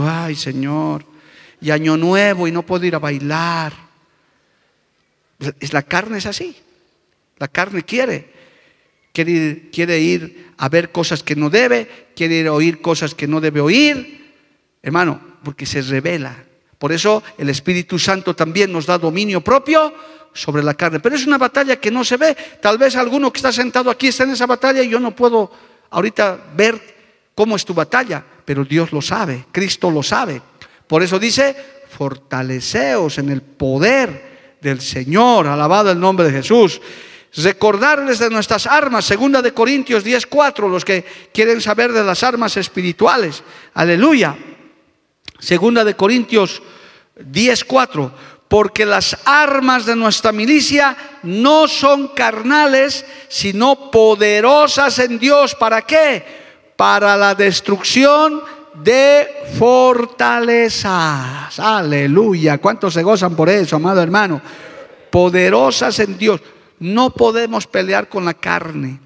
Ay, 0.04 0.36
Señor. 0.36 1.04
Y 1.60 1.72
año 1.72 1.98
nuevo 1.98 2.48
y 2.48 2.52
no 2.52 2.62
puedo 2.62 2.86
ir 2.86 2.94
a 2.94 3.00
bailar 3.00 3.85
la 5.72 5.84
carne 5.84 6.18
es 6.18 6.26
así. 6.26 6.56
La 7.38 7.48
carne 7.48 7.84
quiere. 7.84 8.34
Quiere 9.14 9.32
ir, 9.32 9.72
quiere 9.72 10.00
ir 10.00 10.52
a 10.58 10.70
ver 10.70 10.92
cosas 10.92 11.24
que 11.24 11.36
no 11.36 11.50
debe, 11.50 12.10
quiere 12.16 12.36
ir 12.36 12.48
a 12.48 12.54
oír 12.54 12.82
cosas 12.82 13.16
que 13.16 13.28
no 13.28 13.40
debe 13.40 13.62
oír. 13.62 14.34
Hermano, 14.82 15.22
porque 15.44 15.66
se 15.66 15.82
revela. 15.82 16.36
Por 16.78 16.92
eso 16.92 17.24
el 17.38 17.50
Espíritu 17.50 17.98
Santo 17.98 18.36
también 18.36 18.72
nos 18.72 18.86
da 18.86 18.98
dominio 18.98 19.42
propio 19.42 19.94
sobre 20.34 20.62
la 20.64 20.74
carne. 20.74 21.00
Pero 21.00 21.16
es 21.16 21.26
una 21.26 21.38
batalla 21.38 21.78
que 21.78 21.92
no 21.92 22.04
se 22.04 22.18
ve. 22.18 22.36
Tal 22.62 22.78
vez 22.78 22.96
alguno 22.96 23.32
que 23.32 23.38
está 23.38 23.52
sentado 23.52 23.90
aquí 23.90 24.08
está 24.08 24.24
en 24.24 24.32
esa 24.32 24.46
batalla 24.46 24.84
y 24.84 24.90
yo 24.90 25.00
no 25.00 25.16
puedo 25.16 25.52
ahorita 25.90 26.52
ver 26.56 26.96
cómo 27.34 27.56
es 27.56 27.66
tu 27.66 27.74
batalla, 27.74 28.24
pero 28.44 28.66
Dios 28.66 28.92
lo 28.92 29.02
sabe, 29.02 29.46
Cristo 29.52 29.90
lo 29.90 30.04
sabe. 30.04 30.42
Por 30.88 31.04
eso 31.04 31.20
dice, 31.20 31.56
fortaleceos 31.90 33.18
en 33.18 33.30
el 33.30 33.42
poder 33.42 34.35
del 34.66 34.82
Señor, 34.82 35.46
alabado 35.48 35.92
el 35.92 36.00
nombre 36.00 36.26
de 36.26 36.32
Jesús. 36.32 36.82
Recordarles 37.36 38.18
de 38.18 38.30
nuestras 38.30 38.66
armas, 38.66 39.06
segunda 39.06 39.42
de 39.42 39.54
Corintios 39.54 40.04
10:4, 40.04 40.68
los 40.68 40.84
que 40.84 41.06
quieren 41.32 41.62
saber 41.62 41.94
de 41.94 42.04
las 42.04 42.24
armas 42.24 42.58
espirituales. 42.58 43.44
Aleluya. 43.76 44.36
Segunda 45.38 45.84
de 45.84 45.96
Corintios 45.96 46.64
10:4, 47.16 48.12
porque 48.48 48.86
las 48.86 49.18
armas 49.26 49.86
de 49.86 49.96
nuestra 49.96 50.32
milicia 50.32 50.98
no 51.24 51.68
son 51.68 52.08
carnales, 52.10 53.06
sino 53.28 53.92
poderosas 53.92 54.98
en 55.00 55.20
Dios. 55.20 55.54
¿Para 55.54 55.84
qué? 55.84 56.26
Para 56.76 57.16
la 57.16 57.36
destrucción 57.36 58.42
de 58.84 59.28
fortalezas. 59.58 61.60
Aleluya. 61.60 62.58
¿Cuántos 62.58 62.94
se 62.94 63.04
gozan 63.04 63.36
por 63.36 63.50
eso, 63.50 63.76
amado 63.76 64.02
hermano? 64.02 64.42
Poderosas 65.10 66.00
en 66.00 66.18
Dios. 66.18 66.42
No 66.80 67.12
podemos 67.12 67.68
pelear 67.68 68.10
con 68.10 68.26
la 68.26 68.34
carne. 68.34 69.00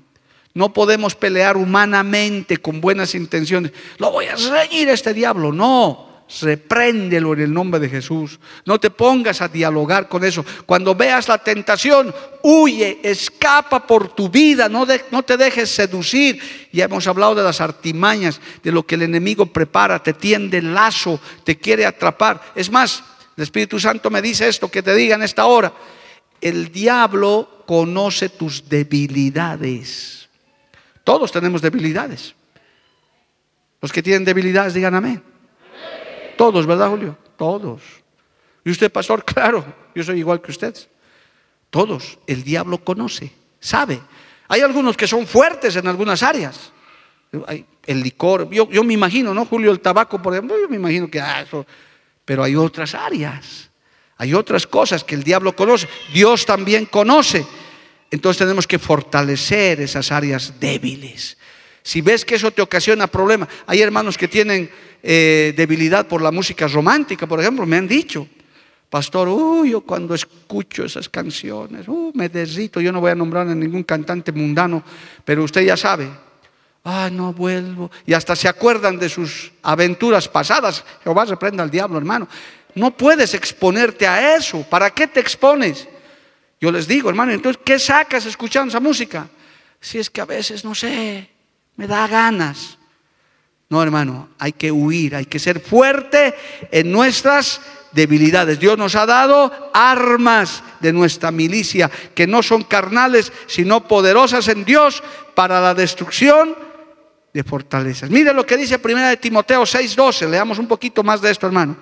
No 0.54 0.74
podemos 0.74 1.16
pelear 1.16 1.58
humanamente 1.58 2.58
con 2.58 2.82
buenas 2.82 3.14
intenciones. 3.16 3.72
Lo 3.98 4.12
voy 4.12 4.26
a 4.26 4.36
reñir 4.36 4.90
a 4.90 4.94
este 4.94 5.14
diablo. 5.14 5.52
No 5.52 6.09
repréndelo 6.42 7.34
en 7.34 7.42
el 7.42 7.54
nombre 7.54 7.80
de 7.80 7.90
Jesús. 7.90 8.40
No 8.66 8.80
te 8.80 8.90
pongas 8.90 9.42
a 9.42 9.48
dialogar 9.48 10.08
con 10.08 10.24
eso. 10.24 10.46
Cuando 10.66 10.94
veas 10.96 11.28
la 11.28 11.40
tentación, 11.40 12.14
huye, 12.44 13.00
escapa 13.04 13.86
por 13.86 14.14
tu 14.14 14.30
vida, 14.30 14.70
no, 14.70 14.86
te 14.86 15.38
dejes 15.38 15.70
seducir. 15.70 16.70
Ya 16.72 16.86
hemos 16.86 17.08
hablado 17.08 17.36
de 17.36 17.44
las 17.44 17.62
artimañas, 17.62 18.40
de 18.62 18.72
lo 18.72 18.86
que 18.86 18.96
el 18.96 19.04
enemigo 19.04 19.48
prepara, 19.48 20.02
te 20.02 20.14
tiende 20.14 20.60
el 20.60 20.74
lazo, 20.74 21.20
te 21.44 21.58
quiere 21.58 21.86
atrapar. 21.86 22.42
Es 22.56 22.70
más, 22.72 23.04
el 23.36 23.44
Espíritu 23.44 23.80
Santo 23.80 24.10
me 24.10 24.22
dice 24.22 24.48
esto, 24.48 24.70
que 24.70 24.84
te 24.84 24.94
diga 24.94 25.16
en 25.16 25.24
esta 25.24 25.46
hora. 25.46 25.74
El 26.42 26.72
diablo 26.72 27.64
conoce 27.66 28.30
tus 28.30 28.70
debilidades. 28.70 30.30
Todos 31.04 31.32
tenemos 31.32 31.62
debilidades. 31.62 32.36
Los 33.82 33.92
que 33.92 34.04
tienen 34.04 34.26
debilidades, 34.26 34.74
digan 34.74 34.94
amén. 34.94 35.24
Todos, 36.40 36.66
¿verdad, 36.66 36.88
Julio? 36.88 37.18
Todos. 37.36 37.82
¿Y 38.64 38.72
usted, 38.72 38.90
pastor? 38.90 39.26
Claro, 39.34 39.66
yo 39.94 40.02
soy 40.06 40.20
igual 40.20 40.42
que 40.42 40.52
usted. 40.52 40.74
Todos. 41.70 42.18
El 42.26 42.46
diablo 42.46 42.82
conoce, 42.82 43.30
sabe. 43.60 44.00
Hay 44.48 44.62
algunos 44.62 44.96
que 44.96 45.06
son 45.06 45.28
fuertes 45.28 45.76
en 45.76 45.86
algunas 45.86 46.24
áreas. 46.24 46.72
El 47.86 48.02
licor, 48.02 48.50
yo, 48.52 48.84
me 48.86 48.94
imagino, 48.94 49.34
¿no, 49.34 49.44
Julio? 49.48 49.70
El 49.70 49.82
tabaco, 49.82 50.22
por 50.22 50.34
ejemplo, 50.34 50.58
yo 50.58 50.70
me 50.70 50.78
imagino 50.78 51.12
que 51.12 51.20
ah, 51.20 51.42
eso. 51.42 51.66
Pero 52.24 52.46
hay 52.46 52.56
otras 52.56 52.96
áreas. 52.96 53.70
Hay 54.16 54.34
otras 54.34 54.66
cosas 54.66 55.04
que 55.04 55.16
el 55.16 55.24
diablo 55.24 55.54
conoce. 55.58 55.90
Dios 56.14 56.46
también 56.46 56.86
conoce. 56.86 57.46
Entonces 58.12 58.38
tenemos 58.38 58.66
que 58.66 58.80
fortalecer 58.80 59.82
esas 59.82 60.10
áreas 60.10 60.58
débiles. 60.58 61.38
Si 61.84 62.00
ves 62.00 62.24
que 62.24 62.36
eso 62.36 62.52
te 62.52 62.62
ocasiona 62.62 63.08
problemas, 63.08 63.50
hay 63.68 63.82
hermanos 63.82 64.18
que 64.18 64.30
tienen 64.30 64.70
eh, 65.02 65.54
debilidad 65.56 66.08
por 66.08 66.22
la 66.22 66.32
música 66.32 66.68
romántica, 66.68 67.28
por 67.28 67.40
ejemplo, 67.40 67.66
me 67.66 67.78
han 67.78 67.88
dicho, 67.88 68.28
pastor, 68.90 69.28
uy, 69.30 69.72
yo 69.72 69.82
cuando 69.82 70.16
escucho 70.16 70.84
esas 70.84 71.08
canciones, 71.08 71.88
uh, 71.88 72.12
me 72.16 72.30
derrito, 72.30 72.82
yo 72.82 72.92
no 72.92 73.00
voy 73.00 73.12
a 73.12 73.16
nombrar 73.16 73.48
a 73.48 73.56
ningún 73.56 73.84
cantante 73.84 74.32
mundano, 74.32 74.84
pero 75.24 75.44
usted 75.44 75.62
ya 75.62 75.78
sabe, 75.78 76.10
ah, 76.84 77.10
no 77.12 77.34
vuelvo, 77.34 77.92
y 78.06 78.14
hasta 78.14 78.36
se 78.36 78.48
acuerdan 78.48 78.98
de 78.98 79.10
sus 79.10 79.52
aventuras 79.62 80.28
pasadas, 80.28 80.84
Jehová 81.04 81.26
reprenda 81.26 81.64
al 81.64 81.70
diablo, 81.70 81.98
hermano, 81.98 82.28
no 82.76 82.96
puedes 82.96 83.34
exponerte 83.34 84.08
a 84.08 84.36
eso, 84.36 84.64
¿para 84.70 84.90
qué 84.90 85.08
te 85.08 85.20
expones? 85.20 85.88
Yo 86.60 86.72
les 86.72 86.88
digo, 86.88 87.10
hermano, 87.10 87.32
entonces, 87.32 87.62
¿qué 87.64 87.80
sacas 87.80 88.26
escuchando 88.26 88.70
esa 88.70 88.80
música? 88.80 89.30
Si 89.80 89.98
es 89.98 90.10
que 90.10 90.20
a 90.20 90.26
veces, 90.26 90.66
no 90.66 90.76
sé, 90.76 91.30
me 91.78 91.88
da 91.88 92.06
ganas. 92.08 92.79
No, 93.70 93.84
hermano, 93.84 94.30
hay 94.40 94.52
que 94.52 94.72
huir, 94.72 95.16
hay 95.16 95.26
que 95.26 95.38
ser 95.38 95.60
fuerte 95.60 96.34
en 96.72 96.92
nuestras 96.92 97.62
debilidades. 97.92 98.60
Dios 98.60 98.78
nos 98.80 98.96
ha 98.96 99.06
dado 99.06 99.52
armas 99.76 100.64
de 100.80 100.92
nuestra 100.92 101.32
milicia 101.32 101.90
que 102.16 102.26
no 102.26 102.42
son 102.42 102.64
carnales, 102.64 103.32
sino 103.46 103.88
poderosas 103.88 104.48
en 104.48 104.66
Dios 104.66 105.04
para 105.36 105.62
la 105.62 105.76
destrucción 105.76 106.56
de 107.32 107.44
fortalezas. 107.44 108.10
Mire 108.10 108.34
lo 108.34 108.44
que 108.44 108.58
dice 108.58 108.80
Primera 108.80 109.10
de 109.10 109.18
Timoteo 109.18 109.64
6:12. 109.64 110.28
Leamos 110.28 110.58
un 110.58 110.68
poquito 110.68 111.04
más 111.04 111.22
de 111.22 111.30
esto, 111.30 111.46
hermano. 111.46 111.78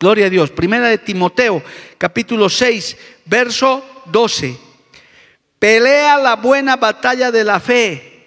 Gloria 0.00 0.26
a 0.26 0.30
Dios. 0.30 0.50
Primera 0.50 0.88
de 0.88 0.98
Timoteo, 0.98 1.62
capítulo 1.96 2.48
6, 2.48 2.96
verso 3.26 4.02
12. 4.06 4.58
Pelea 5.58 6.18
la 6.18 6.34
buena 6.34 6.76
batalla 6.76 7.30
de 7.30 7.44
la 7.44 7.60
fe. 7.60 8.17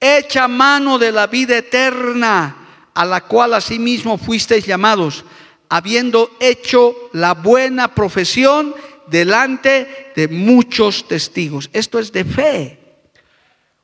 Echa 0.00 0.46
mano 0.46 0.98
de 0.98 1.10
la 1.10 1.26
vida 1.26 1.58
eterna, 1.58 2.90
a 2.94 3.04
la 3.04 3.22
cual 3.22 3.54
asimismo 3.54 4.16
fuisteis 4.16 4.64
llamados, 4.64 5.24
habiendo 5.68 6.30
hecho 6.40 7.10
la 7.12 7.34
buena 7.34 7.94
profesión 7.94 8.74
delante 9.08 10.12
de 10.14 10.28
muchos 10.28 11.08
testigos. 11.08 11.68
Esto 11.72 11.98
es 11.98 12.12
de 12.12 12.24
fe. 12.24 12.78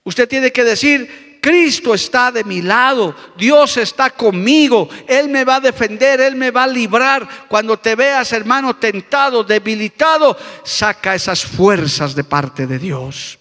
Usted 0.05 0.29
tiene 0.29 0.53
que 0.53 0.65
decir, 0.65 1.39
Cristo 1.41 1.93
está 1.93 2.33
de 2.33 2.45
mi 2.45 2.62
lado, 2.62 3.15
Dios 3.37 3.77
está 3.77 4.11
conmigo, 4.11 4.89
Él 5.07 5.29
me 5.29 5.45
va 5.45 5.57
a 5.57 5.61
defender, 5.61 6.21
Él 6.21 6.37
me 6.37 6.51
va 6.51 6.62
a 6.62 6.69
librar. 6.69 7.29
Cuando 7.49 7.79
te 7.79 7.95
veas, 7.95 8.33
hermano, 8.33 8.77
tentado, 8.77 9.45
debilitado, 9.45 10.37
saca 10.62 11.15
esas 11.15 11.45
fuerzas 11.45 12.15
de 12.15 12.25
parte 12.25 12.67
de 12.67 12.79
Dios. 12.79 13.39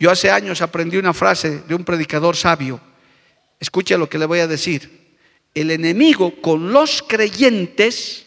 Yo 0.00 0.10
hace 0.10 0.30
años 0.30 0.62
aprendí 0.62 0.96
una 0.96 1.12
frase 1.12 1.60
de 1.68 1.74
un 1.74 1.84
predicador 1.84 2.34
sabio. 2.34 2.80
Escuche 3.60 3.98
lo 3.98 4.08
que 4.08 4.18
le 4.18 4.24
voy 4.24 4.38
a 4.38 4.46
decir. 4.46 5.18
El 5.54 5.70
enemigo 5.70 6.40
con 6.40 6.72
los 6.72 7.04
creyentes 7.06 8.24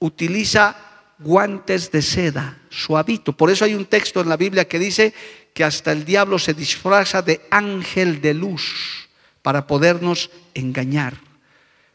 utiliza 0.00 0.76
guantes 1.18 1.90
de 1.90 2.02
seda, 2.02 2.58
suavito. 2.68 3.32
Por 3.32 3.50
eso 3.50 3.64
hay 3.64 3.74
un 3.74 3.86
texto 3.86 4.20
en 4.20 4.28
la 4.28 4.36
Biblia 4.36 4.68
que 4.68 4.78
dice 4.78 5.14
que 5.54 5.64
hasta 5.64 5.92
el 5.92 6.04
diablo 6.04 6.38
se 6.38 6.52
disfraza 6.52 7.22
de 7.22 7.40
ángel 7.50 8.20
de 8.20 8.34
luz 8.34 9.08
para 9.40 9.66
podernos 9.66 10.30
engañar. 10.52 11.14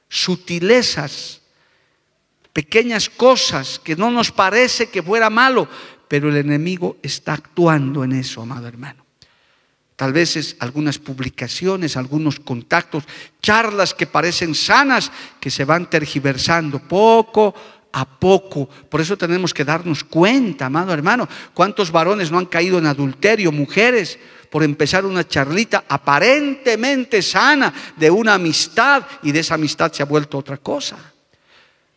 Sutilezas, 0.09 1.41
pequeñas 2.51 3.09
cosas 3.09 3.80
que 3.80 3.95
no 3.95 4.09
nos 4.09 4.32
parece 4.32 4.89
que 4.89 5.03
fuera 5.03 5.30
malo, 5.30 5.68
pero 6.08 6.30
el 6.30 6.38
enemigo 6.38 6.97
está 7.01 7.34
actuando 7.34 8.03
en 8.03 8.14
eso, 8.14 8.41
amado 8.41 8.68
hermano. 8.68 9.06
Tal 9.95 10.12
vez 10.12 10.36
es 10.36 10.58
algunas 10.60 10.99
publicaciones, 10.99 11.95
algunos 11.95 12.39
contactos, 12.39 13.06
charlas 13.41 13.93
que 13.93 14.08
parecen 14.08 14.53
sanas, 14.53 15.10
que 15.39 15.49
se 15.49 15.64
van 15.64 15.89
tergiversando 15.89 16.80
poco 16.80 17.56
a 17.93 18.03
poco. 18.03 18.68
Por 18.68 18.99
eso 18.99 19.18
tenemos 19.18 19.53
que 19.53 19.64
darnos 19.64 20.03
cuenta, 20.03 20.66
amado 20.66 20.91
hermano, 20.91 21.30
cuántos 21.53 21.91
varones 21.91 22.30
no 22.30 22.38
han 22.38 22.45
caído 22.45 22.78
en 22.78 22.88
adulterio, 22.88 23.53
mujeres, 23.53 24.20
por 24.51 24.64
empezar 24.64 25.06
una 25.06 25.26
charlita 25.26 25.86
aparentemente 25.88 27.22
sana 27.22 27.74
de 27.95 28.12
una 28.12 28.34
amistad 28.34 29.06
y 29.24 29.32
de 29.32 29.39
esa 29.39 29.56
amistad 29.56 29.93
se 29.93 30.03
ha 30.03 30.06
vuelto 30.06 30.38
otra 30.38 30.58
cosa. 30.58 30.97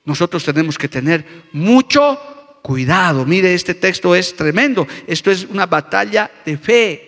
Nosotros 0.04 0.44
tenemos 0.44 0.78
que 0.78 0.88
tener 0.88 1.44
mucho 1.52 2.37
cuidado. 2.62 3.24
Mire, 3.24 3.54
este 3.54 3.74
texto 3.74 4.14
es 4.14 4.34
tremendo. 4.36 4.86
Esto 5.06 5.30
es 5.30 5.44
una 5.44 5.66
batalla 5.66 6.30
de 6.44 6.58
fe. 6.58 7.04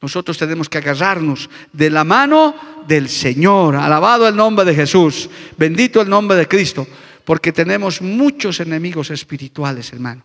Nosotros 0.00 0.36
tenemos 0.36 0.68
que 0.68 0.78
agarrarnos 0.78 1.48
de 1.72 1.90
la 1.90 2.04
mano 2.04 2.54
del 2.86 3.08
Señor. 3.08 3.76
Alabado 3.76 4.28
el 4.28 4.36
nombre 4.36 4.64
de 4.64 4.74
Jesús. 4.74 5.30
Bendito 5.56 6.00
el 6.00 6.08
nombre 6.08 6.36
de 6.36 6.46
Cristo 6.48 6.86
porque 7.24 7.52
tenemos 7.52 8.02
muchos 8.02 8.60
enemigos 8.60 9.10
espirituales, 9.10 9.92
hermano. 9.92 10.24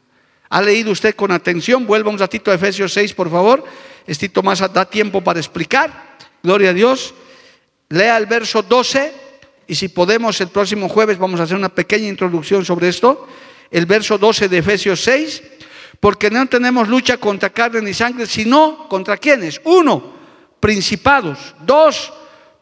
¿Ha 0.50 0.62
leído 0.62 0.92
usted 0.92 1.16
con 1.16 1.32
atención? 1.32 1.86
Vuelva 1.86 2.10
un 2.10 2.18
ratito 2.18 2.52
a 2.52 2.56
Efesios 2.56 2.92
6, 2.94 3.14
por 3.14 3.30
favor. 3.30 3.64
Estito 4.06 4.44
más 4.44 4.60
da 4.74 4.86
tiempo 4.86 5.24
para 5.24 5.40
explicar. 5.40 6.18
Gloria 6.44 6.72
a 6.72 6.74
Dios. 6.74 7.14
Lea 7.90 8.18
el 8.18 8.26
verso 8.26 8.62
12 8.62 9.14
y 9.68 9.76
si 9.76 9.88
podemos 9.90 10.40
el 10.42 10.50
próximo 10.50 10.90
jueves 10.90 11.18
vamos 11.18 11.40
a 11.40 11.44
hacer 11.44 11.56
una 11.56 11.70
pequeña 11.70 12.08
introducción 12.08 12.66
sobre 12.66 12.90
esto. 12.90 13.28
El 13.72 13.86
verso 13.86 14.18
12 14.18 14.50
de 14.50 14.58
Efesios 14.58 15.02
6. 15.02 15.44
Porque 16.00 16.30
no 16.30 16.48
tenemos 16.48 16.88
lucha 16.88 17.18
contra 17.18 17.50
carne 17.50 17.82
ni 17.82 17.94
sangre, 17.94 18.26
sino 18.26 18.88
contra 18.88 19.18
quienes. 19.18 19.60
Uno, 19.66 20.14
principados. 20.60 21.56
Dos, 21.66 22.14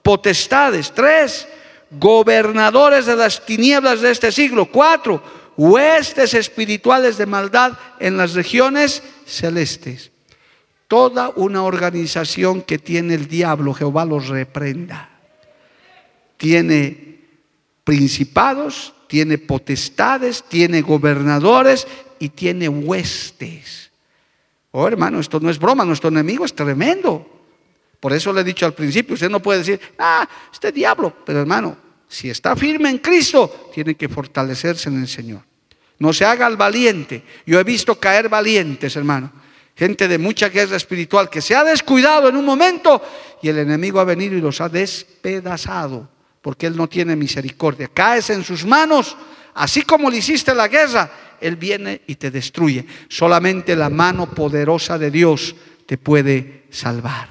potestades. 0.01 0.91
Tres, 0.93 1.47
gobernadores 1.91 3.05
de 3.05 3.15
las 3.15 3.45
tinieblas 3.45 4.01
de 4.01 4.11
este 4.11 4.31
siglo. 4.31 4.65
Cuatro, 4.65 5.21
huestes 5.55 6.33
espirituales 6.33 7.17
de 7.17 7.25
maldad 7.25 7.73
en 7.99 8.17
las 8.17 8.33
regiones 8.33 9.03
celestes. 9.25 10.11
Toda 10.87 11.29
una 11.35 11.63
organización 11.63 12.61
que 12.61 12.77
tiene 12.77 13.15
el 13.15 13.27
diablo, 13.27 13.73
Jehová 13.73 14.05
los 14.05 14.29
reprenda. 14.29 15.09
Tiene 16.37 17.19
principados, 17.83 18.93
tiene 19.07 19.37
potestades, 19.37 20.43
tiene 20.47 20.81
gobernadores 20.81 21.87
y 22.19 22.29
tiene 22.29 22.69
huestes. 22.69 23.91
Oh 24.71 24.87
hermano, 24.87 25.19
esto 25.19 25.39
no 25.39 25.49
es 25.49 25.57
broma, 25.57 25.85
nuestro 25.85 26.09
enemigo 26.09 26.45
es 26.45 26.53
tremendo. 26.53 27.25
Por 27.99 28.13
eso 28.13 28.31
le 28.31 28.41
he 28.41 28.43
dicho 28.43 28.65
al 28.65 28.73
principio, 28.73 29.15
usted 29.15 29.29
no 29.29 29.41
puede 29.41 29.59
decir, 29.59 29.79
ah, 29.97 30.27
este 30.51 30.71
diablo, 30.71 31.13
pero 31.25 31.39
hermano, 31.39 31.77
si 32.07 32.29
está 32.29 32.55
firme 32.55 32.89
en 32.89 32.99
Cristo, 32.99 33.71
tiene 33.73 33.95
que 33.95 34.07
fortalecerse 34.07 34.89
en 34.89 35.01
el 35.01 35.07
Señor. 35.07 35.41
No 35.99 36.13
se 36.13 36.25
haga 36.25 36.45
el 36.45 36.57
valiente. 36.57 37.23
Yo 37.45 37.59
he 37.59 37.63
visto 37.63 37.99
caer 37.99 38.29
valientes, 38.29 38.95
hermano. 38.95 39.31
Gente 39.75 40.07
de 40.07 40.17
mucha 40.17 40.49
guerra 40.49 40.77
espiritual 40.77 41.29
que 41.29 41.41
se 41.41 41.55
ha 41.55 41.63
descuidado 41.63 42.29
en 42.29 42.35
un 42.35 42.45
momento 42.45 43.01
y 43.41 43.49
el 43.49 43.59
enemigo 43.59 43.99
ha 43.99 44.03
venido 44.03 44.35
y 44.35 44.41
los 44.41 44.61
ha 44.61 44.69
despedazado 44.69 46.09
porque 46.47 46.67
Él 46.67 46.77
no 46.77 46.87
tiene 46.87 47.17
misericordia. 47.17 47.89
Caes 47.93 48.29
en 48.29 48.41
sus 48.41 48.63
manos, 48.63 49.17
así 49.53 49.81
como 49.81 50.09
le 50.09 50.15
hiciste 50.15 50.55
la 50.55 50.69
guerra, 50.69 51.35
Él 51.41 51.57
viene 51.57 52.03
y 52.07 52.15
te 52.15 52.31
destruye. 52.31 52.85
Solamente 53.09 53.75
la 53.75 53.89
mano 53.89 54.31
poderosa 54.31 54.97
de 54.97 55.11
Dios 55.11 55.53
te 55.85 55.97
puede 55.97 56.63
salvar. 56.69 57.27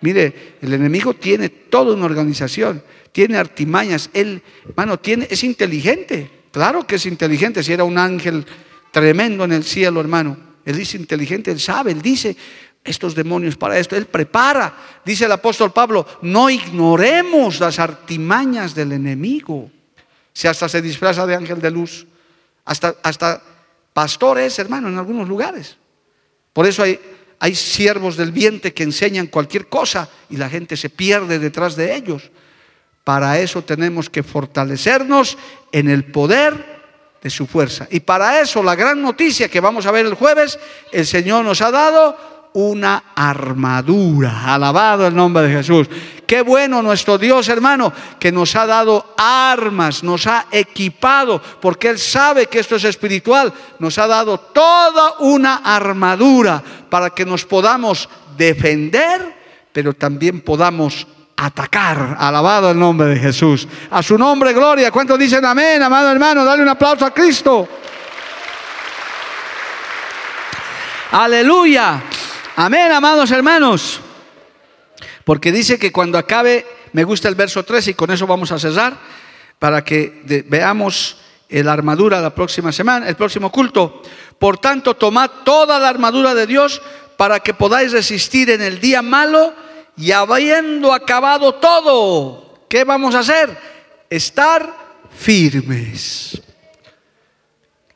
Mire, 0.00 0.56
el 0.62 0.72
enemigo 0.72 1.12
tiene 1.12 1.50
toda 1.50 1.94
una 1.94 2.06
organización, 2.06 2.82
tiene 3.12 3.36
artimañas, 3.36 4.08
él, 4.14 4.40
hermano, 4.66 4.98
tiene, 4.98 5.28
es 5.28 5.44
inteligente. 5.44 6.30
Claro 6.50 6.86
que 6.86 6.94
es 6.94 7.04
inteligente, 7.04 7.62
si 7.62 7.74
era 7.74 7.84
un 7.84 7.98
ángel 7.98 8.46
tremendo 8.90 9.44
en 9.44 9.52
el 9.52 9.64
cielo, 9.64 10.00
hermano. 10.00 10.38
Él 10.64 10.80
es 10.80 10.94
inteligente, 10.94 11.50
él 11.50 11.60
sabe, 11.60 11.92
él 11.92 12.00
dice, 12.00 12.34
estos 12.88 13.14
demonios 13.14 13.56
para 13.56 13.78
esto, 13.78 13.96
él 13.96 14.06
prepara. 14.06 15.00
Dice 15.04 15.26
el 15.26 15.32
apóstol 15.32 15.72
Pablo, 15.72 16.06
no 16.22 16.50
ignoremos 16.50 17.60
las 17.60 17.78
artimañas 17.78 18.74
del 18.74 18.92
enemigo. 18.92 19.70
Si 20.32 20.48
hasta 20.48 20.68
se 20.68 20.82
disfraza 20.82 21.26
de 21.26 21.34
ángel 21.34 21.60
de 21.60 21.70
luz, 21.70 22.06
hasta, 22.64 22.96
hasta 23.02 23.42
pastores, 23.92 24.58
hermano, 24.58 24.88
en 24.88 24.98
algunos 24.98 25.28
lugares. 25.28 25.76
Por 26.52 26.66
eso 26.66 26.82
hay 26.82 26.98
hay 27.40 27.54
siervos 27.54 28.16
del 28.16 28.32
vientre 28.32 28.74
que 28.74 28.82
enseñan 28.82 29.28
cualquier 29.28 29.68
cosa 29.68 30.08
y 30.28 30.36
la 30.36 30.50
gente 30.50 30.76
se 30.76 30.90
pierde 30.90 31.38
detrás 31.38 31.76
de 31.76 31.94
ellos. 31.94 32.30
Para 33.04 33.38
eso 33.38 33.62
tenemos 33.62 34.10
que 34.10 34.22
fortalecernos 34.22 35.38
en 35.72 35.88
el 35.88 36.04
poder 36.04 36.78
de 37.22 37.30
su 37.30 37.46
fuerza. 37.46 37.86
Y 37.90 38.00
para 38.00 38.40
eso 38.40 38.62
la 38.62 38.74
gran 38.74 39.00
noticia 39.00 39.48
que 39.48 39.60
vamos 39.60 39.86
a 39.86 39.92
ver 39.92 40.06
el 40.06 40.14
jueves, 40.14 40.58
el 40.92 41.06
Señor 41.06 41.44
nos 41.44 41.60
ha 41.60 41.70
dado 41.70 42.37
una 42.54 43.04
armadura. 43.14 44.54
Alabado 44.54 45.06
el 45.06 45.14
nombre 45.14 45.44
de 45.44 45.54
Jesús. 45.54 45.88
Qué 46.26 46.42
bueno 46.42 46.82
nuestro 46.82 47.16
Dios, 47.16 47.48
hermano, 47.48 47.92
que 48.18 48.30
nos 48.30 48.54
ha 48.54 48.66
dado 48.66 49.14
armas, 49.16 50.02
nos 50.02 50.26
ha 50.26 50.46
equipado, 50.50 51.40
porque 51.60 51.88
Él 51.88 51.98
sabe 51.98 52.46
que 52.46 52.58
esto 52.58 52.76
es 52.76 52.84
espiritual. 52.84 53.52
Nos 53.78 53.96
ha 53.98 54.06
dado 54.06 54.38
toda 54.38 55.14
una 55.20 55.56
armadura 55.56 56.62
para 56.90 57.10
que 57.10 57.24
nos 57.24 57.44
podamos 57.44 58.08
defender, 58.36 59.34
pero 59.72 59.94
también 59.94 60.42
podamos 60.42 61.06
atacar. 61.38 62.16
Alabado 62.18 62.70
el 62.70 62.78
nombre 62.78 63.08
de 63.08 63.16
Jesús. 63.16 63.66
A 63.90 64.02
su 64.02 64.18
nombre, 64.18 64.52
gloria. 64.52 64.90
¿Cuántos 64.90 65.18
dicen 65.18 65.44
amén, 65.44 65.82
amado 65.82 66.10
hermano? 66.10 66.44
Dale 66.44 66.62
un 66.62 66.68
aplauso 66.68 67.06
a 67.06 67.10
Cristo. 67.14 67.66
Aleluya. 71.12 72.02
Amén, 72.60 72.90
amados 72.90 73.30
hermanos. 73.30 74.00
Porque 75.22 75.52
dice 75.52 75.78
que 75.78 75.92
cuando 75.92 76.18
acabe, 76.18 76.66
me 76.92 77.04
gusta 77.04 77.28
el 77.28 77.36
verso 77.36 77.62
3 77.62 77.86
y 77.86 77.94
con 77.94 78.10
eso 78.10 78.26
vamos 78.26 78.50
a 78.50 78.58
cesar 78.58 78.98
para 79.60 79.84
que 79.84 80.24
veamos 80.48 81.18
la 81.48 81.72
armadura 81.72 82.20
la 82.20 82.34
próxima 82.34 82.72
semana, 82.72 83.08
el 83.08 83.14
próximo 83.14 83.52
culto. 83.52 84.02
Por 84.40 84.58
tanto, 84.58 84.96
tomad 84.96 85.30
toda 85.44 85.78
la 85.78 85.88
armadura 85.88 86.34
de 86.34 86.48
Dios 86.48 86.82
para 87.16 87.38
que 87.38 87.54
podáis 87.54 87.92
resistir 87.92 88.50
en 88.50 88.60
el 88.60 88.80
día 88.80 89.02
malo 89.02 89.54
y 89.96 90.10
habiendo 90.10 90.92
acabado 90.92 91.54
todo, 91.54 92.64
¿qué 92.68 92.82
vamos 92.82 93.14
a 93.14 93.20
hacer? 93.20 93.56
estar 94.10 94.74
firmes. 95.16 96.42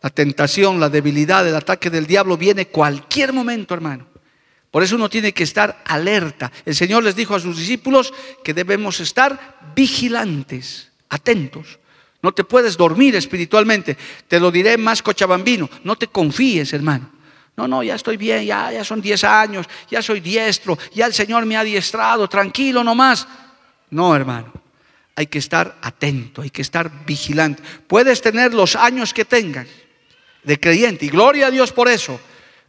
La 0.00 0.10
tentación, 0.10 0.78
la 0.78 0.88
debilidad, 0.88 1.48
el 1.48 1.56
ataque 1.56 1.90
del 1.90 2.06
diablo 2.06 2.36
viene 2.36 2.68
cualquier 2.68 3.32
momento, 3.32 3.74
hermano. 3.74 4.11
Por 4.72 4.82
eso 4.82 4.96
uno 4.96 5.10
tiene 5.10 5.32
que 5.32 5.44
estar 5.44 5.82
alerta. 5.84 6.50
El 6.64 6.74
Señor 6.74 7.04
les 7.04 7.14
dijo 7.14 7.34
a 7.34 7.40
sus 7.40 7.58
discípulos 7.58 8.12
que 8.42 8.54
debemos 8.54 9.00
estar 9.00 9.58
vigilantes, 9.76 10.90
atentos. 11.10 11.78
No 12.22 12.32
te 12.32 12.42
puedes 12.42 12.78
dormir 12.78 13.14
espiritualmente. 13.14 13.98
Te 14.26 14.40
lo 14.40 14.50
diré 14.50 14.78
más 14.78 15.02
cochabambino. 15.02 15.68
No 15.84 15.94
te 15.96 16.06
confíes, 16.06 16.72
hermano. 16.72 17.10
No, 17.54 17.68
no, 17.68 17.82
ya 17.82 17.96
estoy 17.96 18.16
bien, 18.16 18.46
ya, 18.46 18.72
ya 18.72 18.82
son 18.82 19.02
10 19.02 19.24
años, 19.24 19.66
ya 19.90 20.00
soy 20.00 20.20
diestro, 20.20 20.78
ya 20.94 21.04
el 21.04 21.12
Señor 21.12 21.44
me 21.44 21.54
ha 21.58 21.60
adiestrado, 21.60 22.26
tranquilo 22.26 22.82
nomás. 22.82 23.28
No, 23.90 24.16
hermano. 24.16 24.54
Hay 25.16 25.26
que 25.26 25.38
estar 25.38 25.76
atento, 25.82 26.40
hay 26.40 26.48
que 26.48 26.62
estar 26.62 27.04
vigilante. 27.04 27.62
Puedes 27.86 28.22
tener 28.22 28.54
los 28.54 28.74
años 28.74 29.12
que 29.12 29.26
tengas 29.26 29.66
de 30.42 30.58
creyente 30.58 31.04
y 31.04 31.10
gloria 31.10 31.48
a 31.48 31.50
Dios 31.50 31.72
por 31.72 31.90
eso, 31.90 32.18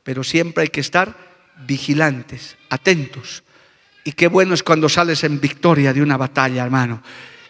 pero 0.04 0.22
siempre 0.26 0.64
hay 0.64 0.68
que 0.68 0.82
estar 0.82 1.33
vigilantes, 1.66 2.58
atentos. 2.70 3.43
Y 4.04 4.12
qué 4.14 4.28
bueno 4.28 4.54
es 4.54 4.64
cuando 4.64 4.89
sales 4.89 5.24
en 5.24 5.39
victoria 5.39 5.93
de 5.93 6.01
una 6.01 6.18
batalla, 6.18 6.64
hermano. 6.64 7.01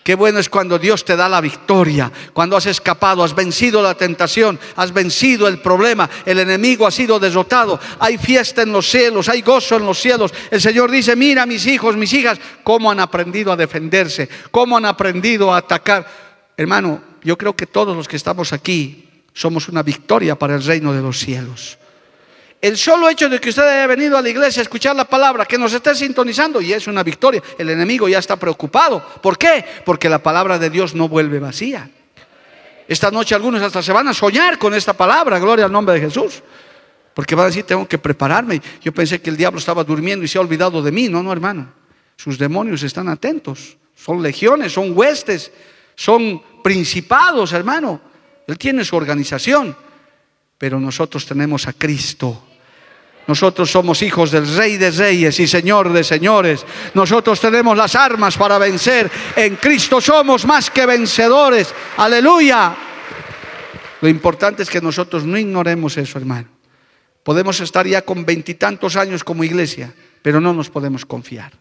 Qué 0.03 0.15
bueno 0.15 0.39
es 0.39 0.49
cuando 0.49 0.77
Dios 0.77 1.05
te 1.05 1.15
da 1.15 1.29
la 1.29 1.39
victoria, 1.39 2.11
cuando 2.33 2.57
has 2.57 2.65
escapado, 2.65 3.23
has 3.23 3.33
vencido 3.33 3.81
la 3.81 3.95
tentación, 3.95 4.59
has 4.75 4.91
vencido 4.91 5.47
el 5.47 5.59
problema, 5.59 6.09
el 6.25 6.39
enemigo 6.39 6.85
ha 6.85 6.91
sido 6.91 7.19
derrotado, 7.21 7.79
hay 7.99 8.17
fiesta 8.17 8.63
en 8.63 8.73
los 8.73 8.85
cielos, 8.85 9.29
hay 9.29 9.41
gozo 9.41 9.77
en 9.77 9.85
los 9.85 9.97
cielos. 9.97 10.33
El 10.51 10.59
Señor 10.59 10.91
dice, 10.91 11.15
mira 11.15 11.45
mis 11.45 11.65
hijos, 11.67 11.95
mis 11.95 12.11
hijas, 12.11 12.37
cómo 12.65 12.91
han 12.91 12.99
aprendido 12.99 13.53
a 13.53 13.55
defenderse, 13.55 14.27
cómo 14.51 14.75
han 14.75 14.85
aprendido 14.85 15.53
a 15.53 15.57
atacar. 15.59 16.05
Hermano, 16.57 17.01
yo 17.23 17.37
creo 17.37 17.55
que 17.55 17.65
todos 17.65 17.95
los 17.95 18.09
que 18.09 18.17
estamos 18.17 18.51
aquí 18.51 19.09
somos 19.33 19.69
una 19.69 19.83
victoria 19.83 20.37
para 20.37 20.55
el 20.55 20.63
reino 20.65 20.91
de 20.91 21.01
los 21.01 21.17
cielos. 21.17 21.77
El 22.63 22.77
solo 22.77 23.09
hecho 23.09 23.27
de 23.27 23.41
que 23.41 23.49
usted 23.49 23.63
haya 23.63 23.87
venido 23.87 24.17
a 24.17 24.21
la 24.21 24.29
iglesia 24.29 24.61
a 24.61 24.63
escuchar 24.63 24.95
la 24.95 25.03
palabra, 25.03 25.43
que 25.43 25.57
nos 25.57 25.73
esté 25.73 25.93
sintonizando, 25.93 26.61
y 26.61 26.71
es 26.71 26.87
una 26.87 27.03
victoria. 27.03 27.43
El 27.57 27.69
enemigo 27.69 28.07
ya 28.07 28.19
está 28.19 28.37
preocupado. 28.37 29.05
¿Por 29.21 29.37
qué? 29.37 29.65
Porque 29.83 30.07
la 30.07 30.23
palabra 30.23 30.57
de 30.57 30.69
Dios 30.69 30.95
no 30.95 31.09
vuelve 31.09 31.39
vacía. 31.39 31.89
Esta 32.87 33.11
noche 33.11 33.35
algunos 33.35 33.61
hasta 33.61 33.83
se 33.83 33.91
van 33.91 34.07
a 34.07 34.13
soñar 34.13 34.57
con 34.57 34.73
esta 34.73 34.93
palabra, 34.93 35.39
gloria 35.39 35.65
al 35.65 35.73
nombre 35.73 35.95
de 35.95 35.99
Jesús. 36.07 36.41
Porque 37.13 37.35
van 37.35 37.43
a 37.43 37.47
decir, 37.47 37.65
tengo 37.65 37.85
que 37.85 37.97
prepararme. 37.97 38.61
Yo 38.81 38.93
pensé 38.93 39.21
que 39.21 39.29
el 39.29 39.35
diablo 39.35 39.59
estaba 39.59 39.83
durmiendo 39.83 40.23
y 40.23 40.29
se 40.29 40.37
ha 40.37 40.41
olvidado 40.41 40.81
de 40.81 40.93
mí. 40.93 41.09
No, 41.09 41.21
no, 41.21 41.33
hermano. 41.33 41.67
Sus 42.15 42.37
demonios 42.37 42.81
están 42.81 43.09
atentos. 43.09 43.75
Son 43.93 44.23
legiones, 44.23 44.71
son 44.71 44.97
huestes, 44.97 45.51
son 45.95 46.41
principados, 46.63 47.51
hermano. 47.51 47.99
Él 48.47 48.57
tiene 48.57 48.85
su 48.85 48.95
organización. 48.95 49.75
Pero 50.57 50.79
nosotros 50.79 51.25
tenemos 51.25 51.67
a 51.67 51.73
Cristo 51.73 52.41
nosotros 53.27 53.71
somos 53.71 54.01
hijos 54.01 54.31
del 54.31 54.53
Rey 54.55 54.77
de 54.77 54.91
Reyes 54.91 55.39
y 55.39 55.47
Señor 55.47 55.93
de 55.93 56.03
Señores. 56.03 56.65
Nosotros 56.93 57.39
tenemos 57.39 57.77
las 57.77 57.95
armas 57.95 58.37
para 58.37 58.57
vencer. 58.57 59.09
En 59.35 59.55
Cristo 59.55 60.01
somos 60.01 60.45
más 60.45 60.69
que 60.69 60.85
vencedores. 60.85 61.73
Aleluya. 61.97 62.75
Lo 64.01 64.09
importante 64.09 64.63
es 64.63 64.69
que 64.69 64.81
nosotros 64.81 65.23
no 65.23 65.37
ignoremos 65.37 65.95
eso, 65.95 66.17
hermano. 66.17 66.49
Podemos 67.23 67.57
estar 67.61 67.87
ya 67.87 68.01
con 68.01 68.25
veintitantos 68.25 68.97
años 68.97 69.23
como 69.23 69.45
iglesia, 69.45 69.93
pero 70.21 70.41
no 70.41 70.53
nos 70.53 70.69
podemos 70.69 71.05
confiar. 71.05 71.53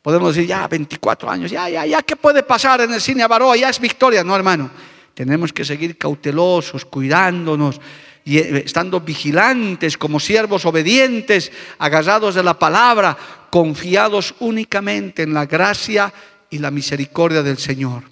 Podemos 0.00 0.34
decir, 0.34 0.48
ya 0.48 0.66
24 0.66 1.30
años, 1.30 1.50
ya, 1.50 1.68
ya, 1.68 1.84
ya, 1.84 2.00
¿qué 2.00 2.16
puede 2.16 2.42
pasar 2.42 2.80
en 2.80 2.94
el 2.94 3.02
cine 3.02 3.22
Avaroa? 3.22 3.54
Ya 3.56 3.68
es 3.68 3.78
victoria. 3.78 4.24
No, 4.24 4.34
hermano. 4.34 4.70
Tenemos 5.12 5.52
que 5.52 5.66
seguir 5.66 5.98
cautelosos, 5.98 6.86
cuidándonos 6.86 7.78
y 8.24 8.38
eh, 8.38 8.62
estando 8.64 9.00
vigilantes 9.00 9.96
como 9.96 10.20
siervos 10.20 10.66
obedientes, 10.66 11.52
agarrados 11.78 12.34
de 12.34 12.42
la 12.42 12.58
palabra, 12.58 13.16
confiados 13.50 14.34
únicamente 14.40 15.22
en 15.22 15.34
la 15.34 15.46
gracia 15.46 16.12
y 16.50 16.58
la 16.58 16.70
misericordia 16.70 17.42
del 17.42 17.58
Señor, 17.58 18.04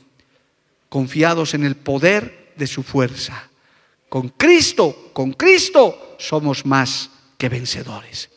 confiados 0.88 1.54
en 1.54 1.64
el 1.64 1.76
poder 1.76 2.52
de 2.56 2.66
su 2.66 2.82
fuerza. 2.82 3.48
Con 4.08 4.30
Cristo, 4.30 5.10
con 5.12 5.32
Cristo 5.32 6.16
somos 6.18 6.64
más 6.64 7.10
que 7.36 7.48
vencedores. 7.48 8.30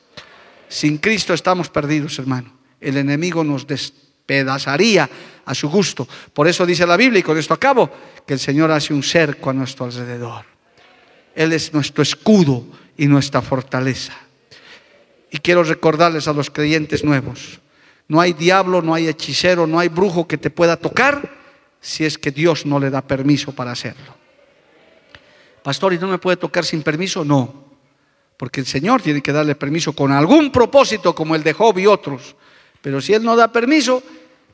Sin 0.68 0.98
Cristo 0.98 1.34
estamos 1.34 1.70
perdidos, 1.70 2.20
hermano. 2.20 2.52
El 2.80 2.98
enemigo 2.98 3.44
nos 3.44 3.68
despedazaría 3.68 5.10
a 5.46 5.56
su 5.56 5.70
gusto. 5.70 6.08
Por 6.34 6.48
eso 6.48 6.66
dice 6.66 6.86
la 6.86 6.98
Biblia, 6.98 7.20
y 7.20 7.24
con 7.24 7.38
esto 7.38 7.54
acabo, 7.54 7.90
que 8.26 8.34
el 8.34 8.40
Señor 8.40 8.72
hace 8.72 8.94
un 8.94 9.04
cerco 9.04 9.50
a 9.50 9.54
nuestro 9.54 9.86
alrededor. 9.86 10.46
Él 11.36 11.54
es 11.54 11.74
nuestro 11.74 12.04
escudo 12.04 12.66
y 12.98 13.08
nuestra 13.08 13.42
fortaleza. 13.42 14.14
Y 15.32 15.38
quiero 15.38 15.64
recordarles 15.64 16.28
a 16.28 16.34
los 16.34 16.50
creyentes 16.50 17.04
nuevos, 17.04 17.60
no 18.08 18.20
hay 18.20 18.34
diablo, 18.34 18.82
no 18.82 18.94
hay 18.94 19.08
hechicero, 19.08 19.66
no 19.66 19.80
hay 19.80 19.88
brujo 19.88 20.28
que 20.28 20.38
te 20.38 20.50
pueda 20.50 20.76
tocar 20.76 21.30
si 21.80 22.04
es 22.04 22.18
que 22.18 22.32
Dios 22.32 22.66
no 22.66 22.80
le 22.80 22.90
da 22.90 23.02
permiso 23.02 23.54
para 23.54 23.72
hacerlo. 23.72 24.16
Pastor, 25.64 25.94
¿y 25.94 25.98
no 25.98 26.08
me 26.08 26.18
puede 26.18 26.38
tocar 26.38 26.66
sin 26.66 26.84
permiso? 26.84 27.24
No, 27.24 27.66
porque 28.36 28.60
el 28.60 28.66
Señor 28.66 29.02
tiene 29.02 29.22
que 29.22 29.32
darle 29.32 29.56
permiso 29.56 29.94
con 29.94 30.12
algún 30.12 30.52
propósito 30.52 31.16
como 31.16 31.36
el 31.36 31.44
de 31.44 31.54
Job 31.54 31.78
y 31.80 31.88
otros. 31.88 32.36
Pero 32.82 33.00
si 33.00 33.14
Él 33.14 33.24
no 33.24 33.36
da 33.36 33.52
permiso, 33.52 34.04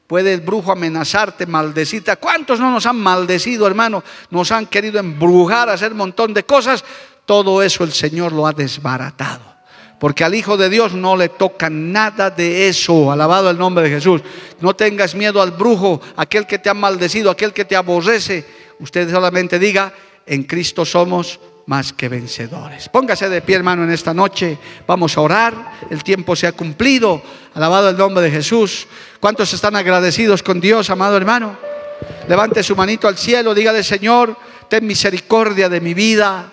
Puede 0.08 0.34
el 0.34 0.40
brujo 0.40 0.72
amenazarte, 0.72 1.46
maldecirte. 1.46 2.16
¿Cuántos 2.16 2.62
no 2.62 2.72
nos 2.72 2.86
han 2.86 2.96
maldecido, 2.96 3.68
hermano? 3.68 4.04
Nos 4.32 4.52
han 4.54 4.66
querido 4.68 5.00
embrujar, 5.00 5.70
hacer 5.70 5.92
un 5.92 5.98
montón 5.98 6.34
de 6.34 6.44
cosas. 6.44 6.84
Todo 7.26 7.62
eso 7.62 7.84
el 7.84 7.92
Señor 7.92 8.32
lo 8.32 8.48
ha 8.48 8.54
desbaratado. 8.54 9.58
Porque 10.00 10.24
al 10.24 10.34
Hijo 10.34 10.56
de 10.56 10.70
Dios 10.70 10.94
no 10.94 11.18
le 11.18 11.28
toca 11.28 11.70
nada 11.70 12.30
de 12.30 12.70
eso. 12.70 13.12
Alabado 13.12 13.50
el 13.50 13.58
nombre 13.58 13.84
de 13.84 13.96
Jesús. 13.96 14.22
No 14.62 14.76
tengas 14.76 15.14
miedo 15.14 15.42
al 15.42 15.52
brujo, 15.52 16.00
aquel 16.16 16.48
que 16.48 16.60
te 16.60 16.70
ha 16.70 16.74
maldecido, 16.74 17.30
aquel 17.30 17.52
que 17.52 17.66
te 17.66 17.76
aborrece. 17.76 18.46
Usted 18.80 19.12
solamente 19.12 19.60
diga, 19.60 19.92
en 20.26 20.44
Cristo 20.44 20.86
somos 20.86 21.40
más 21.68 21.92
que 21.92 22.08
vencedores. 22.08 22.88
Póngase 22.88 23.28
de 23.28 23.42
pie, 23.42 23.58
hermano, 23.58 23.84
en 23.84 23.92
esta 23.92 24.14
noche. 24.14 24.58
Vamos 24.88 25.18
a 25.18 25.22
orar. 25.22 25.74
El 25.90 26.02
tiempo 26.02 26.36
se 26.36 26.48
ha 26.48 26.54
cumplido. 26.54 27.22
Alabado 27.54 27.90
el 27.90 27.98
nombre 27.98 28.24
de 28.24 28.32
Jesús. 28.32 28.88
¿Cuántos 29.20 29.54
están 29.54 29.76
agradecidos 29.76 30.42
con 30.42 30.62
Dios, 30.62 30.90
amado 30.90 31.18
hermano? 31.18 31.58
Levante 32.30 32.64
su 32.64 32.76
manito 32.76 33.08
al 33.08 33.18
cielo, 33.18 33.54
dígale, 33.54 33.84
Señor, 33.84 34.38
ten 34.70 34.88
misericordia 34.88 35.68
de 35.68 35.82
mi 35.82 35.94
vida. 35.94 36.52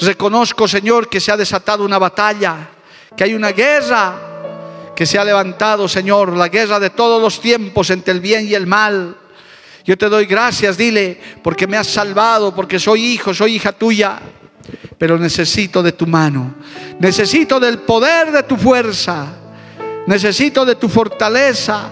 Reconozco, 0.00 0.66
Señor, 0.66 1.08
que 1.08 1.20
se 1.20 1.30
ha 1.30 1.36
desatado 1.36 1.84
una 1.84 1.98
batalla, 1.98 2.70
que 3.16 3.24
hay 3.24 3.34
una 3.34 3.52
guerra 3.52 4.14
que 4.96 5.06
se 5.06 5.18
ha 5.18 5.24
levantado, 5.24 5.86
Señor, 5.86 6.36
la 6.36 6.48
guerra 6.48 6.80
de 6.80 6.90
todos 6.90 7.22
los 7.22 7.40
tiempos 7.40 7.90
entre 7.90 8.14
el 8.14 8.20
bien 8.20 8.48
y 8.48 8.54
el 8.54 8.66
mal. 8.66 9.16
Yo 9.84 9.96
te 9.96 10.08
doy 10.08 10.26
gracias, 10.26 10.76
dile, 10.76 11.20
porque 11.42 11.66
me 11.66 11.76
has 11.76 11.86
salvado, 11.86 12.54
porque 12.54 12.80
soy 12.80 13.04
hijo, 13.04 13.32
soy 13.32 13.56
hija 13.56 13.72
tuya 13.72 14.20
pero 14.98 15.18
necesito 15.18 15.82
de 15.82 15.92
tu 15.92 16.06
mano, 16.06 16.54
necesito 16.98 17.58
del 17.58 17.78
poder 17.78 18.30
de 18.32 18.42
tu 18.42 18.56
fuerza, 18.56 19.26
necesito 20.06 20.64
de 20.64 20.76
tu 20.76 20.88
fortaleza. 20.88 21.88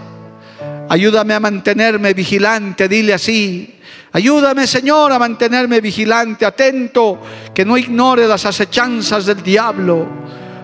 Ayúdame 0.89 1.35
a 1.35 1.41
mantenerme 1.41 2.15
vigilante, 2.15 2.89
dile 2.89 3.15
así. 3.15 3.75
Ayúdame, 4.13 4.67
Señor, 4.67 5.13
a 5.13 5.19
mantenerme 5.19 5.81
vigilante, 5.81 6.47
atento, 6.47 7.21
que 7.55 7.65
no 7.65 7.77
ignore 7.77 8.27
las 8.27 8.47
acechanzas 8.47 9.27
del 9.27 9.43
diablo. 9.43 10.07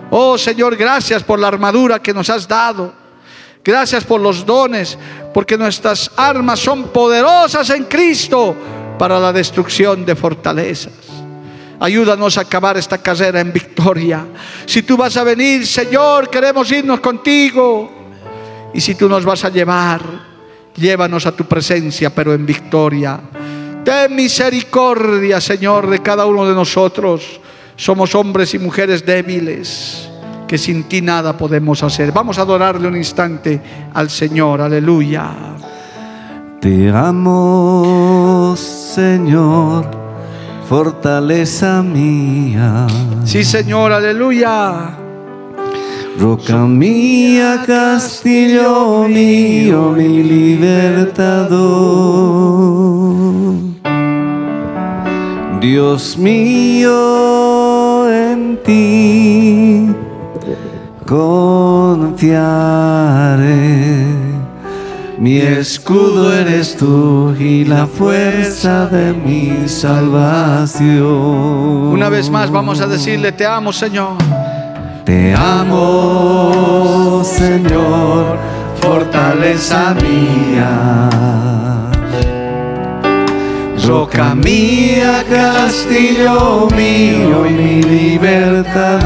Oh, 0.09 0.37
Señor, 0.37 0.75
gracias 0.75 1.23
por 1.23 1.39
la 1.39 1.47
armadura 1.47 2.01
que 2.01 2.13
nos 2.13 2.29
has 2.29 2.47
dado. 2.47 2.93
Gracias 3.63 4.03
por 4.03 4.21
los 4.21 4.45
dones, 4.45 4.97
porque 5.33 5.57
nuestras 5.57 6.11
armas 6.15 6.59
son 6.59 6.89
poderosas 6.89 7.69
en 7.71 7.85
Cristo 7.85 8.55
para 8.97 9.19
la 9.19 9.33
destrucción 9.33 10.05
de 10.05 10.15
fortalezas. 10.15 10.93
Ayúdanos 11.79 12.37
a 12.37 12.41
acabar 12.41 12.77
esta 12.77 12.99
carrera 12.99 13.41
en 13.41 13.51
victoria. 13.51 14.25
Si 14.65 14.83
tú 14.83 14.95
vas 14.95 15.17
a 15.17 15.23
venir, 15.23 15.67
Señor, 15.67 16.29
queremos 16.29 16.71
irnos 16.71 16.99
contigo. 16.99 17.91
Y 18.73 18.81
si 18.81 18.95
tú 18.95 19.09
nos 19.09 19.25
vas 19.25 19.43
a 19.45 19.49
llevar, 19.49 20.01
llévanos 20.75 21.25
a 21.25 21.35
tu 21.35 21.45
presencia, 21.45 22.13
pero 22.13 22.33
en 22.33 22.45
victoria. 22.45 23.19
Ten 23.83 24.15
misericordia, 24.15 25.41
Señor, 25.41 25.89
de 25.89 26.01
cada 26.01 26.25
uno 26.25 26.47
de 26.47 26.55
nosotros. 26.55 27.39
Somos 27.75 28.15
hombres 28.15 28.53
y 28.53 28.59
mujeres 28.59 29.05
débiles 29.05 30.09
que 30.47 30.57
sin 30.57 30.83
ti 30.83 31.01
nada 31.01 31.37
podemos 31.37 31.83
hacer. 31.83 32.11
Vamos 32.11 32.37
a 32.37 32.41
adorarle 32.41 32.87
un 32.87 32.95
instante 32.95 33.61
al 33.93 34.09
Señor. 34.09 34.61
Aleluya. 34.61 35.29
Te 36.61 36.89
amo, 36.89 38.55
Señor 38.57 40.04
fortaleza 40.69 41.81
mía. 41.83 42.87
Sí, 43.23 43.43
Señor, 43.43 43.91
aleluya. 43.91 44.97
Roca 46.19 46.57
mía, 46.57 47.63
castillo 47.65 49.07
mío, 49.07 49.91
mi 49.95 50.23
libertador. 50.23 51.55
Dios 55.59 56.17
mío, 56.17 56.91
en 58.09 58.57
ti 58.63 59.89
confiaré. 61.05 62.35
Mi 65.17 65.37
escudo 65.37 66.33
eres 66.33 66.75
tú 66.75 67.33
y 67.39 67.63
la 67.63 67.87
fuerza 67.87 68.87
de 68.87 69.13
mi 69.13 69.67
salvación. 69.67 71.07
Una 71.07 72.09
vez 72.09 72.29
más 72.29 72.51
vamos 72.51 72.81
a 72.81 72.87
decirle, 72.87 73.31
te 73.31 73.45
amo 73.45 73.71
Señor. 73.71 74.17
Te 75.05 75.33
amo, 75.33 77.23
Señor, 77.23 78.37
fortaleza 78.81 79.95
mía. 80.01 81.09
Roca 83.85 84.33
mía, 84.33 85.23
castillo 85.29 86.67
mío 86.75 87.45
y 87.45 87.53
mi 87.53 87.83
libertador. 87.83 89.05